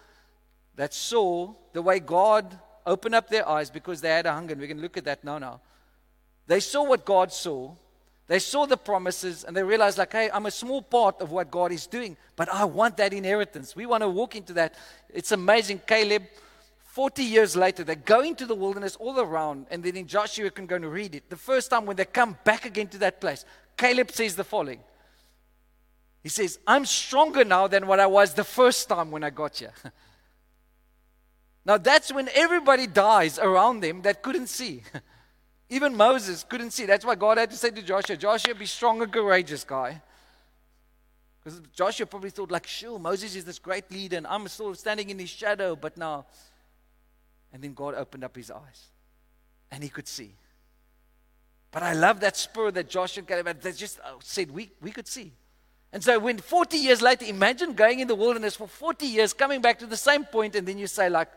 that 0.76 0.94
saw 0.94 1.54
the 1.72 1.82
way 1.82 2.02
God 2.02 2.60
opened 2.86 3.16
up 3.16 3.30
their 3.30 3.48
eyes 3.48 3.70
because 3.70 4.02
they 4.02 4.10
had 4.10 4.26
a 4.26 4.34
hunger, 4.34 4.52
and 4.52 4.62
we 4.62 4.68
can 4.68 4.82
look 4.82 4.98
at 4.98 5.06
that 5.06 5.24
now. 5.24 5.38
Now, 5.38 5.62
they 6.48 6.60
saw 6.60 6.84
what 6.84 7.06
God 7.06 7.32
saw. 7.32 7.72
They 8.28 8.40
saw 8.40 8.66
the 8.66 8.76
promises, 8.76 9.46
and 9.46 9.56
they 9.56 9.64
realized, 9.64 9.98
like, 9.98 10.12
hey, 10.12 10.30
I'm 10.34 10.48
a 10.48 10.52
small 10.52 10.82
part 10.82 11.22
of 11.22 11.32
what 11.32 11.50
God 11.50 11.72
is 11.72 11.88
doing, 11.88 12.18
but 12.36 12.50
I 12.50 12.66
want 12.66 12.98
that 12.98 13.14
inheritance. 13.14 13.74
We 13.74 13.86
want 13.86 14.02
to 14.02 14.10
walk 14.10 14.36
into 14.36 14.52
that. 14.54 14.76
It's 15.10 15.32
amazing. 15.32 15.82
Caleb 15.88 16.24
40 16.94 17.24
years 17.24 17.56
later, 17.56 17.84
they 17.84 17.96
go 17.96 18.22
into 18.22 18.46
the 18.46 18.54
wilderness 18.54 18.96
all 18.98 19.20
around, 19.20 19.66
and 19.72 19.82
then 19.82 19.98
in 19.98 20.06
Joshua, 20.06 20.52
can 20.52 20.68
go 20.68 20.76
and 20.76 20.86
read 20.86 21.16
it. 21.16 21.28
The 21.28 21.36
first 21.36 21.72
time 21.72 21.88
when 21.88 21.96
they 21.96 22.06
come 22.06 22.38
back 22.44 22.66
again 22.66 22.86
to 22.90 23.00
that 23.00 23.20
place, 23.20 23.46
Caleb 23.76 24.12
says 24.12 24.36
the 24.36 24.44
following 24.44 24.80
He 26.22 26.30
says, 26.30 26.60
I'm 26.68 26.86
stronger 26.86 27.44
now 27.44 27.66
than 27.66 27.88
what 27.88 28.00
I 28.00 28.06
was 28.06 28.36
the 28.36 28.44
first 28.44 28.88
time 28.90 29.10
when 29.10 29.24
I 29.24 29.32
got 29.32 29.58
here. 29.58 29.74
now, 31.66 31.80
that's 31.80 32.14
when 32.14 32.30
everybody 32.36 32.86
dies 32.86 33.40
around 33.40 33.80
them 33.80 34.04
that 34.04 34.22
couldn't 34.22 34.50
see. 34.50 34.84
Even 35.72 35.98
Moses 35.98 36.46
couldn't 36.48 36.74
see. 36.74 36.86
That's 36.86 37.04
why 37.04 37.16
God 37.16 37.40
had 37.40 37.50
to 37.50 37.58
say 37.58 37.72
to 37.72 37.82
Joshua, 37.82 38.18
Joshua, 38.18 38.54
be 38.54 38.68
strong 38.68 39.02
and 39.02 39.12
courageous, 39.12 39.64
guy. 39.64 40.00
Because 41.44 41.60
Joshua 41.76 42.06
probably 42.06 42.30
thought, 42.30 42.52
like, 42.52 42.68
sure, 42.68 43.00
Moses 43.00 43.36
is 43.36 43.46
this 43.46 43.58
great 43.58 43.92
leader, 43.92 44.18
and 44.18 44.28
I'm 44.28 44.48
still 44.48 44.76
standing 44.76 45.10
in 45.10 45.18
his 45.18 45.32
shadow, 45.32 45.76
but 45.76 45.98
now 45.98 46.28
and 47.54 47.64
then 47.64 47.74
God 47.74 47.94
opened 47.96 48.24
up 48.24 48.36
his 48.36 48.52
eyes 48.52 48.88
and 49.72 49.84
he 49.84 49.90
could 49.90 50.08
see. 50.08 50.34
But 51.72 51.84
I 51.84 51.94
love 51.94 52.20
that 52.20 52.36
spur 52.36 52.72
that 52.72 52.90
Joshua 52.90 53.24
gave. 53.24 53.46
They 53.62 53.72
just 53.72 54.00
uh, 54.00 54.14
said 54.20 54.52
we, 54.52 54.72
we 54.82 54.92
could 54.92 55.08
see. 55.08 55.32
And 55.92 56.04
so 56.04 56.18
when 56.20 56.40
40 56.40 56.78
years 56.78 57.02
later, 57.02 57.26
imagine 57.26 57.74
going 57.74 58.00
in 58.00 58.08
the 58.08 58.16
wilderness 58.16 58.56
for 58.56 58.68
40 58.68 59.06
years, 59.06 59.34
coming 59.34 59.62
back 59.62 59.80
to 59.80 59.86
the 59.86 59.98
same 59.98 60.26
point, 60.26 60.56
and 60.56 60.68
then 60.68 60.80
you 60.80 60.88
say, 60.88 61.08
like, 61.08 61.30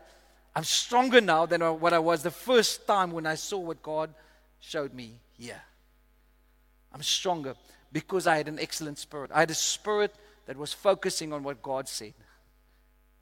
I'm 0.55 0.63
stronger 0.63 1.21
now 1.21 1.45
than 1.45 1.61
what 1.61 1.93
I 1.93 1.99
was 1.99 2.23
the 2.23 2.31
first 2.31 2.87
time 2.87 3.11
when 3.11 3.27
I 3.27 3.35
saw 3.35 3.59
what 3.59 3.83
God 3.83 4.11
showed 4.59 4.93
me 4.93 5.13
here. 5.37 5.61
I'm 6.91 7.03
stronger 7.03 7.53
because 7.91 8.25
I 8.25 8.37
had 8.37 8.47
an 8.47 8.57
excellent 8.59 8.97
spirit. 8.97 9.29
I 9.33 9.41
had 9.41 9.51
a 9.51 9.55
spirit 9.55 10.15
that 10.47 10.57
was 10.57 10.73
focusing 10.73 11.31
on 11.33 11.43
what 11.43 11.61
God 11.61 11.87
said. 11.87 12.13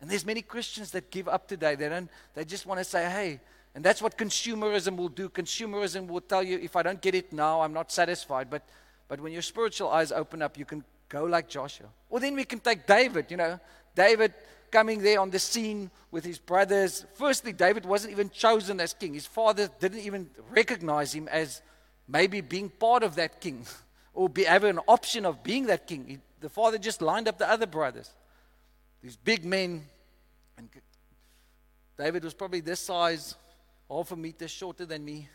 And 0.06 0.12
there's 0.12 0.24
many 0.24 0.44
Christians 0.44 0.92
that 0.92 1.10
give 1.10 1.28
up 1.28 1.48
today. 1.48 1.74
They 1.74 1.90
don't 1.90 2.08
they 2.36 2.46
just 2.46 2.68
want 2.68 2.80
to 2.80 2.84
say, 2.84 3.10
"Hey," 3.10 3.40
and 3.74 3.84
that's 3.84 4.04
what 4.04 4.16
consumerism 4.16 4.98
will 4.98 5.10
do. 5.10 5.30
Consumerism 5.30 6.06
will 6.06 6.22
tell 6.22 6.44
you, 6.44 6.60
"If 6.60 6.76
I 6.76 6.84
don't 6.84 7.02
get 7.02 7.16
it 7.16 7.34
now, 7.34 7.62
I'm 7.62 7.74
not 7.74 7.92
satisfied." 7.92 8.48
But 8.52 8.62
but 9.08 9.20
when 9.20 9.34
your 9.34 9.42
spiritual 9.42 9.90
eyes 9.90 10.12
open 10.12 10.44
up, 10.44 10.60
you 10.60 10.66
can 10.66 10.84
go 11.10 11.24
like 11.24 11.50
Joshua. 11.50 11.88
Or 12.12 12.20
then 12.20 12.36
we 12.36 12.46
can 12.46 12.60
take 12.60 12.86
David, 12.86 13.32
you 13.32 13.38
know. 13.38 13.60
David 13.96 14.36
coming 14.70 15.02
there 15.02 15.20
on 15.20 15.32
the 15.32 15.40
scene 15.40 15.90
with 16.12 16.24
his 16.24 16.38
brothers. 16.38 17.04
Firstly, 17.16 17.52
David 17.52 17.84
wasn't 17.84 18.12
even 18.12 18.30
chosen 18.30 18.80
as 18.80 18.94
king. 18.94 19.16
His 19.16 19.26
father 19.26 19.72
didn't 19.80 20.02
even 20.02 20.30
recognize 20.52 21.16
him 21.16 21.28
as 21.30 21.64
maybe 22.08 22.42
being 22.42 22.70
part 22.70 23.02
of 23.02 23.16
that 23.16 23.42
king 23.42 23.66
or 24.14 24.30
be, 24.30 24.46
an 24.46 24.80
option 24.88 25.26
of 25.26 25.42
being 25.42 25.66
that 25.66 25.88
king. 25.88 26.06
He, 26.08 26.20
the 26.42 26.50
father 26.50 26.78
just 26.78 27.02
lined 27.02 27.28
up 27.28 27.40
the 27.40 27.50
other 27.50 27.66
brothers. 27.66 28.14
These 29.06 29.18
big 29.18 29.46
men. 29.46 29.86
And 30.58 30.70
David 31.98 32.24
was 32.24 32.34
probably 32.34 32.62
this 32.62 32.80
size, 32.80 33.36
half 33.90 34.12
a 34.12 34.16
meter 34.16 34.48
shorter 34.48 34.86
than 34.86 35.04
me. 35.04 35.28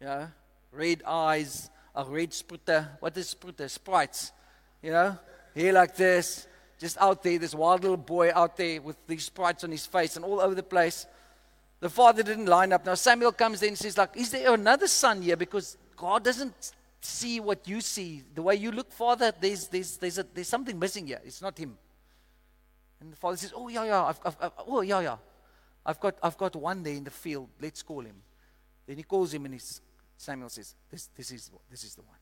Yeah. 0.00 0.28
Red 0.70 1.02
eyes, 1.06 1.70
a 1.94 2.04
red 2.04 2.32
sprutter. 2.32 2.88
What 3.00 3.16
is 3.16 3.28
sprutter? 3.28 3.68
Sprites. 3.68 4.32
You 4.82 4.92
know? 4.92 5.18
Hair 5.54 5.72
like 5.72 5.96
this. 5.96 6.46
Just 6.78 6.98
out 6.98 7.22
there, 7.22 7.38
this 7.38 7.54
wild 7.54 7.82
little 7.82 7.96
boy 7.96 8.32
out 8.34 8.56
there 8.56 8.82
with 8.82 8.96
these 9.06 9.24
sprites 9.24 9.62
on 9.62 9.70
his 9.70 9.86
face 9.86 10.16
and 10.16 10.24
all 10.24 10.40
over 10.40 10.54
the 10.54 10.62
place. 10.62 11.06
The 11.80 11.90
father 11.90 12.22
didn't 12.22 12.46
line 12.46 12.72
up. 12.72 12.86
Now 12.86 12.94
Samuel 12.94 13.32
comes 13.32 13.62
in 13.62 13.68
and 13.68 13.78
says, 13.78 13.98
like, 13.98 14.16
is 14.16 14.30
there 14.30 14.54
another 14.54 14.88
son 14.88 15.22
here? 15.22 15.36
Because 15.36 15.76
God 15.96 16.24
doesn't 16.24 16.72
see 17.00 17.40
what 17.40 17.68
you 17.68 17.80
see. 17.80 18.22
The 18.34 18.42
way 18.42 18.56
you 18.56 18.72
look, 18.72 18.92
Father, 18.92 19.32
there's, 19.40 19.68
there's, 19.68 19.96
there's, 19.96 20.18
a, 20.18 20.26
there's 20.34 20.48
something 20.48 20.78
missing 20.78 21.06
here. 21.06 21.20
It's 21.24 21.42
not 21.42 21.58
him. 21.58 21.76
And 23.02 23.12
the 23.12 23.16
father 23.16 23.36
says, 23.36 23.52
Oh, 23.54 23.66
yeah, 23.66 23.84
yeah, 23.84 24.04
I've, 24.04 24.20
I've, 24.24 24.36
I've, 24.40 24.52
oh, 24.68 24.80
yeah, 24.80 25.00
yeah. 25.00 25.16
I've 25.84 25.98
got, 25.98 26.14
I've 26.22 26.38
got 26.38 26.54
one 26.54 26.84
there 26.84 26.94
in 26.94 27.02
the 27.02 27.10
field. 27.10 27.48
Let's 27.60 27.82
call 27.82 28.02
him. 28.02 28.14
Then 28.86 28.96
he 28.96 29.02
calls 29.02 29.34
him, 29.34 29.44
and 29.44 29.60
Samuel 30.16 30.48
says, 30.48 30.76
this, 30.88 31.08
this, 31.16 31.32
is, 31.32 31.50
this 31.68 31.82
is 31.82 31.96
the 31.96 32.02
one. 32.02 32.16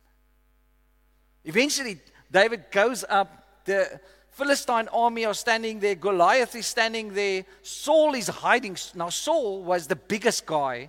Eventually, 1.44 2.00
David 2.30 2.70
goes 2.70 3.04
up. 3.06 3.64
The 3.66 4.00
Philistine 4.30 4.88
army 4.88 5.26
are 5.26 5.34
standing 5.34 5.80
there. 5.80 5.96
Goliath 5.96 6.54
is 6.54 6.66
standing 6.66 7.12
there. 7.12 7.44
Saul 7.60 8.14
is 8.14 8.28
hiding. 8.28 8.78
Now, 8.94 9.10
Saul 9.10 9.62
was 9.62 9.86
the 9.86 9.96
biggest 9.96 10.46
guy 10.46 10.88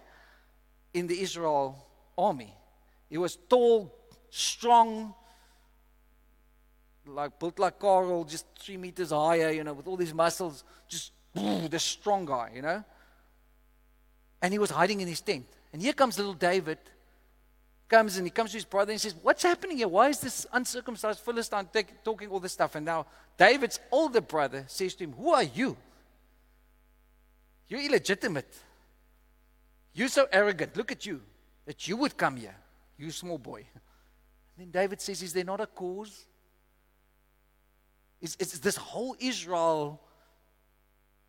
in 0.93 1.07
the 1.07 1.21
Israel 1.21 1.85
army. 2.17 2.53
He 3.09 3.17
was 3.17 3.37
tall, 3.49 3.93
strong, 4.29 5.13
like 7.05 7.39
built 7.39 7.59
like 7.59 7.79
Carl, 7.79 8.23
just 8.23 8.45
three 8.59 8.77
meters 8.77 9.11
higher, 9.11 9.51
you 9.51 9.63
know, 9.63 9.73
with 9.73 9.87
all 9.87 9.97
these 9.97 10.13
muscles, 10.13 10.63
just 10.87 11.11
the 11.33 11.79
strong 11.79 12.25
guy, 12.25 12.51
you 12.55 12.61
know. 12.61 12.83
And 14.41 14.53
he 14.53 14.59
was 14.59 14.71
hiding 14.71 15.01
in 15.01 15.07
his 15.07 15.21
tent. 15.21 15.45
And 15.73 15.81
here 15.81 15.93
comes 15.93 16.17
little 16.17 16.33
David, 16.33 16.79
comes 17.87 18.17
and 18.17 18.25
he 18.25 18.31
comes 18.31 18.51
to 18.51 18.57
his 18.57 18.65
brother 18.65 18.91
and 18.91 18.99
says, 18.99 19.15
What's 19.21 19.43
happening 19.43 19.77
here? 19.77 19.87
Why 19.87 20.09
is 20.09 20.19
this 20.19 20.47
uncircumcised 20.51 21.19
Philistine 21.19 21.67
talking 22.03 22.29
all 22.29 22.39
this 22.39 22.53
stuff? 22.53 22.75
And 22.75 22.85
now 22.85 23.05
David's 23.37 23.79
older 23.91 24.21
brother 24.21 24.63
says 24.67 24.95
to 24.95 25.03
him, 25.03 25.13
Who 25.13 25.29
are 25.31 25.43
you? 25.43 25.77
You're 27.67 27.81
illegitimate. 27.81 28.53
You're 29.93 30.07
so 30.07 30.27
arrogant. 30.31 30.75
Look 30.75 30.91
at 30.91 31.05
you, 31.05 31.21
that 31.65 31.87
you 31.87 31.97
would 31.97 32.17
come 32.17 32.37
here, 32.37 32.55
you 32.97 33.11
small 33.11 33.37
boy. 33.37 33.65
And 34.57 34.57
then 34.57 34.81
David 34.81 35.01
says, 35.01 35.21
Is 35.21 35.33
there 35.33 35.43
not 35.43 35.59
a 35.59 35.67
cause? 35.67 36.25
Is, 38.21 38.35
is 38.39 38.59
this 38.59 38.75
whole 38.75 39.15
Israel 39.19 39.99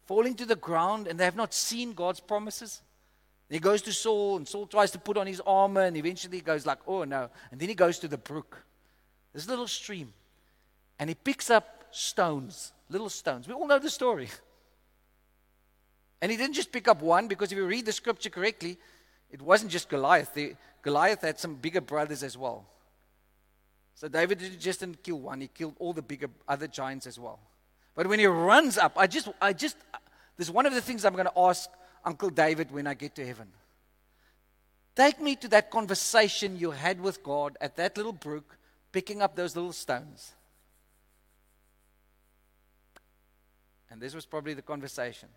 falling 0.06 0.34
to 0.36 0.46
the 0.46 0.56
ground 0.56 1.08
and 1.08 1.18
they 1.18 1.24
have 1.24 1.36
not 1.36 1.54
seen 1.54 1.94
God's 1.94 2.20
promises? 2.20 2.82
He 3.48 3.58
goes 3.58 3.82
to 3.82 3.92
Saul, 3.92 4.38
and 4.38 4.48
Saul 4.48 4.66
tries 4.66 4.90
to 4.92 4.98
put 4.98 5.18
on 5.18 5.26
his 5.26 5.42
armor, 5.46 5.82
and 5.82 5.94
eventually 5.94 6.38
he 6.38 6.42
goes 6.42 6.64
like, 6.64 6.78
"Oh 6.86 7.04
no!" 7.04 7.28
And 7.50 7.60
then 7.60 7.68
he 7.68 7.74
goes 7.74 7.98
to 7.98 8.08
the 8.08 8.16
brook, 8.16 8.64
this 9.34 9.46
little 9.46 9.68
stream, 9.68 10.14
and 10.98 11.10
he 11.10 11.14
picks 11.14 11.50
up 11.50 11.84
stones, 11.90 12.72
little 12.88 13.10
stones. 13.10 13.46
We 13.46 13.52
all 13.52 13.66
know 13.66 13.78
the 13.78 13.90
story. 13.90 14.30
And 16.22 16.30
he 16.30 16.38
didn't 16.38 16.54
just 16.54 16.72
pick 16.72 16.88
up 16.88 17.02
one, 17.02 17.28
because 17.28 17.52
if 17.52 17.58
you 17.58 17.66
read 17.66 17.84
the 17.84 17.92
scripture 17.92 18.30
correctly, 18.30 18.78
it 19.30 19.42
wasn't 19.42 19.70
just 19.70 19.90
Goliath. 19.90 20.32
The, 20.32 20.54
Goliath 20.80 21.20
had 21.20 21.38
some 21.38 21.56
bigger 21.56 21.82
brothers 21.82 22.22
as 22.22 22.38
well. 22.38 22.64
So 23.94 24.08
David 24.08 24.40
just 24.58 24.80
didn't 24.80 25.02
kill 25.02 25.20
one, 25.20 25.40
he 25.40 25.48
killed 25.48 25.74
all 25.78 25.92
the 25.92 26.02
bigger 26.02 26.28
other 26.48 26.66
giants 26.66 27.06
as 27.06 27.18
well. 27.18 27.38
But 27.94 28.06
when 28.06 28.18
he 28.18 28.26
runs 28.26 28.78
up, 28.78 28.94
I 28.96 29.06
just, 29.06 29.28
I 29.40 29.52
just, 29.52 29.76
this 30.36 30.48
is 30.48 30.50
one 30.50 30.66
of 30.66 30.74
the 30.74 30.80
things 30.80 31.04
I'm 31.04 31.12
going 31.12 31.26
to 31.26 31.38
ask 31.38 31.68
Uncle 32.04 32.30
David 32.30 32.70
when 32.70 32.86
I 32.86 32.94
get 32.94 33.14
to 33.16 33.26
heaven. 33.26 33.48
Take 34.94 35.20
me 35.20 35.36
to 35.36 35.48
that 35.48 35.70
conversation 35.70 36.58
you 36.58 36.70
had 36.70 37.00
with 37.00 37.22
God 37.22 37.56
at 37.60 37.76
that 37.76 37.96
little 37.96 38.12
brook, 38.12 38.56
picking 38.92 39.22
up 39.22 39.36
those 39.36 39.54
little 39.54 39.72
stones. 39.72 40.32
And 43.90 44.00
this 44.00 44.14
was 44.14 44.24
probably 44.24 44.54
the 44.54 44.62
conversation. 44.62 45.28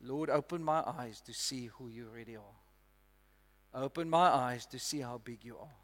Lord, 0.00 0.30
open 0.30 0.62
my 0.62 0.82
eyes 0.86 1.20
to 1.22 1.32
see 1.32 1.66
who 1.66 1.88
you 1.88 2.06
really 2.14 2.36
are. 2.36 3.82
Open 3.82 4.08
my 4.08 4.28
eyes 4.28 4.66
to 4.66 4.78
see 4.78 5.00
how 5.00 5.18
big 5.18 5.38
you 5.42 5.56
are 5.56 5.83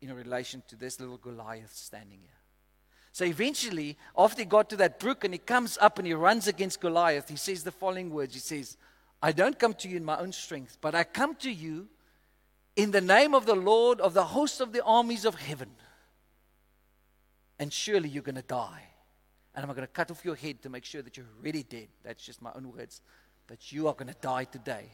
in 0.00 0.12
relation 0.12 0.62
to 0.68 0.76
this 0.76 1.00
little 1.00 1.16
Goliath 1.16 1.74
standing 1.74 2.20
here. 2.20 2.30
So 3.12 3.24
eventually, 3.24 3.96
after 4.16 4.42
he 4.42 4.44
got 4.44 4.68
to 4.70 4.76
that 4.76 5.00
brook 5.00 5.24
and 5.24 5.32
he 5.32 5.38
comes 5.38 5.78
up 5.80 5.98
and 5.98 6.06
he 6.06 6.12
runs 6.12 6.48
against 6.48 6.80
Goliath, 6.80 7.30
he 7.30 7.36
says 7.36 7.64
the 7.64 7.72
following 7.72 8.10
words 8.10 8.34
He 8.34 8.40
says, 8.40 8.76
I 9.22 9.32
don't 9.32 9.58
come 9.58 9.72
to 9.74 9.88
you 9.88 9.96
in 9.96 10.04
my 10.04 10.18
own 10.18 10.32
strength, 10.32 10.76
but 10.80 10.94
I 10.94 11.04
come 11.04 11.34
to 11.36 11.50
you 11.50 11.88
in 12.76 12.90
the 12.90 13.00
name 13.00 13.34
of 13.34 13.46
the 13.46 13.54
Lord 13.54 14.00
of 14.00 14.12
the 14.12 14.24
hosts 14.24 14.60
of 14.60 14.72
the 14.72 14.84
armies 14.84 15.24
of 15.24 15.34
heaven. 15.34 15.70
And 17.58 17.72
surely 17.72 18.10
you're 18.10 18.22
going 18.22 18.34
to 18.34 18.42
die. 18.42 18.82
And 19.54 19.64
I'm 19.64 19.68
going 19.74 19.86
to 19.86 19.92
cut 19.92 20.10
off 20.10 20.22
your 20.22 20.34
head 20.34 20.60
to 20.62 20.68
make 20.68 20.84
sure 20.84 21.00
that 21.00 21.16
you're 21.16 21.24
really 21.40 21.62
dead. 21.62 21.88
That's 22.04 22.22
just 22.22 22.42
my 22.42 22.52
own 22.54 22.70
words. 22.70 23.00
But 23.46 23.72
you 23.72 23.88
are 23.88 23.94
going 23.94 24.12
to 24.12 24.20
die 24.20 24.44
today. 24.44 24.90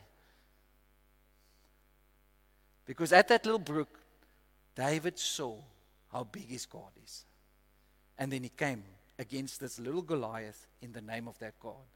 Because 2.86 3.12
at 3.12 3.26
that 3.28 3.44
little 3.44 3.58
brook, 3.58 3.98
David 4.74 5.18
saw 5.18 5.56
how 6.12 6.24
big 6.24 6.48
his 6.48 6.66
God 6.66 6.90
is. 7.02 7.24
And 8.18 8.32
then 8.32 8.42
he 8.42 8.50
came 8.50 8.84
against 9.18 9.60
this 9.60 9.78
little 9.78 10.02
Goliath 10.02 10.66
in 10.80 10.92
the 10.92 11.00
name 11.00 11.28
of 11.28 11.38
that 11.38 11.58
God. 11.60 11.86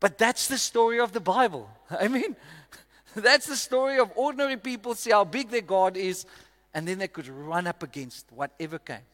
But 0.00 0.18
that's 0.18 0.48
the 0.48 0.58
story 0.58 1.00
of 1.00 1.12
the 1.12 1.20
Bible. 1.20 1.70
I 1.90 2.08
mean, 2.08 2.36
that's 3.16 3.46
the 3.46 3.56
story 3.56 3.98
of 3.98 4.10
ordinary 4.16 4.56
people 4.56 4.94
see 4.94 5.10
how 5.10 5.24
big 5.24 5.50
their 5.50 5.62
God 5.62 5.96
is, 5.96 6.26
and 6.74 6.86
then 6.86 6.98
they 6.98 7.08
could 7.08 7.28
run 7.28 7.66
up 7.66 7.82
against 7.82 8.26
whatever 8.32 8.78
came. 8.78 9.06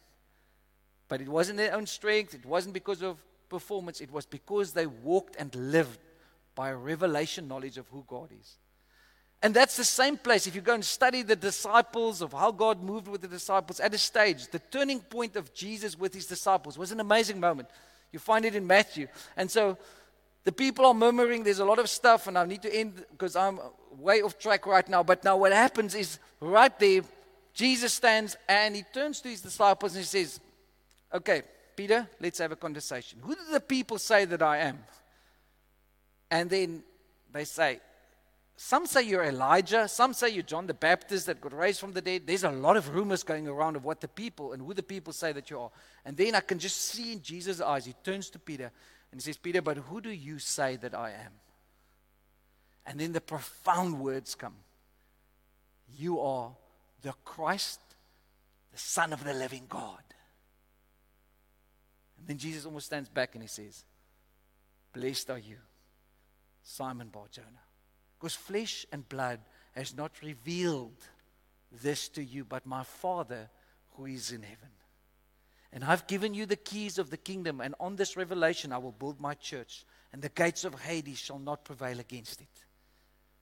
But 1.09 1.20
it 1.20 1.29
wasn't 1.29 1.59
their 1.59 1.74
own 1.74 1.87
strength, 1.87 2.35
it 2.35 2.45
wasn't 2.45 2.74
because 2.74 3.03
of 3.03 3.18
performance, 3.49 4.01
it 4.01 4.11
was 4.11 4.26
because 4.26 4.72
they 4.72 4.87
walked 4.87 5.37
and 5.37 5.55
lived 5.55 5.99
by 6.55 6.70
a 6.70 6.76
revelation 6.76 7.49
knowledge 7.49 7.79
of 7.79 7.87
who 7.89 8.05
God 8.07 8.31
is. 8.39 8.57
And 9.43 9.55
that's 9.55 9.76
the 9.76 9.84
same 9.84 10.16
place. 10.16 10.47
If 10.47 10.55
you 10.57 10.61
go 10.61 10.74
and 10.74 10.84
study 10.84 11.22
the 11.22 11.36
disciples 11.36 12.22
of 12.22 12.32
how 12.32 12.51
God 12.51 12.82
moved 12.82 13.07
with 13.07 13.20
the 13.20 13.28
disciples 13.28 13.78
at 13.78 13.95
a 13.95 13.99
stage, 13.99 14.49
the 14.49 14.59
turning 14.59 15.01
point 15.01 15.36
of 15.36 15.55
Jesus 15.55 15.97
with 15.97 16.12
his 16.12 16.26
disciples 16.26 16.76
was 16.76 16.91
an 16.91 16.99
amazing 16.99 17.39
moment. 17.39 17.68
You 18.11 18.18
find 18.18 18.45
it 18.45 18.57
in 18.57 18.66
Matthew. 18.66 19.07
And 19.36 19.49
so 19.49 19.78
the 20.45 20.51
people 20.51 20.86
are 20.86 20.95
murmuring. 20.95 21.45
There's 21.45 21.61
a 21.61 21.64
lot 21.64 21.78
of 21.78 21.89
stuff, 21.89 22.26
and 22.26 22.36
I 22.36 22.45
need 22.47 22.62
to 22.62 22.74
end 22.74 23.05
because 23.12 23.36
I'm 23.36 23.61
way 23.99 24.22
off 24.22 24.39
track 24.39 24.66
right 24.66 24.89
now. 24.89 25.03
But 25.03 25.22
now 25.22 25.36
what 25.36 25.53
happens 25.53 25.95
is 25.95 26.18
right 26.41 26.76
there, 26.78 27.03
Jesus 27.55 27.93
stands 27.95 28.36
and 28.49 28.74
he 28.74 28.82
turns 28.95 29.20
to 29.20 29.28
his 29.28 29.41
disciples 29.41 29.95
and 29.95 30.03
he 30.03 30.07
says, 30.07 30.41
Okay, 31.12 31.43
Peter, 31.76 32.09
let's 32.20 32.39
have 32.39 32.53
a 32.53 32.57
conversation. 32.57 33.18
Who 33.22 33.34
do 33.34 33.41
the 33.53 33.61
people 33.61 33.99
say 33.99 34.24
that 34.24 34.43
I 34.43 34.59
am? 34.59 34.78
And 36.30 36.51
then 36.51 36.82
they 37.32 37.45
say, 37.45 37.80
some 38.61 38.87
say 38.87 39.05
you're 39.05 39.23
Elijah, 39.23 39.87
some 39.87 40.13
say 40.13 40.31
you're 40.31 40.43
John 40.43 40.67
the 40.67 40.75
Baptist 40.75 41.27
that 41.27 41.41
got 41.41 41.53
raised 41.53 41.79
from 41.79 41.93
the 41.93 42.03
dead. 42.03 42.23
There's 42.27 42.43
a 42.43 42.51
lot 42.51 42.77
of 42.77 42.93
rumors 42.93 43.23
going 43.23 43.47
around 43.47 43.77
of 43.77 43.85
what 43.85 44.01
the 44.01 44.09
people 44.09 44.53
and 44.53 44.61
who 44.61 44.75
the 44.75 44.83
people 44.83 45.13
say 45.13 45.31
that 45.31 45.49
you 45.49 45.61
are. 45.61 45.71
And 46.05 46.17
then 46.17 46.35
I 46.35 46.41
can 46.41 46.59
just 46.59 46.77
see 46.77 47.13
in 47.13 47.23
Jesus' 47.23 47.61
eyes, 47.61 47.85
he 47.85 47.95
turns 48.03 48.31
to 48.31 48.39
Peter 48.41 48.73
and 49.13 49.21
he 49.21 49.25
says, 49.25 49.37
Peter, 49.37 49.63
but 49.63 49.77
who 49.77 50.01
do 50.01 50.11
you 50.11 50.41
say 50.41 50.75
that 50.75 50.93
I 50.93 51.11
am? 51.11 51.35
And 52.85 52.99
then 52.99 53.13
the 53.13 53.21
profound 53.21 54.01
words 54.01 54.35
come 54.35 54.57
You 55.97 56.19
are 56.19 56.51
the 57.03 57.15
Christ, 57.25 57.81
the 58.73 58.79
Son 58.79 59.13
of 59.13 59.23
the 59.23 59.35
living 59.35 59.67
God. 59.69 60.03
And 62.19 62.27
then 62.27 62.39
Jesus 62.39 62.67
almost 62.67 62.87
stands 62.87 63.09
back 63.09 63.37
and 63.37 63.43
he 63.43 63.49
says, 63.49 63.85
Blessed 64.93 65.31
are 65.31 65.39
you, 65.39 65.59
Simon 66.65 67.07
Bar 67.07 67.27
Jonah. 67.31 67.68
Because 68.19 68.35
flesh 68.35 68.85
and 68.93 69.09
blood 69.09 69.41
has 69.73 69.97
not 69.97 70.12
revealed 70.23 70.97
this 71.83 72.09
to 72.11 72.23
you, 72.23 72.45
but 72.45 72.66
my 72.66 72.83
Father 72.83 73.49
who 73.97 74.07
is 74.07 74.33
in 74.33 74.43
heaven. 74.43 74.71
And 75.73 75.85
I've 75.85 76.07
given 76.07 76.35
you 76.35 76.47
the 76.47 76.57
keys 76.57 76.99
of 76.99 77.11
the 77.11 77.16
kingdom, 77.16 77.61
and 77.61 77.75
on 77.79 77.97
this 77.97 78.16
revelation 78.16 78.73
I 78.73 78.79
will 78.79 78.93
build 78.93 79.21
my 79.21 79.35
church, 79.35 79.85
and 80.12 80.23
the 80.23 80.31
gates 80.31 80.64
of 80.64 80.81
Hades 80.81 81.19
shall 81.19 81.39
not 81.39 81.64
prevail 81.64 82.01
against 82.01 82.41
it. 82.41 82.64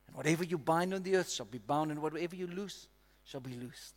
And 0.08 0.16
whatever 0.16 0.44
you 0.44 0.58
bind 0.58 0.92
on 0.92 1.02
the 1.02 1.16
earth 1.16 1.30
shall 1.30 1.46
be 1.46 1.58
bound, 1.58 1.90
and 1.90 2.02
whatever 2.02 2.34
you 2.34 2.48
loose 2.48 2.88
shall 3.24 3.40
be 3.40 3.54
loosed. 3.54 3.94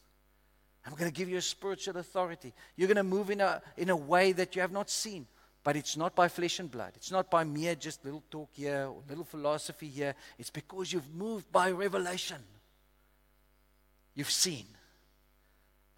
I'm 0.86 0.94
going 0.94 1.12
to 1.12 1.18
give 1.18 1.30
you 1.30 1.38
a 1.38 1.42
spiritual 1.42 1.98
authority. 1.98 2.54
You're 2.76 2.88
going 2.88 2.98
to 2.98 3.04
move 3.04 3.30
in 3.30 3.42
a, 3.42 3.62
in 3.78 3.90
a 3.90 3.96
way 3.96 4.32
that 4.32 4.56
you 4.56 4.62
have 4.62 4.72
not 4.72 4.90
seen. 4.90 5.28
But 5.64 5.76
it's 5.76 5.98
not 5.98 6.16
by 6.16 6.30
flesh 6.30 6.60
and 6.60 6.72
blood. 6.72 6.94
It's 6.96 7.12
not 7.12 7.30
by 7.30 7.44
mere 7.44 7.76
just 7.76 8.04
little 8.06 8.24
talk 8.32 8.50
here 8.54 8.88
or 8.88 9.04
little 9.10 9.26
philosophy 9.26 9.88
here. 9.88 10.16
It's 10.38 10.50
because 10.50 10.94
you've 10.94 11.14
moved 11.14 11.52
by 11.52 11.72
revelation. 11.72 12.42
You've 14.16 14.32
seen. 14.32 14.66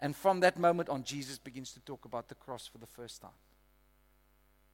And 0.00 0.16
from 0.16 0.40
that 0.40 0.58
moment 0.58 0.88
on, 0.88 1.04
Jesus 1.04 1.38
begins 1.38 1.72
to 1.72 1.80
talk 1.80 2.04
about 2.04 2.28
the 2.28 2.34
cross 2.34 2.66
for 2.66 2.78
the 2.78 2.86
first 2.86 3.22
time. 3.22 3.30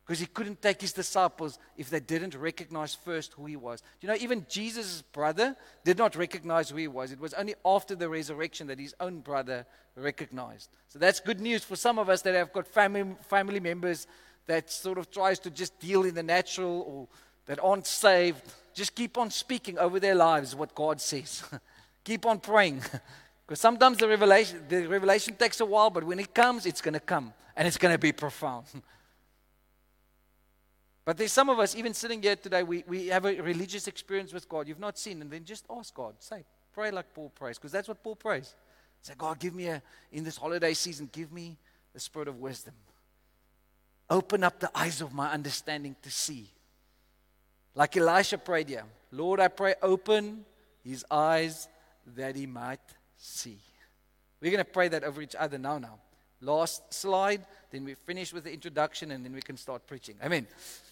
Because 0.06 0.20
he 0.20 0.26
couldn't 0.26 0.62
take 0.62 0.80
his 0.80 0.94
disciples 0.94 1.58
if 1.76 1.90
they 1.90 2.00
didn't 2.00 2.34
recognize 2.34 2.94
first 2.94 3.34
who 3.34 3.44
he 3.44 3.56
was. 3.56 3.82
You 4.00 4.08
know, 4.08 4.16
even 4.18 4.46
Jesus' 4.48 5.02
brother 5.02 5.54
did 5.84 5.98
not 5.98 6.16
recognize 6.16 6.70
who 6.70 6.78
he 6.78 6.88
was. 6.88 7.12
It 7.12 7.20
was 7.20 7.34
only 7.34 7.54
after 7.62 7.94
the 7.94 8.08
resurrection 8.08 8.68
that 8.68 8.78
his 8.78 8.94
own 9.00 9.20
brother 9.20 9.66
recognized. 9.96 10.70
So 10.88 10.98
that's 10.98 11.20
good 11.20 11.40
news 11.40 11.62
for 11.62 11.76
some 11.76 11.98
of 11.98 12.08
us 12.08 12.22
that 12.22 12.34
have 12.34 12.54
got 12.54 12.66
family, 12.66 13.04
family 13.28 13.60
members 13.60 14.06
that 14.48 14.70
sort 14.70 14.98
of 14.98 15.10
tries 15.10 15.38
to 15.40 15.50
just 15.50 15.78
deal 15.78 16.04
in 16.04 16.14
the 16.14 16.22
natural 16.22 16.80
or 16.80 17.08
that 17.46 17.62
aren't 17.62 17.86
saved, 17.86 18.42
just 18.74 18.94
keep 18.94 19.16
on 19.16 19.30
speaking 19.30 19.78
over 19.78 20.00
their 20.00 20.14
lives 20.14 20.54
what 20.54 20.74
God 20.74 21.00
says. 21.00 21.44
keep 22.04 22.26
on 22.26 22.40
praying. 22.40 22.82
Because 23.46 23.60
sometimes 23.60 23.96
the 23.96 24.06
revelation, 24.06 24.62
the 24.68 24.86
revelation 24.86 25.34
takes 25.34 25.58
a 25.60 25.64
while, 25.64 25.88
but 25.88 26.04
when 26.04 26.20
it 26.20 26.34
comes, 26.34 26.66
it's 26.66 26.82
going 26.82 26.92
to 26.92 27.00
come 27.00 27.32
and 27.56 27.66
it's 27.66 27.78
going 27.78 27.94
to 27.94 27.98
be 27.98 28.12
profound. 28.12 28.66
but 31.06 31.16
there's 31.16 31.32
some 31.32 31.48
of 31.48 31.58
us, 31.58 31.74
even 31.74 31.94
sitting 31.94 32.20
here 32.20 32.36
today, 32.36 32.62
we, 32.62 32.84
we 32.86 33.06
have 33.06 33.24
a 33.24 33.40
religious 33.40 33.88
experience 33.88 34.34
with 34.34 34.46
God 34.50 34.68
you've 34.68 34.78
not 34.78 34.98
seen, 34.98 35.22
and 35.22 35.30
then 35.30 35.46
just 35.46 35.64
ask 35.70 35.94
God. 35.94 36.16
Say, 36.18 36.44
pray 36.74 36.90
like 36.90 37.14
Paul 37.14 37.30
prays, 37.30 37.56
because 37.56 37.72
that's 37.72 37.88
what 37.88 38.04
Paul 38.04 38.16
prays. 38.16 38.54
Say, 39.00 39.14
God, 39.16 39.38
give 39.38 39.54
me 39.54 39.68
a, 39.68 39.82
in 40.12 40.24
this 40.24 40.36
holiday 40.36 40.74
season, 40.74 41.08
give 41.10 41.32
me 41.32 41.56
the 41.94 42.00
spirit 42.00 42.28
of 42.28 42.40
wisdom. 42.40 42.74
Open 44.10 44.42
up 44.42 44.58
the 44.58 44.70
eyes 44.74 45.00
of 45.00 45.12
my 45.12 45.30
understanding 45.30 45.96
to 46.02 46.10
see. 46.10 46.48
Like 47.74 47.96
Elisha 47.96 48.38
prayed 48.38 48.68
here 48.68 48.84
Lord, 49.10 49.40
I 49.40 49.48
pray, 49.48 49.74
open 49.82 50.44
his 50.84 51.04
eyes 51.10 51.68
that 52.16 52.36
he 52.36 52.46
might 52.46 52.80
see. 53.16 53.58
We're 54.40 54.52
going 54.52 54.64
to 54.64 54.70
pray 54.70 54.88
that 54.88 55.04
over 55.04 55.20
each 55.20 55.34
other 55.34 55.58
now. 55.58 55.78
Now, 55.78 55.98
last 56.40 56.92
slide, 56.92 57.42
then 57.70 57.84
we 57.84 57.94
finish 57.94 58.32
with 58.32 58.44
the 58.44 58.52
introduction 58.52 59.10
and 59.10 59.24
then 59.24 59.32
we 59.32 59.42
can 59.42 59.56
start 59.56 59.86
preaching. 59.86 60.16
Amen. 60.22 60.46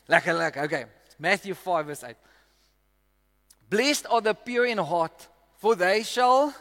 Like, 0.08 0.26
like, 0.26 0.56
okay. 0.56 0.84
Matthew 1.18 1.54
5, 1.54 1.86
verse 1.86 2.04
8. 2.04 2.16
Blessed 3.68 4.06
are 4.10 4.20
the 4.20 4.34
pure 4.34 4.66
in 4.66 4.78
heart, 4.78 5.28
for 5.56 5.74
they 5.74 6.02
shall 6.02 6.54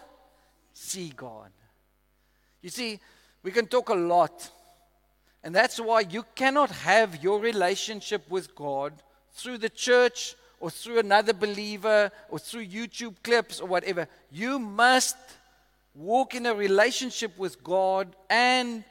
see 0.74 1.12
God. 1.16 1.51
You 2.62 2.70
see, 2.70 2.99
we 3.43 3.51
can 3.51 3.68
talk 3.68 3.89
a 3.89 3.95
lot 3.95 4.49
and 5.46 5.54
that's 5.54 5.80
why 5.80 6.00
you 6.00 6.26
cannot 6.34 6.72
have 6.72 7.24
your 7.24 7.39
relationship 7.39 8.28
with 8.32 8.56
God 8.56 8.93
through 9.34 9.60
the 9.60 9.70
church 9.70 10.36
or 10.60 10.72
through 10.72 10.98
another 10.98 11.34
believer 11.34 12.12
or 12.30 12.39
through 12.39 12.66
YouTube 12.66 13.18
clips 13.24 13.60
or 13.60 13.68
whatever. 13.68 14.08
You 14.32 14.58
must 14.58 15.16
walk 15.93 16.34
in 16.34 16.48
a 16.48 16.56
relationship 16.56 17.38
with 17.38 17.64
God 17.64 18.16
and 18.28 18.84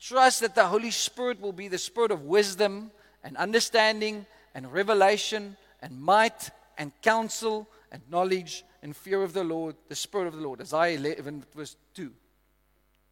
trust 0.00 0.40
that 0.40 0.56
the 0.56 0.66
Holy 0.66 0.90
Spirit 0.90 1.40
will 1.40 1.52
be 1.52 1.68
the 1.68 1.78
spirit 1.78 2.10
of 2.10 2.22
wisdom 2.22 2.90
and 3.22 3.36
understanding 3.36 4.26
and 4.52 4.72
revelation 4.72 5.56
and 5.80 6.00
might 6.00 6.50
and 6.76 6.90
counsel 7.02 7.68
and 7.92 8.02
knowledge 8.10 8.64
and 8.82 8.96
fear 8.96 9.22
of 9.22 9.32
the 9.32 9.44
Lord, 9.44 9.76
the 9.88 9.94
Spirit 9.94 10.26
of 10.26 10.34
the 10.34 10.42
Lord. 10.42 10.60
Isaiah 10.60 10.98
11, 10.98 11.44
verse 11.54 11.76
2 11.94 12.10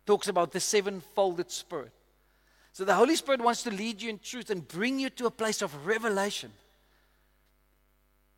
talks 0.04 0.26
about 0.26 0.50
the 0.50 0.58
sevenfolded 0.58 1.48
Spirit. 1.48 1.92
So 2.72 2.84
the 2.84 2.94
Holy 2.94 3.16
Spirit 3.16 3.42
wants 3.42 3.62
to 3.64 3.70
lead 3.70 4.00
you 4.00 4.08
in 4.08 4.18
truth 4.18 4.50
and 4.50 4.66
bring 4.66 4.98
you 4.98 5.10
to 5.10 5.26
a 5.26 5.30
place 5.30 5.60
of 5.60 5.86
revelation. 5.86 6.50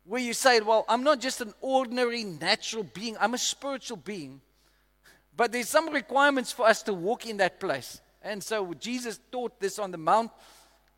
Where 0.03 0.21
you 0.21 0.33
say, 0.33 0.59
Well, 0.59 0.85
I'm 0.89 1.03
not 1.03 1.21
just 1.21 1.41
an 1.41 1.53
ordinary 1.61 2.23
natural 2.23 2.83
being, 2.83 3.15
I'm 3.19 3.33
a 3.33 3.39
spiritual 3.39 3.97
being. 3.97 4.41
But 5.37 5.51
there's 5.51 5.69
some 5.69 5.89
requirements 5.89 6.51
for 6.51 6.65
us 6.65 6.83
to 6.83 6.93
walk 6.93 7.25
in 7.25 7.37
that 7.37 7.59
place. 7.59 7.99
And 8.21 8.43
so 8.43 8.73
Jesus 8.73 9.19
taught 9.31 9.59
this 9.59 9.79
on 9.79 9.91
the 9.91 9.97
Mount. 9.97 10.31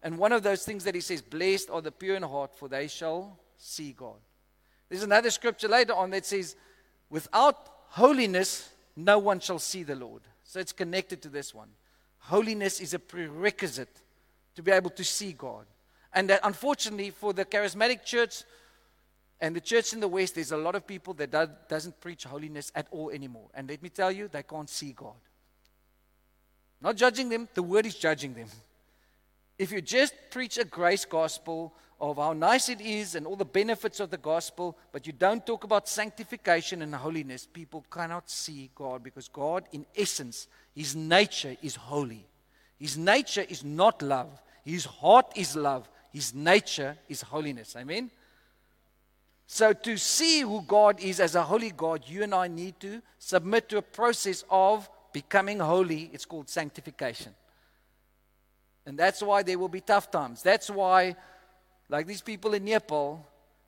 And 0.04 0.18
one 0.18 0.32
of 0.32 0.44
those 0.44 0.64
things 0.64 0.84
that 0.84 0.96
he 0.96 1.02
says, 1.02 1.22
Blessed 1.22 1.70
are 1.70 1.82
the 1.82 1.92
pure 1.92 2.16
in 2.16 2.24
heart, 2.24 2.56
for 2.56 2.68
they 2.68 2.88
shall 2.88 3.40
see 3.58 3.94
God. 3.94 4.18
There's 4.90 5.04
another 5.04 5.30
scripture 5.30 5.68
later 5.68 5.94
on 5.94 6.10
that 6.12 6.26
says, 6.26 6.56
Without 7.10 7.58
holiness, 7.90 8.70
no 8.96 9.20
one 9.20 9.40
shall 9.40 9.60
see 9.60 9.84
the 9.84 9.96
Lord. 9.96 10.22
So 10.44 10.60
it's 10.60 10.72
connected 10.72 11.22
to 11.24 11.30
this 11.30 11.54
one. 11.54 11.70
Holiness 12.28 12.82
is 12.82 12.94
a 12.94 13.00
prerequisite 13.00 14.02
to 14.56 14.62
be 14.62 14.72
able 14.72 14.90
to 14.90 15.04
see 15.04 15.32
God. 15.32 15.66
And 16.14 16.30
that 16.30 16.42
unfortunately, 16.44 17.12
for 17.12 17.32
the 17.32 17.46
charismatic 17.46 18.04
church 18.04 18.44
and 19.40 19.56
the 19.56 19.62
church 19.62 19.94
in 19.94 20.02
the 20.02 20.10
West, 20.10 20.36
there's 20.36 20.52
a 20.52 20.58
lot 20.58 20.76
of 20.76 20.86
people 20.86 21.14
that 21.14 21.32
do, 21.32 21.48
doesn't 21.70 22.02
preach 22.02 22.26
holiness 22.26 22.70
at 22.76 22.88
all 22.92 23.12
anymore. 23.12 23.48
And 23.54 23.70
let 23.70 23.82
me 23.82 23.88
tell 23.88 24.12
you, 24.12 24.28
they 24.28 24.44
can't 24.44 24.70
see 24.70 24.92
God. 24.92 25.16
Not 26.82 26.98
judging 26.98 27.30
them, 27.30 27.48
the 27.54 27.64
word 27.64 27.86
is 27.86 27.96
judging 27.96 28.34
them. 28.34 28.48
If 29.58 29.72
you 29.72 29.82
just 29.82 30.14
preach 30.30 30.58
a 30.58 30.66
grace 30.66 31.06
gospel 31.06 31.74
of 32.00 32.18
how 32.18 32.34
nice 32.34 32.70
it 32.70 32.80
is 32.80 33.16
and 33.16 33.26
all 33.26 33.36
the 33.36 33.46
benefits 33.46 34.00
of 34.00 34.12
the 34.12 34.18
gospel, 34.18 34.78
but 34.92 35.08
you 35.08 35.14
don't 35.14 35.46
talk 35.46 35.64
about 35.64 35.88
sanctification 35.88 36.84
and 36.84 36.94
holiness, 36.94 37.48
people 37.52 37.84
cannot 37.90 38.30
see 38.30 38.70
God 38.76 39.04
because 39.04 39.28
God, 39.28 39.66
in 39.72 39.86
essence, 39.96 40.48
his 40.76 40.96
nature 40.96 41.56
is 41.64 41.76
holy. 41.76 42.26
His 42.80 42.98
nature 42.98 43.46
is 43.48 43.64
not 43.64 44.02
love. 44.04 44.30
His 44.64 44.86
heart 44.86 45.32
is 45.36 45.56
love. 45.56 45.90
His 46.14 46.36
nature 46.36 46.96
is 47.10 47.22
holiness. 47.22 47.76
Amen? 47.76 48.12
So, 49.48 49.74
to 49.74 49.98
see 49.98 50.42
who 50.42 50.62
God 50.62 51.00
is 51.00 51.20
as 51.20 51.36
a 51.36 51.42
holy 51.42 51.72
God, 51.72 52.04
you 52.06 52.22
and 52.22 52.36
I 52.36 52.48
need 52.48 52.80
to 52.82 53.02
submit 53.18 53.70
to 53.70 53.78
a 53.78 53.82
process 53.82 54.44
of 54.52 54.90
becoming 55.14 55.60
holy. 55.60 56.10
It's 56.14 56.26
called 56.26 56.50
sanctification. 56.50 57.34
And 58.88 58.98
that's 58.98 59.22
why 59.22 59.44
there 59.44 59.60
will 59.60 59.68
be 59.68 59.82
tough 59.82 60.10
times. 60.10 60.42
That's 60.42 60.70
why 60.70 61.16
Like 61.90 62.06
these 62.06 62.22
people 62.22 62.54
in 62.54 62.66
Nepal, 62.66 63.26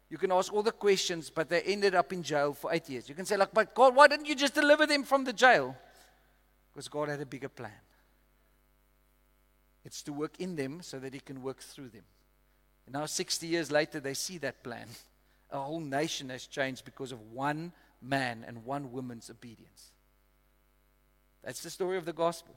you 0.10 0.18
can 0.18 0.32
ask 0.32 0.52
all 0.54 0.64
the 0.64 0.72
questions, 0.72 1.30
but 1.30 1.50
they 1.50 1.62
ended 1.62 1.96
up 1.96 2.12
in 2.12 2.24
jail 2.24 2.54
for 2.54 2.74
eight 2.74 2.90
years. 2.90 3.08
You 3.08 3.16
can 3.16 3.26
say, 3.26 3.38
like, 3.38 3.54
but 3.54 3.74
God, 3.74 3.96
why 3.96 4.08
didn't 4.08 4.26
you 4.26 4.36
just 4.36 4.56
deliver 4.56 4.86
them 4.86 5.04
from 5.04 5.24
the 5.24 5.32
jail? 5.32 5.76
Because 6.74 6.88
God 6.90 7.08
had 7.10 7.22
a 7.22 7.26
bigger 7.26 7.48
plan. 7.48 7.80
It's 9.86 10.02
to 10.04 10.14
work 10.14 10.40
in 10.40 10.56
them 10.56 10.82
so 10.82 11.00
that 11.00 11.14
He 11.14 11.20
can 11.20 11.42
work 11.42 11.62
through 11.62 11.90
them. 11.90 12.04
And 12.86 12.94
now, 12.94 13.06
60 13.06 13.48
years 13.48 13.72
later, 13.72 14.00
they 14.00 14.14
see 14.14 14.38
that 14.40 14.64
plan. 14.64 14.88
A 15.52 15.60
whole 15.60 15.80
nation 15.80 16.30
has 16.30 16.46
changed 16.46 16.84
because 16.84 17.12
of 17.12 17.22
one 17.32 17.72
man 18.02 18.44
and 18.46 18.66
one 18.66 18.92
woman's 18.92 19.30
obedience. 19.30 19.92
That's 21.44 21.62
the 21.62 21.70
story 21.70 21.98
of 21.98 22.06
the 22.06 22.14
gospel. 22.14 22.56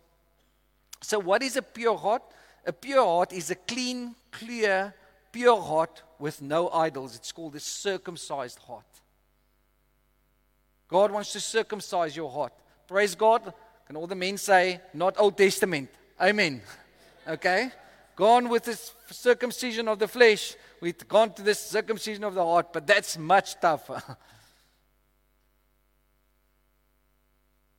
So, 1.02 1.18
what 1.18 1.42
is 1.42 1.56
a 1.56 1.62
pure 1.62 1.96
heart? 1.96 2.22
A 2.64 2.72
pure 2.72 3.04
heart 3.04 3.32
is 3.32 3.50
a 3.50 3.56
clean, 3.56 4.14
clear, 4.30 4.94
pure 5.32 5.60
heart 5.60 6.02
with 6.18 6.40
no 6.40 6.70
idols. 6.70 7.16
It's 7.16 7.32
called 7.32 7.56
a 7.56 7.60
circumcised 7.60 8.58
heart. 8.60 8.84
God 10.86 11.10
wants 11.10 11.32
to 11.32 11.40
circumcise 11.40 12.14
your 12.14 12.30
heart. 12.30 12.52
Praise 12.86 13.14
God. 13.14 13.52
Can 13.86 13.96
all 13.96 14.06
the 14.06 14.14
men 14.14 14.36
say, 14.36 14.80
not 14.94 15.14
Old 15.18 15.36
Testament? 15.36 15.90
Amen. 16.20 16.62
Okay? 17.24 17.70
Gone 18.16 18.48
with 18.48 18.64
this 18.64 18.92
circumcision 19.12 19.86
of 19.86 20.00
the 20.00 20.08
flesh. 20.08 20.56
We've 20.80 21.06
gone 21.06 21.32
to 21.34 21.42
this 21.42 21.60
circumcision 21.60 22.24
of 22.24 22.34
the 22.34 22.44
heart, 22.44 22.72
but 22.72 22.84
that's 22.84 23.16
much 23.16 23.60
tougher. 23.60 24.02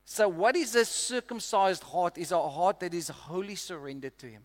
so, 0.05 0.29
what 0.29 0.55
is 0.55 0.75
a 0.75 0.86
circumcised 0.86 1.84
heart? 1.84 2.17
Is 2.17 2.31
a 2.31 2.41
heart 2.41 2.79
that 2.79 2.93
is 2.93 3.09
wholly 3.09 3.55
surrendered 3.55 4.17
to 4.19 4.27
Him. 4.27 4.43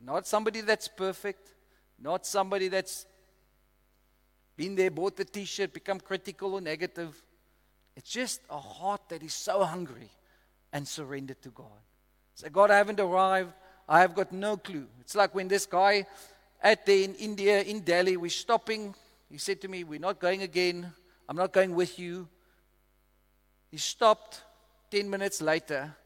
Not 0.00 0.26
somebody 0.26 0.60
that's 0.60 0.88
perfect, 0.88 1.54
not 1.98 2.26
somebody 2.26 2.68
that's 2.68 3.06
been 4.56 4.74
there, 4.74 4.90
bought 4.90 5.16
the 5.16 5.24
t 5.24 5.44
shirt, 5.44 5.72
become 5.72 6.00
critical 6.00 6.54
or 6.54 6.60
negative. 6.60 7.22
It's 7.96 8.10
just 8.10 8.40
a 8.50 8.58
heart 8.58 9.08
that 9.08 9.22
is 9.22 9.34
so 9.34 9.64
hungry 9.64 10.10
and 10.72 10.86
surrendered 10.86 11.40
to 11.42 11.50
God. 11.50 11.80
Say, 12.34 12.48
God, 12.50 12.70
I 12.70 12.76
haven't 12.76 13.00
arrived. 13.00 13.52
I 13.88 14.00
have 14.00 14.14
got 14.14 14.32
no 14.32 14.56
clue. 14.56 14.86
It's 15.00 15.14
like 15.14 15.34
when 15.34 15.48
this 15.48 15.64
guy 15.64 16.06
at 16.60 16.84
there 16.84 17.02
in 17.04 17.14
India, 17.14 17.62
in 17.62 17.80
Delhi, 17.80 18.16
we're 18.16 18.30
stopping. 18.30 18.94
He 19.30 19.38
said 19.38 19.60
to 19.62 19.68
me, 19.68 19.84
We're 19.84 20.00
not 20.00 20.18
going 20.18 20.42
again. 20.42 20.92
I'm 21.28 21.36
not 21.36 21.52
going 21.52 21.74
with 21.74 21.98
you. 21.98 22.28
He 23.70 23.78
stopped 23.78 24.42
10 24.90 25.10
minutes 25.10 25.42
later, 25.42 25.96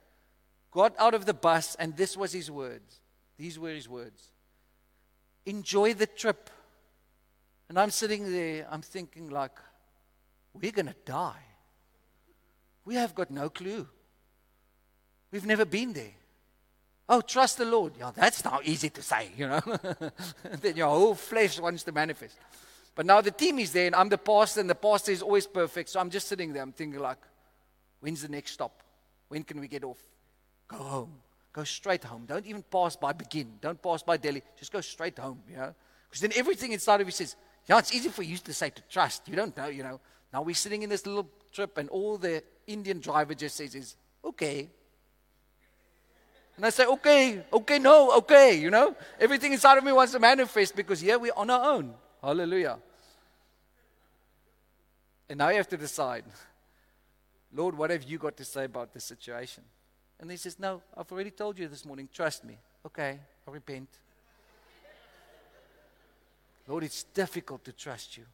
got 0.71 0.95
out 0.99 1.15
of 1.15 1.27
the 1.27 1.35
bus, 1.35 1.75
and 1.79 1.97
this 1.97 2.17
was 2.17 2.33
his 2.33 2.51
words. 2.51 3.00
These 3.41 3.59
were 3.59 3.71
his 3.71 3.89
words 3.89 4.31
Enjoy 5.47 5.95
the 5.95 6.07
trip. 6.07 6.51
And 7.71 7.79
I'm 7.79 7.91
sitting 7.91 8.31
there, 8.31 8.67
I'm 8.71 8.83
thinking, 8.83 9.31
like, 9.31 9.57
we're 10.53 10.73
going 10.73 10.87
to 10.87 10.97
die. 11.05 11.43
We 12.85 12.97
have 12.97 13.15
got 13.15 13.31
no 13.31 13.49
clue. 13.49 13.89
We've 15.31 15.47
never 15.47 15.65
been 15.65 15.93
there. 15.93 16.13
Oh, 17.09 17.21
trust 17.21 17.59
the 17.59 17.65
Lord. 17.65 17.93
Yeah, 17.99 18.11
that's 18.15 18.45
now 18.45 18.61
easy 18.65 18.91
to 18.91 19.03
say, 19.03 19.31
you 19.37 19.47
know. 19.47 19.61
then 20.61 20.77
your 20.77 20.89
whole 20.89 21.15
flesh 21.15 21.61
wants 21.61 21.85
to 21.85 21.93
manifest. 21.93 22.37
But 22.95 23.07
now 23.07 23.21
the 23.21 23.31
team 23.31 23.61
is 23.61 23.73
there, 23.73 23.87
and 23.87 23.95
I'm 23.95 24.09
the 24.09 24.19
pastor, 24.19 24.61
and 24.61 24.69
the 24.69 24.75
pastor 24.75 25.13
is 25.13 25.23
always 25.23 25.47
perfect. 25.47 25.91
So 25.91 26.01
I'm 26.01 26.11
just 26.11 26.29
sitting 26.29 26.53
there. 26.53 26.63
I'm 26.63 26.73
thinking, 26.73 27.01
like, 27.01 27.19
when's 28.01 28.23
the 28.23 28.29
next 28.29 28.53
stop? 28.53 28.83
When 29.29 29.45
can 29.45 29.61
we 29.61 29.69
get 29.69 29.85
off? 29.85 30.03
Go 30.69 30.77
home. 30.77 31.13
Go 31.53 31.65
straight 31.65 32.05
home. 32.05 32.25
Don't 32.27 32.47
even 32.47 32.63
pass 32.63 32.97
by 32.97 33.13
Begin. 33.13 33.55
Don't 33.61 33.81
pass 33.83 34.03
by 34.03 34.17
Delhi. 34.17 34.43
Just 34.57 34.73
go 34.73 34.81
straight 34.81 35.19
home, 35.19 35.43
you 35.49 35.57
know. 35.57 35.75
Because 36.09 36.21
then 36.21 36.33
everything 36.37 36.73
inside 36.73 37.01
of 37.01 37.07
you 37.07 37.13
says, 37.13 37.37
yeah, 37.67 37.79
it's 37.79 37.93
easy 37.93 38.09
for 38.09 38.23
you 38.23 38.37
to 38.39 38.55
say 38.55 38.71
to 38.71 38.83
trust. 38.89 39.29
You 39.29 39.37
don't 39.37 39.57
know, 39.57 39.67
you 39.67 39.83
know. 39.83 40.01
Now 40.33 40.43
we're 40.43 40.55
sitting 40.55 40.83
in 40.83 40.91
this 40.91 41.07
little 41.07 41.29
trip, 41.53 41.77
and 41.79 41.89
all 41.89 42.19
the 42.19 42.43
Indian 42.67 43.01
driver 43.01 43.35
just 43.35 43.57
says 43.57 43.75
is, 43.75 43.97
okay, 44.25 44.69
and 46.61 46.67
I 46.67 46.69
say, 46.69 46.85
okay, 46.85 47.43
okay, 47.51 47.79
no, 47.79 48.19
okay, 48.19 48.55
you 48.55 48.69
know? 48.69 48.95
Everything 49.19 49.55
inside 49.55 49.79
of 49.79 49.85
me 49.85 49.93
wants 49.93 50.13
to 50.13 50.19
manifest 50.19 50.77
because 50.77 51.01
here 51.01 51.19
we're 51.19 51.33
on 51.35 51.49
our 51.49 51.73
own. 51.73 51.95
Hallelujah. 52.23 52.79
And 55.31 55.39
now 55.39 55.49
you 55.49 55.57
have 55.57 55.69
to 55.69 55.79
decide, 55.79 56.25
Lord, 57.55 57.79
what 57.79 57.89
have 57.89 58.03
you 58.03 58.19
got 58.19 58.37
to 58.37 58.45
say 58.45 58.65
about 58.65 58.93
this 58.93 59.05
situation? 59.05 59.65
And 60.21 60.31
he 60.31 60.37
says, 60.37 60.59
No, 60.59 60.83
I've 60.97 61.11
already 61.11 61.31
told 61.31 61.59
you 61.59 61.67
this 61.67 61.85
morning, 61.85 62.09
trust 62.13 62.45
me. 62.45 62.59
Okay, 62.87 63.19
I 63.47 63.51
repent. 63.51 63.89
Lord, 66.69 66.85
it's 66.85 67.03
difficult 67.03 67.65
to 67.65 67.73
trust 67.73 68.17
you 68.17 68.25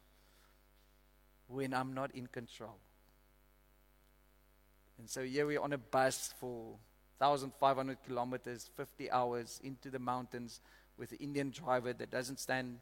when 1.47 1.73
I'm 1.73 1.93
not 1.93 2.11
in 2.11 2.27
control. 2.27 2.75
And 4.99 5.09
so 5.09 5.23
here 5.23 5.47
we're 5.47 5.61
on 5.61 5.73
a 5.73 5.77
bus 5.77 6.33
for 6.39 6.75
1,500 7.19 7.97
kilometers, 8.05 8.69
50 8.75 9.09
hours 9.11 9.59
into 9.63 9.89
the 9.89 9.99
mountains 9.99 10.59
with 10.97 11.11
an 11.11 11.17
Indian 11.19 11.51
driver 11.51 11.93
that 11.93 12.11
doesn't 12.11 12.39
stand 12.39 12.79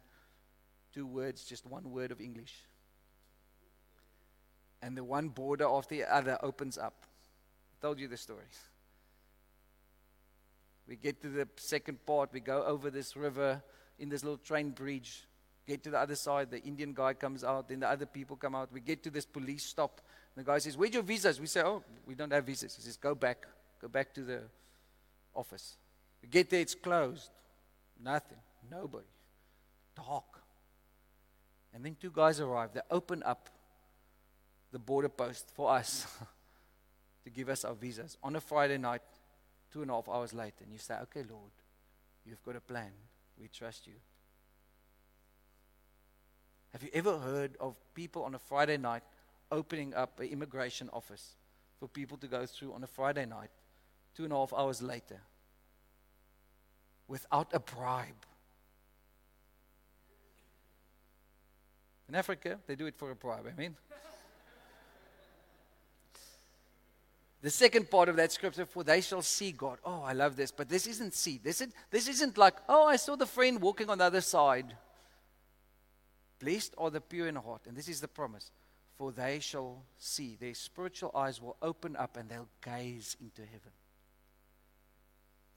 two 0.92 1.06
words, 1.06 1.44
just 1.44 1.64
one 1.66 1.90
word 1.90 2.10
of 2.10 2.20
English. 2.20 2.54
And 4.82 4.96
the 4.96 5.04
one 5.04 5.28
border 5.28 5.66
after 5.66 5.94
the 5.94 6.14
other 6.14 6.38
opens 6.42 6.76
up. 6.76 7.04
I 7.04 7.86
told 7.86 7.98
you 7.98 8.08
the 8.08 8.16
story. 8.16 8.44
We 10.88 10.96
get 10.96 11.20
to 11.22 11.28
the 11.28 11.48
second 11.56 12.04
part, 12.06 12.32
we 12.32 12.40
go 12.40 12.64
over 12.64 12.90
this 12.90 13.16
river 13.16 13.62
in 13.98 14.08
this 14.08 14.22
little 14.22 14.38
train 14.38 14.70
bridge, 14.70 15.26
get 15.66 15.82
to 15.84 15.90
the 15.90 15.98
other 15.98 16.14
side, 16.14 16.50
the 16.50 16.62
Indian 16.62 16.92
guy 16.94 17.14
comes 17.14 17.42
out, 17.42 17.68
then 17.68 17.80
the 17.80 17.88
other 17.88 18.06
people 18.06 18.36
come 18.36 18.54
out. 18.54 18.72
We 18.72 18.80
get 18.80 19.02
to 19.04 19.10
this 19.10 19.26
police 19.26 19.64
stop. 19.64 20.00
The 20.36 20.44
guy 20.44 20.58
says, 20.58 20.76
Where's 20.76 20.92
your 20.92 21.02
visas? 21.02 21.40
We 21.40 21.46
say, 21.46 21.62
Oh, 21.62 21.82
we 22.06 22.14
don't 22.14 22.32
have 22.32 22.44
visas. 22.44 22.76
He 22.76 22.82
says, 22.82 22.96
Go 22.96 23.14
back. 23.14 23.46
Go 23.80 23.88
back 23.88 24.14
to 24.14 24.22
the 24.22 24.42
office. 25.34 25.76
We 26.22 26.28
get 26.28 26.50
there, 26.50 26.60
it's 26.60 26.74
closed. 26.74 27.30
Nothing. 28.02 28.38
Nobody. 28.70 29.06
Dark. 29.96 30.24
And 31.74 31.84
then 31.84 31.96
two 32.00 32.10
guys 32.10 32.40
arrive. 32.40 32.70
They 32.72 32.80
open 32.90 33.22
up 33.24 33.50
the 34.72 34.78
border 34.78 35.08
post 35.08 35.50
for 35.54 35.70
us 35.70 36.06
to 37.24 37.30
give 37.30 37.48
us 37.48 37.64
our 37.64 37.74
visas 37.74 38.16
on 38.22 38.36
a 38.36 38.40
Friday 38.40 38.78
night, 38.78 39.02
two 39.72 39.82
and 39.82 39.90
a 39.90 39.94
half 39.94 40.08
hours 40.08 40.32
later. 40.32 40.64
And 40.64 40.72
you 40.72 40.78
say, 40.78 40.94
Okay, 41.02 41.22
Lord, 41.28 41.52
you've 42.24 42.42
got 42.42 42.56
a 42.56 42.60
plan. 42.60 42.92
We 43.38 43.48
trust 43.48 43.86
you. 43.86 43.94
Have 46.72 46.82
you 46.82 46.90
ever 46.92 47.18
heard 47.18 47.56
of 47.58 47.76
people 47.94 48.24
on 48.24 48.34
a 48.34 48.38
Friday 48.38 48.76
night 48.76 49.02
opening 49.50 49.94
up 49.94 50.20
an 50.20 50.26
immigration 50.26 50.90
office 50.92 51.36
for 51.78 51.88
people 51.88 52.16
to 52.18 52.26
go 52.26 52.46
through 52.46 52.72
on 52.72 52.82
a 52.82 52.86
Friday 52.86 53.26
night 53.26 53.50
two 54.14 54.24
and 54.24 54.32
a 54.32 54.36
half 54.36 54.52
hours 54.52 54.82
later 54.82 55.20
without 57.08 57.48
a 57.52 57.60
bribe. 57.60 58.26
In 62.08 62.14
Africa, 62.14 62.58
they 62.66 62.76
do 62.76 62.86
it 62.86 62.96
for 62.96 63.10
a 63.10 63.16
bribe. 63.16 63.46
I 63.50 63.58
mean, 63.58 63.76
the 67.46 67.50
second 67.50 67.90
part 67.90 68.08
of 68.08 68.16
that 68.16 68.32
scripture, 68.32 68.66
for 68.66 68.82
they 68.82 69.00
shall 69.00 69.22
see 69.22 69.52
God. 69.52 69.78
Oh, 69.84 70.02
I 70.02 70.12
love 70.12 70.36
this. 70.36 70.50
But 70.50 70.68
this 70.68 70.86
isn't 70.86 71.14
see. 71.14 71.38
This 71.42 71.60
isn't, 71.60 71.74
this 71.90 72.08
isn't 72.08 72.36
like, 72.36 72.56
oh, 72.68 72.86
I 72.86 72.96
saw 72.96 73.16
the 73.16 73.26
friend 73.26 73.60
walking 73.60 73.88
on 73.88 73.98
the 73.98 74.04
other 74.04 74.20
side. 74.20 74.74
Blessed 76.40 76.74
are 76.76 76.90
the 76.90 77.00
pure 77.00 77.28
in 77.28 77.36
heart. 77.36 77.62
And 77.66 77.76
this 77.76 77.88
is 77.88 78.00
the 78.00 78.08
promise. 78.08 78.50
For 78.98 79.12
they 79.12 79.38
shall 79.40 79.82
see. 79.98 80.36
Their 80.40 80.54
spiritual 80.54 81.12
eyes 81.14 81.40
will 81.40 81.56
open 81.62 81.96
up 81.96 82.16
and 82.16 82.28
they'll 82.28 82.48
gaze 82.62 83.16
into 83.20 83.42
heaven 83.42 83.72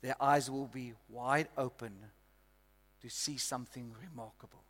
their 0.02 0.22
eyes 0.22 0.50
will 0.50 0.68
be 0.68 0.94
wide 1.10 1.48
open 1.58 1.94
to 3.02 3.10
see 3.10 3.38
something 3.38 3.94
remarkable. 4.02 4.64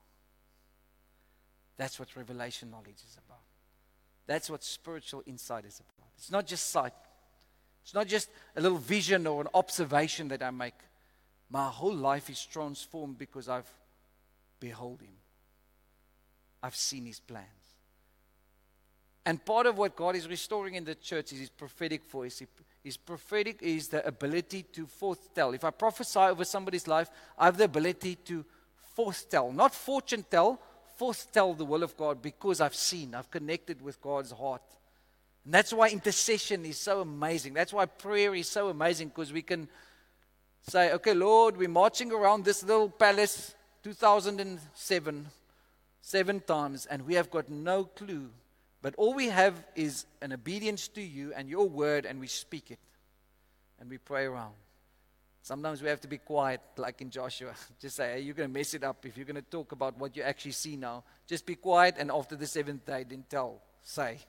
That's 1.77 1.99
what 1.99 2.15
revelation 2.15 2.71
knowledge 2.71 3.01
is 3.07 3.17
about. 3.25 3.41
That's 4.27 4.49
what 4.49 4.63
spiritual 4.63 5.23
insight 5.25 5.65
is 5.65 5.79
about. 5.79 6.09
It's 6.17 6.31
not 6.31 6.45
just 6.45 6.69
sight, 6.69 6.93
it's 7.83 7.93
not 7.93 8.07
just 8.07 8.29
a 8.55 8.61
little 8.61 8.77
vision 8.77 9.27
or 9.27 9.41
an 9.41 9.47
observation 9.53 10.27
that 10.29 10.43
I 10.43 10.51
make. 10.51 10.75
My 11.49 11.67
whole 11.67 11.95
life 11.95 12.29
is 12.29 12.45
transformed 12.45 13.17
because 13.17 13.49
I've 13.49 13.69
beheld 14.59 15.01
Him, 15.01 15.15
I've 16.61 16.75
seen 16.75 17.05
His 17.05 17.19
plans. 17.19 17.47
And 19.25 19.43
part 19.43 19.65
of 19.65 19.77
what 19.77 19.95
God 19.95 20.15
is 20.15 20.27
restoring 20.27 20.75
in 20.75 20.85
the 20.85 20.95
church 20.95 21.33
is 21.33 21.39
His 21.39 21.49
prophetic 21.49 22.09
voice. 22.09 22.41
His 22.83 22.97
prophetic 22.97 23.61
is 23.61 23.89
the 23.89 24.05
ability 24.07 24.63
to 24.73 24.87
foretell. 24.87 25.53
If 25.53 25.63
I 25.63 25.71
prophesy 25.71 26.19
over 26.19 26.45
somebody's 26.45 26.87
life, 26.87 27.09
I 27.37 27.45
have 27.45 27.57
the 27.57 27.65
ability 27.65 28.15
to 28.25 28.45
foretell, 28.95 29.51
not 29.51 29.73
fortune 29.73 30.25
tell, 30.29 30.59
foretell 30.97 31.53
the 31.53 31.65
will 31.65 31.83
of 31.83 31.95
God 31.95 32.21
because 32.21 32.59
I've 32.59 32.75
seen, 32.75 33.15
I've 33.15 33.31
connected 33.31 33.81
with 33.81 34.01
God's 34.01 34.31
heart. 34.31 34.61
And 35.49 35.53
that's 35.55 35.73
why 35.73 35.89
intercession 35.89 36.63
is 36.63 36.77
so 36.77 37.01
amazing. 37.01 37.55
That's 37.55 37.73
why 37.73 37.87
prayer 37.87 38.35
is 38.35 38.47
so 38.47 38.69
amazing 38.69 39.07
because 39.07 39.33
we 39.33 39.41
can 39.41 39.67
say, 40.61 40.93
okay, 40.93 41.15
Lord, 41.15 41.57
we're 41.57 41.67
marching 41.67 42.11
around 42.11 42.45
this 42.45 42.61
little 42.61 42.87
palace 42.87 43.55
2007 43.81 45.25
seven 46.03 46.39
times, 46.41 46.85
and 46.85 47.01
we 47.07 47.15
have 47.15 47.31
got 47.31 47.49
no 47.49 47.85
clue. 47.85 48.29
But 48.83 48.93
all 48.93 49.15
we 49.15 49.29
have 49.29 49.55
is 49.75 50.05
an 50.21 50.33
obedience 50.33 50.87
to 50.89 51.01
you 51.01 51.33
and 51.35 51.49
your 51.49 51.67
word, 51.67 52.05
and 52.05 52.19
we 52.19 52.27
speak 52.27 52.69
it. 52.69 52.77
And 53.79 53.89
we 53.89 53.97
pray 53.97 54.25
around. 54.25 54.53
Sometimes 55.41 55.81
we 55.81 55.89
have 55.89 56.01
to 56.01 56.07
be 56.07 56.19
quiet, 56.19 56.61
like 56.77 57.01
in 57.01 57.09
Joshua. 57.09 57.55
Just 57.81 57.95
say, 57.95 58.11
hey, 58.13 58.19
you're 58.19 58.35
going 58.35 58.49
to 58.49 58.53
mess 58.53 58.75
it 58.75 58.83
up 58.83 59.03
if 59.03 59.17
you're 59.17 59.25
going 59.25 59.35
to 59.35 59.41
talk 59.41 59.71
about 59.71 59.97
what 59.97 60.15
you 60.15 60.21
actually 60.21 60.51
see 60.51 60.75
now. 60.75 61.03
Just 61.25 61.47
be 61.47 61.55
quiet, 61.55 61.95
and 61.97 62.11
after 62.11 62.35
the 62.35 62.45
seventh 62.45 62.85
day, 62.85 63.03
then 63.09 63.25
tell, 63.27 63.63
say. 63.81 64.19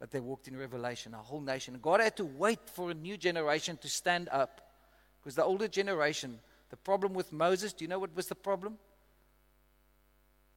But 0.00 0.10
they 0.10 0.18
walked 0.18 0.48
in 0.48 0.56
revelation, 0.56 1.14
a 1.14 1.18
whole 1.18 1.42
nation. 1.42 1.78
God 1.80 2.00
had 2.00 2.16
to 2.16 2.24
wait 2.24 2.58
for 2.70 2.90
a 2.90 2.94
new 2.94 3.18
generation 3.18 3.76
to 3.82 3.88
stand 3.88 4.30
up. 4.32 4.72
Because 5.20 5.36
the 5.36 5.44
older 5.44 5.68
generation, 5.68 6.40
the 6.70 6.76
problem 6.76 7.12
with 7.12 7.32
Moses, 7.32 7.74
do 7.74 7.84
you 7.84 7.88
know 7.88 7.98
what 7.98 8.16
was 8.16 8.26
the 8.26 8.34
problem? 8.34 8.78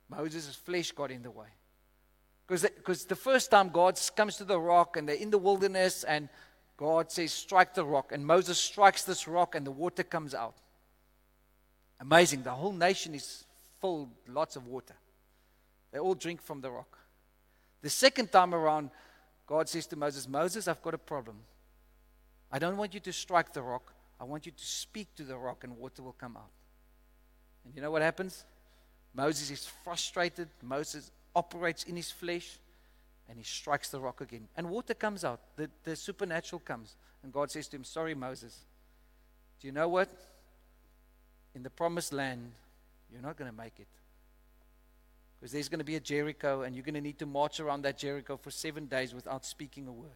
Moses' 0.09 0.55
flesh 0.55 0.91
got 0.93 1.11
in 1.11 1.21
the 1.21 1.31
way. 1.31 1.49
Because 2.47 3.05
the 3.05 3.15
first 3.15 3.51
time 3.51 3.69
God 3.69 3.99
comes 4.15 4.37
to 4.37 4.45
the 4.45 4.59
rock 4.59 4.95
and 4.95 5.07
they're 5.07 5.15
in 5.15 5.29
the 5.29 5.37
wilderness 5.37 6.05
and 6.05 6.29
God 6.77 7.11
says, 7.11 7.31
Strike 7.33 7.73
the 7.73 7.85
rock. 7.85 8.11
And 8.13 8.25
Moses 8.25 8.57
strikes 8.57 9.03
this 9.03 9.27
rock 9.27 9.55
and 9.55 9.67
the 9.67 9.71
water 9.71 10.03
comes 10.03 10.33
out. 10.33 10.55
Amazing. 11.99 12.43
The 12.43 12.51
whole 12.51 12.73
nation 12.73 13.13
is 13.13 13.45
full, 13.81 14.09
lots 14.27 14.55
of 14.55 14.67
water. 14.67 14.95
They 15.91 15.99
all 15.99 16.15
drink 16.15 16.41
from 16.41 16.61
the 16.61 16.71
rock. 16.71 16.97
The 17.81 17.89
second 17.89 18.31
time 18.31 18.53
around, 18.55 18.89
God 19.45 19.67
says 19.67 19.85
to 19.87 19.95
Moses, 19.95 20.27
Moses, 20.27 20.67
I've 20.67 20.81
got 20.81 20.93
a 20.93 20.99
problem. 20.99 21.37
I 22.51 22.59
don't 22.59 22.77
want 22.77 22.93
you 22.93 22.99
to 23.01 23.13
strike 23.13 23.53
the 23.53 23.61
rock. 23.61 23.93
I 24.19 24.23
want 24.23 24.45
you 24.45 24.51
to 24.51 24.65
speak 24.65 25.13
to 25.15 25.23
the 25.23 25.35
rock 25.35 25.63
and 25.63 25.77
water 25.77 26.01
will 26.01 26.13
come 26.13 26.37
out. 26.37 26.51
And 27.65 27.75
you 27.75 27.81
know 27.81 27.91
what 27.91 28.01
happens? 28.01 28.45
Moses 29.13 29.51
is 29.51 29.69
frustrated. 29.83 30.47
Moses 30.61 31.11
operates 31.35 31.83
in 31.83 31.95
his 31.95 32.11
flesh 32.11 32.57
and 33.27 33.37
he 33.37 33.43
strikes 33.43 33.89
the 33.89 33.99
rock 33.99 34.21
again. 34.21 34.47
And 34.55 34.69
water 34.69 34.93
comes 34.93 35.23
out. 35.23 35.39
The, 35.55 35.69
the 35.83 35.95
supernatural 35.95 36.59
comes. 36.59 36.95
And 37.23 37.31
God 37.31 37.51
says 37.51 37.67
to 37.69 37.77
him, 37.77 37.83
Sorry, 37.83 38.13
Moses. 38.15 38.57
Do 39.59 39.67
you 39.67 39.73
know 39.73 39.87
what? 39.87 40.09
In 41.55 41.63
the 41.63 41.69
promised 41.69 42.11
land, 42.11 42.51
you're 43.11 43.21
not 43.21 43.37
going 43.37 43.49
to 43.49 43.55
make 43.55 43.79
it. 43.79 43.87
Because 45.43 45.51
there's 45.51 45.67
going 45.67 45.79
to 45.79 45.83
be 45.83 45.97
a 45.97 45.99
Jericho, 45.99 46.61
and 46.61 46.73
you're 46.73 46.85
going 46.85 46.95
to 46.95 47.01
need 47.01 47.19
to 47.19 47.25
march 47.25 47.59
around 47.59 47.81
that 47.81 47.97
Jericho 47.97 48.37
for 48.37 48.49
seven 48.49 48.85
days 48.85 49.13
without 49.13 49.43
speaking 49.43 49.89
a 49.89 49.91
word. 49.91 50.07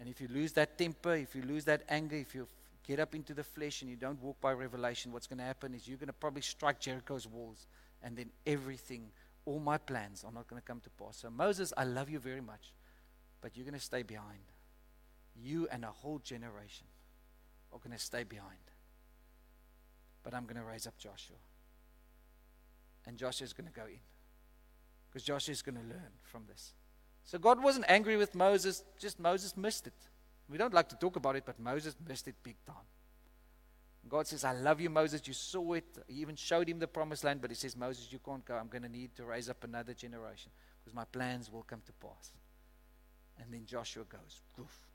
And 0.00 0.08
if 0.08 0.20
you 0.20 0.26
lose 0.26 0.52
that 0.54 0.76
temper, 0.76 1.14
if 1.14 1.36
you 1.36 1.42
lose 1.42 1.66
that 1.66 1.84
anger, 1.88 2.16
if 2.16 2.34
you 2.34 2.48
get 2.84 2.98
up 2.98 3.14
into 3.14 3.32
the 3.32 3.44
flesh 3.44 3.82
and 3.82 3.88
you 3.88 3.96
don't 3.96 4.20
walk 4.20 4.40
by 4.40 4.50
revelation, 4.54 5.12
what's 5.12 5.28
going 5.28 5.38
to 5.38 5.44
happen 5.44 5.72
is 5.72 5.86
you're 5.86 5.98
going 5.98 6.08
to 6.08 6.12
probably 6.12 6.42
strike 6.42 6.80
Jericho's 6.80 7.28
walls, 7.28 7.68
and 8.02 8.16
then 8.16 8.30
everything, 8.44 9.12
all 9.44 9.60
my 9.60 9.78
plans 9.78 10.24
are 10.24 10.32
not 10.32 10.48
going 10.48 10.60
to 10.60 10.66
come 10.66 10.80
to 10.80 10.90
pass. 10.90 11.18
So, 11.18 11.30
Moses, 11.30 11.72
I 11.76 11.84
love 11.84 12.10
you 12.10 12.18
very 12.18 12.40
much, 12.40 12.72
but 13.40 13.56
you're 13.56 13.66
going 13.66 13.78
to 13.78 13.80
stay 13.80 14.02
behind. 14.02 14.50
You 15.40 15.68
and 15.70 15.84
a 15.84 15.92
whole 15.92 16.18
generation 16.18 16.88
are 17.72 17.78
going 17.78 17.96
to 17.96 18.04
stay 18.04 18.24
behind. 18.24 18.58
But 20.24 20.34
I'm 20.34 20.42
going 20.42 20.56
to 20.56 20.64
raise 20.64 20.88
up 20.88 20.98
Joshua. 20.98 21.36
And 23.06 23.16
Joshua 23.16 23.44
is 23.44 23.52
going 23.52 23.66
to 23.66 23.72
go 23.72 23.86
in. 23.86 24.00
Because 25.08 25.24
Joshua 25.24 25.52
is 25.52 25.62
going 25.62 25.76
to 25.76 25.82
learn 25.82 26.12
from 26.22 26.44
this. 26.48 26.74
So 27.24 27.38
God 27.38 27.62
wasn't 27.62 27.84
angry 27.88 28.16
with 28.16 28.34
Moses, 28.34 28.82
just 28.98 29.18
Moses 29.20 29.56
missed 29.56 29.86
it. 29.86 29.94
We 30.48 30.58
don't 30.58 30.74
like 30.74 30.88
to 30.88 30.96
talk 30.96 31.16
about 31.16 31.36
it, 31.36 31.44
but 31.46 31.58
Moses 31.60 31.94
missed 32.06 32.26
it 32.28 32.34
big 32.42 32.56
time. 32.66 32.86
God 34.08 34.26
says, 34.26 34.44
I 34.44 34.52
love 34.52 34.80
you, 34.80 34.90
Moses. 34.90 35.26
You 35.26 35.34
saw 35.34 35.74
it. 35.74 35.84
He 36.08 36.20
even 36.20 36.34
showed 36.34 36.68
him 36.68 36.78
the 36.78 36.88
promised 36.88 37.22
land, 37.22 37.40
but 37.40 37.50
he 37.50 37.54
says, 37.54 37.76
Moses, 37.76 38.08
you 38.10 38.18
can't 38.18 38.44
go. 38.44 38.54
I'm 38.54 38.68
going 38.68 38.82
to 38.82 38.88
need 38.88 39.14
to 39.16 39.24
raise 39.24 39.48
up 39.48 39.62
another 39.62 39.94
generation 39.94 40.50
because 40.80 40.94
my 40.94 41.04
plans 41.04 41.52
will 41.52 41.62
come 41.62 41.82
to 41.86 41.92
pass. 41.92 42.32
And 43.38 43.52
then 43.52 43.64
Joshua 43.66 44.04
goes, 44.04 44.40
Woof. 44.56 44.86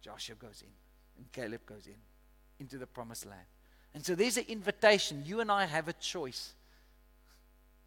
Joshua 0.00 0.34
goes 0.34 0.62
in, 0.62 0.72
and 1.16 1.30
Caleb 1.32 1.64
goes 1.64 1.86
in, 1.86 1.96
into 2.58 2.76
the 2.76 2.86
promised 2.86 3.24
land. 3.26 3.46
And 3.94 4.04
so 4.04 4.14
there's 4.14 4.36
an 4.36 4.44
invitation. 4.48 5.22
You 5.24 5.40
and 5.40 5.50
I 5.50 5.64
have 5.66 5.88
a 5.88 5.92
choice 5.92 6.54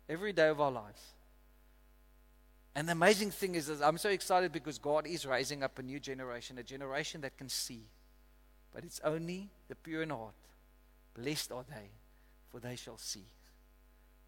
every 0.09 0.33
day 0.33 0.47
of 0.49 0.61
our 0.61 0.71
lives. 0.71 1.01
And 2.75 2.87
the 2.87 2.91
amazing 2.91 3.31
thing 3.31 3.55
is, 3.55 3.69
is, 3.69 3.81
I'm 3.81 3.97
so 3.97 4.09
excited 4.09 4.51
because 4.51 4.77
God 4.77 5.07
is 5.07 5.25
raising 5.25 5.63
up 5.63 5.79
a 5.79 5.83
new 5.83 5.99
generation, 5.99 6.57
a 6.57 6.63
generation 6.63 7.21
that 7.21 7.37
can 7.37 7.47
see. 7.47 7.83
But 8.73 8.83
it's 8.83 8.99
only 9.03 9.49
the 9.69 9.75
pure 9.75 10.03
in 10.03 10.09
heart. 10.09 10.33
Blessed 11.13 11.53
are 11.53 11.63
they, 11.69 11.89
for 12.51 12.59
they 12.59 12.75
shall 12.75 12.97
see. 12.97 13.23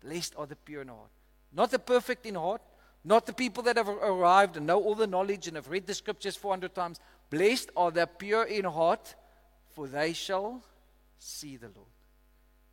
Blessed 0.01 0.33
are 0.37 0.45
the 0.45 0.55
pure 0.55 0.81
in 0.81 0.87
heart. 0.87 1.11
Not 1.51 1.71
the 1.71 1.79
perfect 1.79 2.25
in 2.25 2.35
heart, 2.35 2.61
not 3.03 3.25
the 3.25 3.33
people 3.33 3.63
that 3.63 3.75
have 3.75 3.89
arrived 3.89 4.55
and 4.55 4.65
know 4.65 4.81
all 4.81 4.95
the 4.95 5.07
knowledge 5.07 5.47
and 5.47 5.57
have 5.57 5.69
read 5.69 5.85
the 5.85 5.93
scriptures 5.93 6.37
400 6.37 6.73
times. 6.73 6.99
Blessed 7.29 7.69
are 7.75 7.91
the 7.91 8.07
pure 8.07 8.43
in 8.43 8.63
heart, 8.63 9.15
for 9.75 9.87
they 9.87 10.13
shall 10.13 10.63
see 11.19 11.57
the 11.57 11.67
Lord. 11.75 11.87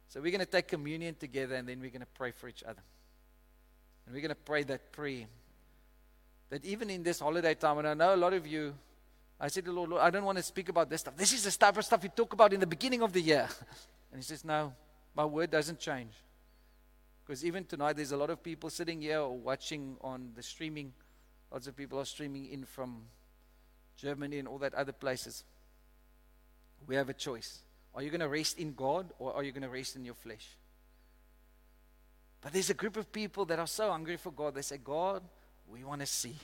So 0.08 0.20
we're 0.20 0.30
going 0.30 0.40
to 0.40 0.46
take 0.46 0.68
communion 0.68 1.16
together 1.16 1.56
and 1.56 1.68
then 1.68 1.80
we're 1.80 1.90
going 1.90 2.00
to 2.00 2.06
pray 2.14 2.30
for 2.30 2.48
each 2.48 2.62
other. 2.62 2.82
And 4.06 4.14
we're 4.14 4.20
going 4.20 4.28
to 4.30 4.34
pray 4.34 4.62
that 4.64 4.92
prayer 4.92 5.26
that 6.50 6.64
even 6.64 6.90
in 6.90 7.02
this 7.02 7.20
holiday 7.20 7.54
time, 7.54 7.78
and 7.78 7.88
I 7.88 7.94
know 7.94 8.14
a 8.14 8.16
lot 8.16 8.32
of 8.32 8.46
you, 8.46 8.74
I 9.40 9.48
said 9.48 9.64
to 9.64 9.70
the 9.70 9.76
Lord, 9.76 9.90
Lord, 9.90 10.02
I 10.02 10.10
don't 10.10 10.24
want 10.24 10.38
to 10.38 10.44
speak 10.44 10.68
about 10.68 10.88
this 10.88 11.00
stuff. 11.00 11.16
This 11.16 11.32
is 11.32 11.42
the 11.42 11.50
type 11.50 11.76
of 11.76 11.84
stuff 11.84 12.02
you 12.02 12.10
talk 12.10 12.32
about 12.32 12.52
in 12.52 12.60
the 12.60 12.66
beginning 12.66 13.02
of 13.02 13.12
the 13.12 13.20
year. 13.20 13.48
And 14.12 14.22
He 14.22 14.24
says, 14.24 14.44
No, 14.44 14.72
my 15.16 15.24
word 15.24 15.50
doesn't 15.50 15.80
change. 15.80 16.12
Because 17.24 17.44
even 17.44 17.64
tonight, 17.64 17.94
there's 17.94 18.12
a 18.12 18.16
lot 18.16 18.30
of 18.30 18.44
people 18.44 18.70
sitting 18.70 19.00
here 19.00 19.18
or 19.18 19.36
watching 19.36 19.96
on 20.02 20.30
the 20.36 20.42
streaming. 20.42 20.92
Lots 21.50 21.66
of 21.66 21.74
people 21.74 21.98
are 21.98 22.04
streaming 22.04 22.46
in 22.46 22.64
from 22.64 23.02
Germany 23.96 24.38
and 24.38 24.46
all 24.46 24.58
that 24.58 24.74
other 24.74 24.92
places. 24.92 25.42
We 26.86 26.94
have 26.94 27.08
a 27.08 27.14
choice. 27.14 27.60
Are 27.94 28.02
you 28.02 28.10
going 28.10 28.20
to 28.20 28.28
rest 28.28 28.58
in 28.58 28.74
God 28.74 29.12
or 29.18 29.34
are 29.34 29.42
you 29.42 29.50
going 29.50 29.62
to 29.62 29.68
rest 29.68 29.96
in 29.96 30.04
your 30.04 30.14
flesh? 30.14 30.46
But 32.44 32.52
there's 32.52 32.68
a 32.68 32.74
group 32.74 32.98
of 32.98 33.10
people 33.10 33.46
that 33.46 33.58
are 33.58 33.66
so 33.66 33.90
hungry 33.90 34.18
for 34.18 34.30
God. 34.30 34.54
They 34.54 34.60
say, 34.60 34.76
God, 34.76 35.22
we 35.66 35.82
want 35.82 36.02
to 36.02 36.06
see. 36.06 36.36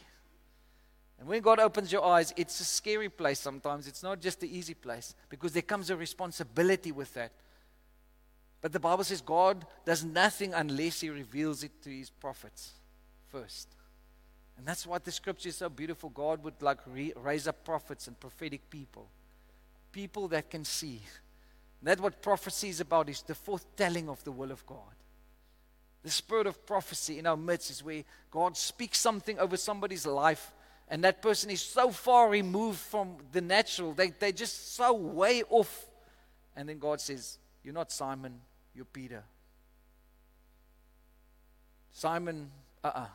And 1.19 1.29
when 1.29 1.43
God 1.43 1.61
opens 1.61 1.93
your 1.93 2.03
eyes, 2.03 2.33
it's 2.39 2.59
a 2.59 2.65
scary 2.65 3.11
place 3.11 3.39
sometimes. 3.39 3.87
It's 3.87 4.03
not 4.03 4.19
just 4.19 4.41
the 4.41 4.57
easy 4.57 4.73
place 4.73 5.15
because 5.29 5.53
there 5.53 5.61
comes 5.61 5.91
a 5.91 5.97
responsibility 5.97 6.91
with 6.91 7.13
that. 7.13 7.33
But 8.63 8.73
the 8.73 8.81
Bible 8.81 9.05
says 9.05 9.21
God 9.21 9.67
does 9.85 10.03
nothing 10.03 10.55
unless 10.55 11.03
He 11.03 11.11
reveals 11.11 11.63
it 11.63 11.83
to 11.83 11.91
His 11.91 12.09
prophets 12.09 12.73
first. 13.29 13.69
And 14.57 14.67
that's 14.67 14.87
why 14.87 14.97
the 14.99 15.13
scripture 15.13 15.51
is 15.51 15.57
so 15.57 15.69
beautiful. 15.69 16.09
God 16.09 16.43
would 16.45 16.63
like 16.63 16.79
re- 16.87 17.13
raise 17.17 17.47
up 17.47 17.63
prophets 17.63 18.09
and 18.09 18.19
prophetic 18.19 18.71
people, 18.71 19.07
people 19.93 20.29
that 20.29 20.49
can 20.49 20.65
see. 20.65 21.03
And 21.81 21.89
that's 21.89 22.01
what 22.01 22.23
prophecy 22.23 22.71
is 22.71 22.81
about, 22.81 23.11
is 23.11 23.21
the 23.21 23.35
foretelling 23.35 24.09
of 24.09 24.25
the 24.25 24.33
will 24.33 24.51
of 24.51 24.65
God. 24.65 24.95
The 26.03 26.11
spirit 26.11 26.47
of 26.47 26.67
prophecy 26.67 27.19
in 27.19 27.27
our 27.27 27.37
midst 27.37 27.71
is 27.71 27.85
where 27.85 28.05
God 28.31 28.57
speaks 28.57 28.99
something 28.99 29.39
over 29.39 29.57
somebody's 29.57 30.07
life, 30.07 30.53
and 30.89 31.05
that 31.05 31.21
person 31.23 31.51
is 31.51 31.61
so 31.61 31.91
far 31.91 32.31
removed 32.31 32.79
from 32.79 33.17
the 33.33 33.41
natural. 33.41 33.93
They, 33.93 34.11
they're 34.11 34.33
just 34.33 34.75
so 34.75 34.95
way 34.95 35.43
off. 35.49 35.87
And 36.57 36.69
then 36.69 36.79
God 36.79 37.01
says, 37.01 37.39
You're 37.63 37.75
not 37.75 37.93
Simon, 37.93 38.41
you're 38.75 38.87
Peter. 38.87 39.23
Simon, 41.93 42.51
uh 42.83 42.87
uh-uh. 42.89 43.01
uh 43.01 43.07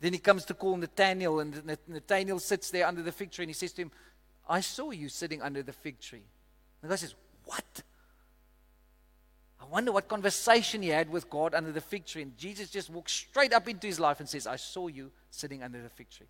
Then 0.00 0.12
he 0.14 0.18
comes 0.18 0.44
to 0.46 0.54
call 0.54 0.76
Nathaniel, 0.76 1.40
and 1.40 1.62
Nathaniel 1.86 2.38
sits 2.38 2.70
there 2.70 2.86
under 2.86 3.02
the 3.02 3.12
fig 3.12 3.30
tree, 3.30 3.44
and 3.44 3.50
he 3.50 3.54
says 3.54 3.72
to 3.74 3.82
him, 3.82 3.90
I 4.48 4.60
saw 4.60 4.90
you 4.90 5.08
sitting 5.08 5.42
under 5.42 5.62
the 5.62 5.72
fig 5.72 6.00
tree. 6.00 6.24
And 6.82 6.90
guy 6.90 6.96
says, 6.96 7.14
What? 7.44 7.82
I 9.64 9.72
wonder 9.72 9.92
what 9.92 10.08
conversation 10.08 10.82
he 10.82 10.90
had 10.90 11.08
with 11.08 11.30
God 11.30 11.54
under 11.54 11.72
the 11.72 11.80
fig 11.80 12.04
tree. 12.04 12.22
And 12.22 12.36
Jesus 12.36 12.68
just 12.68 12.90
walks 12.90 13.12
straight 13.12 13.52
up 13.52 13.66
into 13.68 13.86
his 13.86 13.98
life 13.98 14.20
and 14.20 14.28
says, 14.28 14.46
I 14.46 14.56
saw 14.56 14.88
you 14.88 15.10
sitting 15.30 15.62
under 15.62 15.80
the 15.80 15.88
fig 15.88 16.10
tree. 16.10 16.26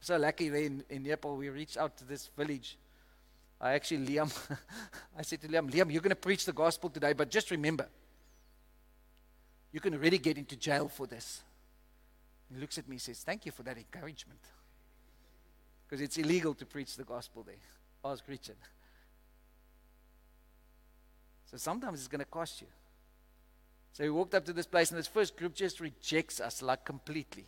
So 0.00 0.16
lucky 0.16 0.48
there 0.48 0.62
in, 0.62 0.84
in 0.88 1.02
Nepal, 1.02 1.36
we 1.36 1.48
reached 1.48 1.76
out 1.76 1.96
to 1.98 2.04
this 2.04 2.30
village. 2.36 2.78
I 3.60 3.72
actually, 3.72 4.06
Liam, 4.06 4.32
I 5.18 5.22
said 5.22 5.40
to 5.40 5.48
Liam, 5.48 5.68
Liam, 5.68 5.92
you're 5.92 6.00
going 6.00 6.10
to 6.10 6.16
preach 6.16 6.44
the 6.44 6.52
gospel 6.52 6.90
today, 6.90 7.12
but 7.12 7.28
just 7.28 7.50
remember, 7.50 7.88
you 9.72 9.80
can 9.80 9.98
really 9.98 10.18
get 10.18 10.38
into 10.38 10.54
jail 10.54 10.88
for 10.88 11.08
this. 11.08 11.42
He 12.54 12.60
looks 12.60 12.78
at 12.78 12.88
me 12.88 12.94
and 12.94 13.02
says, 13.02 13.18
Thank 13.18 13.46
you 13.46 13.52
for 13.52 13.64
that 13.64 13.76
encouragement. 13.76 14.40
Because 15.86 16.00
it's 16.00 16.16
illegal 16.16 16.54
to 16.54 16.64
preach 16.64 16.96
the 16.96 17.04
gospel 17.04 17.42
there. 17.42 17.56
Ask 18.04 18.22
Richard. 18.28 18.56
So 21.50 21.56
sometimes 21.56 21.98
it's 21.98 22.08
going 22.08 22.20
to 22.20 22.26
cost 22.26 22.60
you. 22.60 22.66
So 23.92 24.04
we 24.04 24.10
walked 24.10 24.34
up 24.34 24.44
to 24.44 24.52
this 24.52 24.66
place, 24.66 24.90
and 24.90 24.98
this 24.98 25.06
first 25.06 25.36
group 25.36 25.54
just 25.54 25.80
rejects 25.80 26.40
us 26.40 26.62
like 26.62 26.84
completely. 26.84 27.46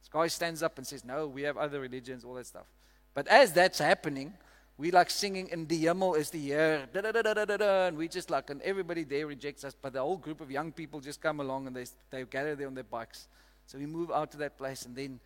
This 0.00 0.08
guy 0.08 0.26
stands 0.28 0.62
up 0.62 0.78
and 0.78 0.86
says, 0.86 1.04
No, 1.04 1.26
we 1.26 1.42
have 1.42 1.56
other 1.56 1.80
religions, 1.80 2.24
all 2.24 2.34
that 2.34 2.46
stuff. 2.46 2.66
But 3.14 3.26
as 3.28 3.52
that's 3.52 3.78
happening, 3.78 4.34
we 4.76 4.90
like 4.90 5.10
singing 5.10 5.48
in 5.48 5.66
the 5.66 5.76
Himmel 5.76 6.14
is 6.14 6.30
the 6.30 6.38
year, 6.38 6.88
da, 6.92 7.00
da, 7.00 7.10
da, 7.12 7.86
and 7.86 7.96
we 7.96 8.08
just 8.08 8.30
like, 8.30 8.50
and 8.50 8.62
everybody 8.62 9.04
there 9.04 9.26
rejects 9.26 9.64
us, 9.64 9.74
but 9.80 9.92
the 9.92 10.00
whole 10.00 10.16
group 10.16 10.40
of 10.40 10.50
young 10.50 10.72
people 10.72 11.00
just 11.00 11.20
come 11.20 11.40
along 11.40 11.66
and 11.66 11.76
they, 11.76 11.84
they 12.10 12.24
gather 12.24 12.54
there 12.54 12.66
on 12.66 12.74
their 12.74 12.84
bikes. 12.84 13.28
So 13.66 13.78
we 13.78 13.86
move 13.86 14.10
out 14.10 14.30
to 14.32 14.36
that 14.38 14.56
place, 14.56 14.86
and 14.86 14.96
then, 14.96 15.20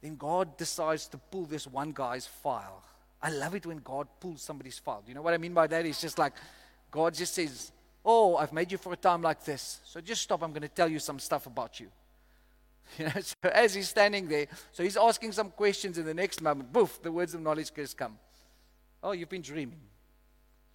then 0.00 0.16
God 0.16 0.56
decides 0.56 1.06
to 1.08 1.18
pull 1.18 1.44
this 1.44 1.66
one 1.66 1.92
guy's 1.92 2.26
file. 2.26 2.82
I 3.22 3.30
love 3.30 3.54
it 3.54 3.66
when 3.66 3.78
God 3.78 4.08
pulls 4.20 4.42
somebody's 4.42 4.78
file. 4.78 5.02
Do 5.04 5.10
you 5.10 5.14
know 5.14 5.22
what 5.22 5.34
I 5.34 5.38
mean 5.38 5.54
by 5.54 5.66
that? 5.66 5.84
It's 5.84 6.00
just 6.00 6.18
like 6.18 6.32
God 6.94 7.12
just 7.12 7.34
says, 7.34 7.72
Oh, 8.04 8.36
I've 8.36 8.52
made 8.52 8.70
you 8.70 8.78
for 8.78 8.92
a 8.92 8.96
time 8.96 9.20
like 9.20 9.44
this. 9.44 9.80
So 9.84 10.00
just 10.00 10.22
stop. 10.22 10.44
I'm 10.44 10.50
going 10.50 10.62
to 10.62 10.68
tell 10.68 10.88
you 10.88 11.00
some 11.00 11.18
stuff 11.18 11.46
about 11.46 11.80
you. 11.80 11.88
You 12.98 13.06
know, 13.06 13.20
so 13.20 13.48
as 13.50 13.74
he's 13.74 13.88
standing 13.88 14.28
there, 14.28 14.46
so 14.70 14.82
he's 14.82 14.96
asking 14.96 15.32
some 15.32 15.50
questions 15.50 15.96
in 15.96 16.04
the 16.04 16.12
next 16.12 16.42
moment, 16.42 16.70
boof, 16.70 17.02
the 17.02 17.10
words 17.10 17.34
of 17.34 17.40
knowledge 17.40 17.72
just 17.74 17.96
come. 17.96 18.18
Oh, 19.02 19.12
you've 19.12 19.30
been 19.30 19.42
dreaming. 19.42 19.80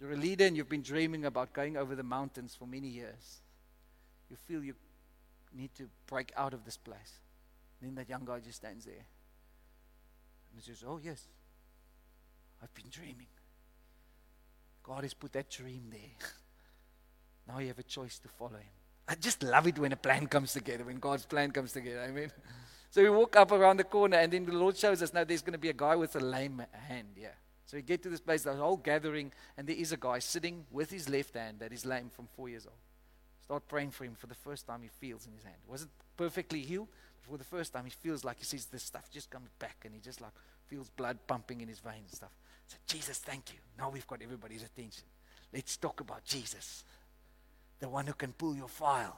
You're 0.00 0.12
a 0.12 0.16
leader 0.16 0.44
and 0.44 0.56
you've 0.56 0.68
been 0.68 0.82
dreaming 0.82 1.24
about 1.24 1.52
going 1.52 1.76
over 1.76 1.94
the 1.94 2.02
mountains 2.02 2.56
for 2.58 2.66
many 2.66 2.88
years. 2.88 3.40
You 4.28 4.36
feel 4.48 4.62
you 4.62 4.74
need 5.56 5.72
to 5.76 5.88
break 6.06 6.32
out 6.36 6.52
of 6.52 6.64
this 6.64 6.76
place. 6.76 7.20
And 7.80 7.88
then 7.88 7.94
that 7.94 8.10
young 8.10 8.24
guy 8.26 8.40
just 8.40 8.56
stands 8.56 8.84
there. 8.84 8.94
And 10.52 10.56
he 10.56 10.62
says, 10.62 10.84
Oh, 10.86 11.00
yes, 11.02 11.28
I've 12.60 12.74
been 12.74 12.90
dreaming. 12.90 13.28
God 14.82 15.02
has 15.02 15.14
put 15.14 15.32
that 15.32 15.50
dream 15.50 15.84
there. 15.90 16.28
now 17.48 17.58
you 17.58 17.68
have 17.68 17.78
a 17.78 17.84
choice 17.84 18.18
to 18.20 18.28
follow 18.28 18.56
Him. 18.56 18.72
I 19.08 19.14
just 19.14 19.42
love 19.42 19.66
it 19.66 19.78
when 19.78 19.92
a 19.92 19.96
plan 19.96 20.26
comes 20.26 20.52
together, 20.52 20.84
when 20.84 20.98
God's 20.98 21.26
plan 21.26 21.50
comes 21.50 21.72
together. 21.72 22.02
I 22.02 22.10
mean, 22.10 22.30
so 22.90 23.02
we 23.02 23.10
walk 23.10 23.36
up 23.36 23.52
around 23.52 23.78
the 23.78 23.84
corner, 23.84 24.16
and 24.18 24.32
then 24.32 24.46
the 24.46 24.52
Lord 24.52 24.76
shows 24.76 25.02
us 25.02 25.12
now 25.12 25.24
there's 25.24 25.42
going 25.42 25.52
to 25.52 25.58
be 25.58 25.70
a 25.70 25.74
guy 25.74 25.96
with 25.96 26.14
a 26.16 26.20
lame 26.20 26.62
hand. 26.88 27.08
Yeah. 27.16 27.28
So 27.66 27.76
we 27.76 27.82
get 27.82 28.02
to 28.02 28.08
this 28.08 28.20
place, 28.20 28.42
the 28.42 28.54
whole 28.54 28.76
gathering, 28.76 29.32
and 29.56 29.66
there 29.66 29.76
is 29.76 29.92
a 29.92 29.96
guy 29.96 30.18
sitting 30.18 30.64
with 30.70 30.90
his 30.90 31.08
left 31.08 31.34
hand 31.34 31.60
that 31.60 31.72
is 31.72 31.86
lame 31.86 32.10
from 32.10 32.28
four 32.34 32.48
years 32.48 32.66
old. 32.66 32.78
Start 33.42 33.68
praying 33.68 33.92
for 33.92 34.04
him 34.04 34.14
for 34.14 34.26
the 34.26 34.34
first 34.34 34.66
time 34.66 34.82
he 34.82 34.88
feels 34.88 35.26
in 35.26 35.32
his 35.32 35.44
hand. 35.44 35.56
Wasn't 35.68 35.90
perfectly 36.16 36.62
healed, 36.62 36.88
for 37.20 37.38
the 37.38 37.44
first 37.44 37.72
time 37.72 37.84
he 37.84 37.90
feels 37.90 38.24
like 38.24 38.38
he 38.38 38.44
sees 38.44 38.66
this 38.66 38.82
stuff 38.82 39.08
just 39.10 39.30
comes 39.30 39.50
back 39.58 39.76
and 39.84 39.94
he 39.94 40.00
just 40.00 40.20
like 40.20 40.32
feels 40.66 40.88
blood 40.90 41.18
pumping 41.26 41.60
in 41.60 41.68
his 41.68 41.78
veins 41.78 42.10
and 42.10 42.14
stuff. 42.14 42.30
Jesus, 42.86 43.18
thank 43.18 43.52
you. 43.52 43.58
Now 43.78 43.90
we've 43.90 44.06
got 44.06 44.22
everybody's 44.22 44.62
attention. 44.62 45.04
Let's 45.52 45.76
talk 45.76 46.00
about 46.00 46.24
Jesus, 46.24 46.84
the 47.78 47.88
one 47.88 48.06
who 48.06 48.12
can 48.12 48.32
pull 48.32 48.56
your 48.56 48.68
file. 48.68 49.16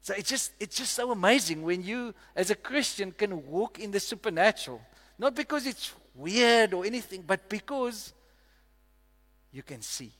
So 0.00 0.14
it's 0.14 0.30
just 0.30 0.52
it's 0.60 0.76
just 0.76 0.92
so 0.92 1.10
amazing 1.10 1.62
when 1.62 1.82
you 1.82 2.14
as 2.36 2.50
a 2.50 2.54
Christian 2.54 3.10
can 3.10 3.46
walk 3.48 3.80
in 3.80 3.90
the 3.90 4.00
supernatural. 4.00 4.80
Not 5.18 5.34
because 5.34 5.66
it's 5.66 5.92
weird 6.14 6.74
or 6.74 6.84
anything, 6.84 7.24
but 7.26 7.48
because 7.48 8.12
you 9.52 9.62
can 9.62 9.82
see. 9.82 10.12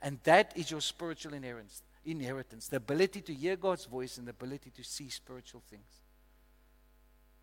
And 0.00 0.18
that 0.24 0.52
is 0.54 0.70
your 0.70 0.80
spiritual 0.80 1.34
inheritance, 1.34 1.82
inheritance 2.04 2.68
the 2.68 2.76
ability 2.76 3.22
to 3.22 3.34
hear 3.34 3.56
God's 3.56 3.86
voice 3.86 4.18
and 4.18 4.26
the 4.26 4.30
ability 4.30 4.70
to 4.76 4.84
see 4.84 5.08
spiritual 5.08 5.62
things. 5.68 6.02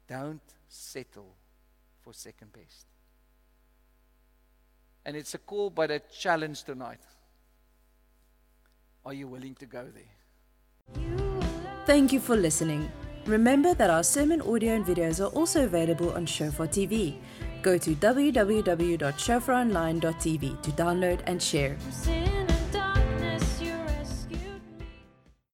Don't 0.07 0.41
settle 0.69 1.35
for 2.03 2.13
second 2.13 2.53
best. 2.53 2.85
And 5.05 5.15
it's 5.15 5.33
a 5.33 5.39
call 5.39 5.69
but 5.69 5.89
a 5.91 5.99
challenge 5.99 6.63
tonight. 6.63 6.99
Are 9.05 9.13
you 9.13 9.27
willing 9.27 9.55
to 9.55 9.65
go 9.65 9.83
there? 9.83 10.03
Thank 11.85 12.13
you 12.13 12.19
for 12.19 12.35
listening. 12.35 12.91
Remember 13.25 13.73
that 13.73 13.89
our 13.89 14.03
sermon 14.03 14.41
audio 14.41 14.75
and 14.75 14.85
videos 14.85 15.23
are 15.23 15.29
also 15.29 15.63
available 15.65 16.11
on 16.13 16.25
Shofar 16.25 16.67
TV. 16.67 17.15
Go 17.61 17.77
to 17.77 17.95
www.shofaronline.tv 17.95 20.61
to 20.61 20.71
download 20.71 21.21
and 21.27 21.41
share. 21.41 21.77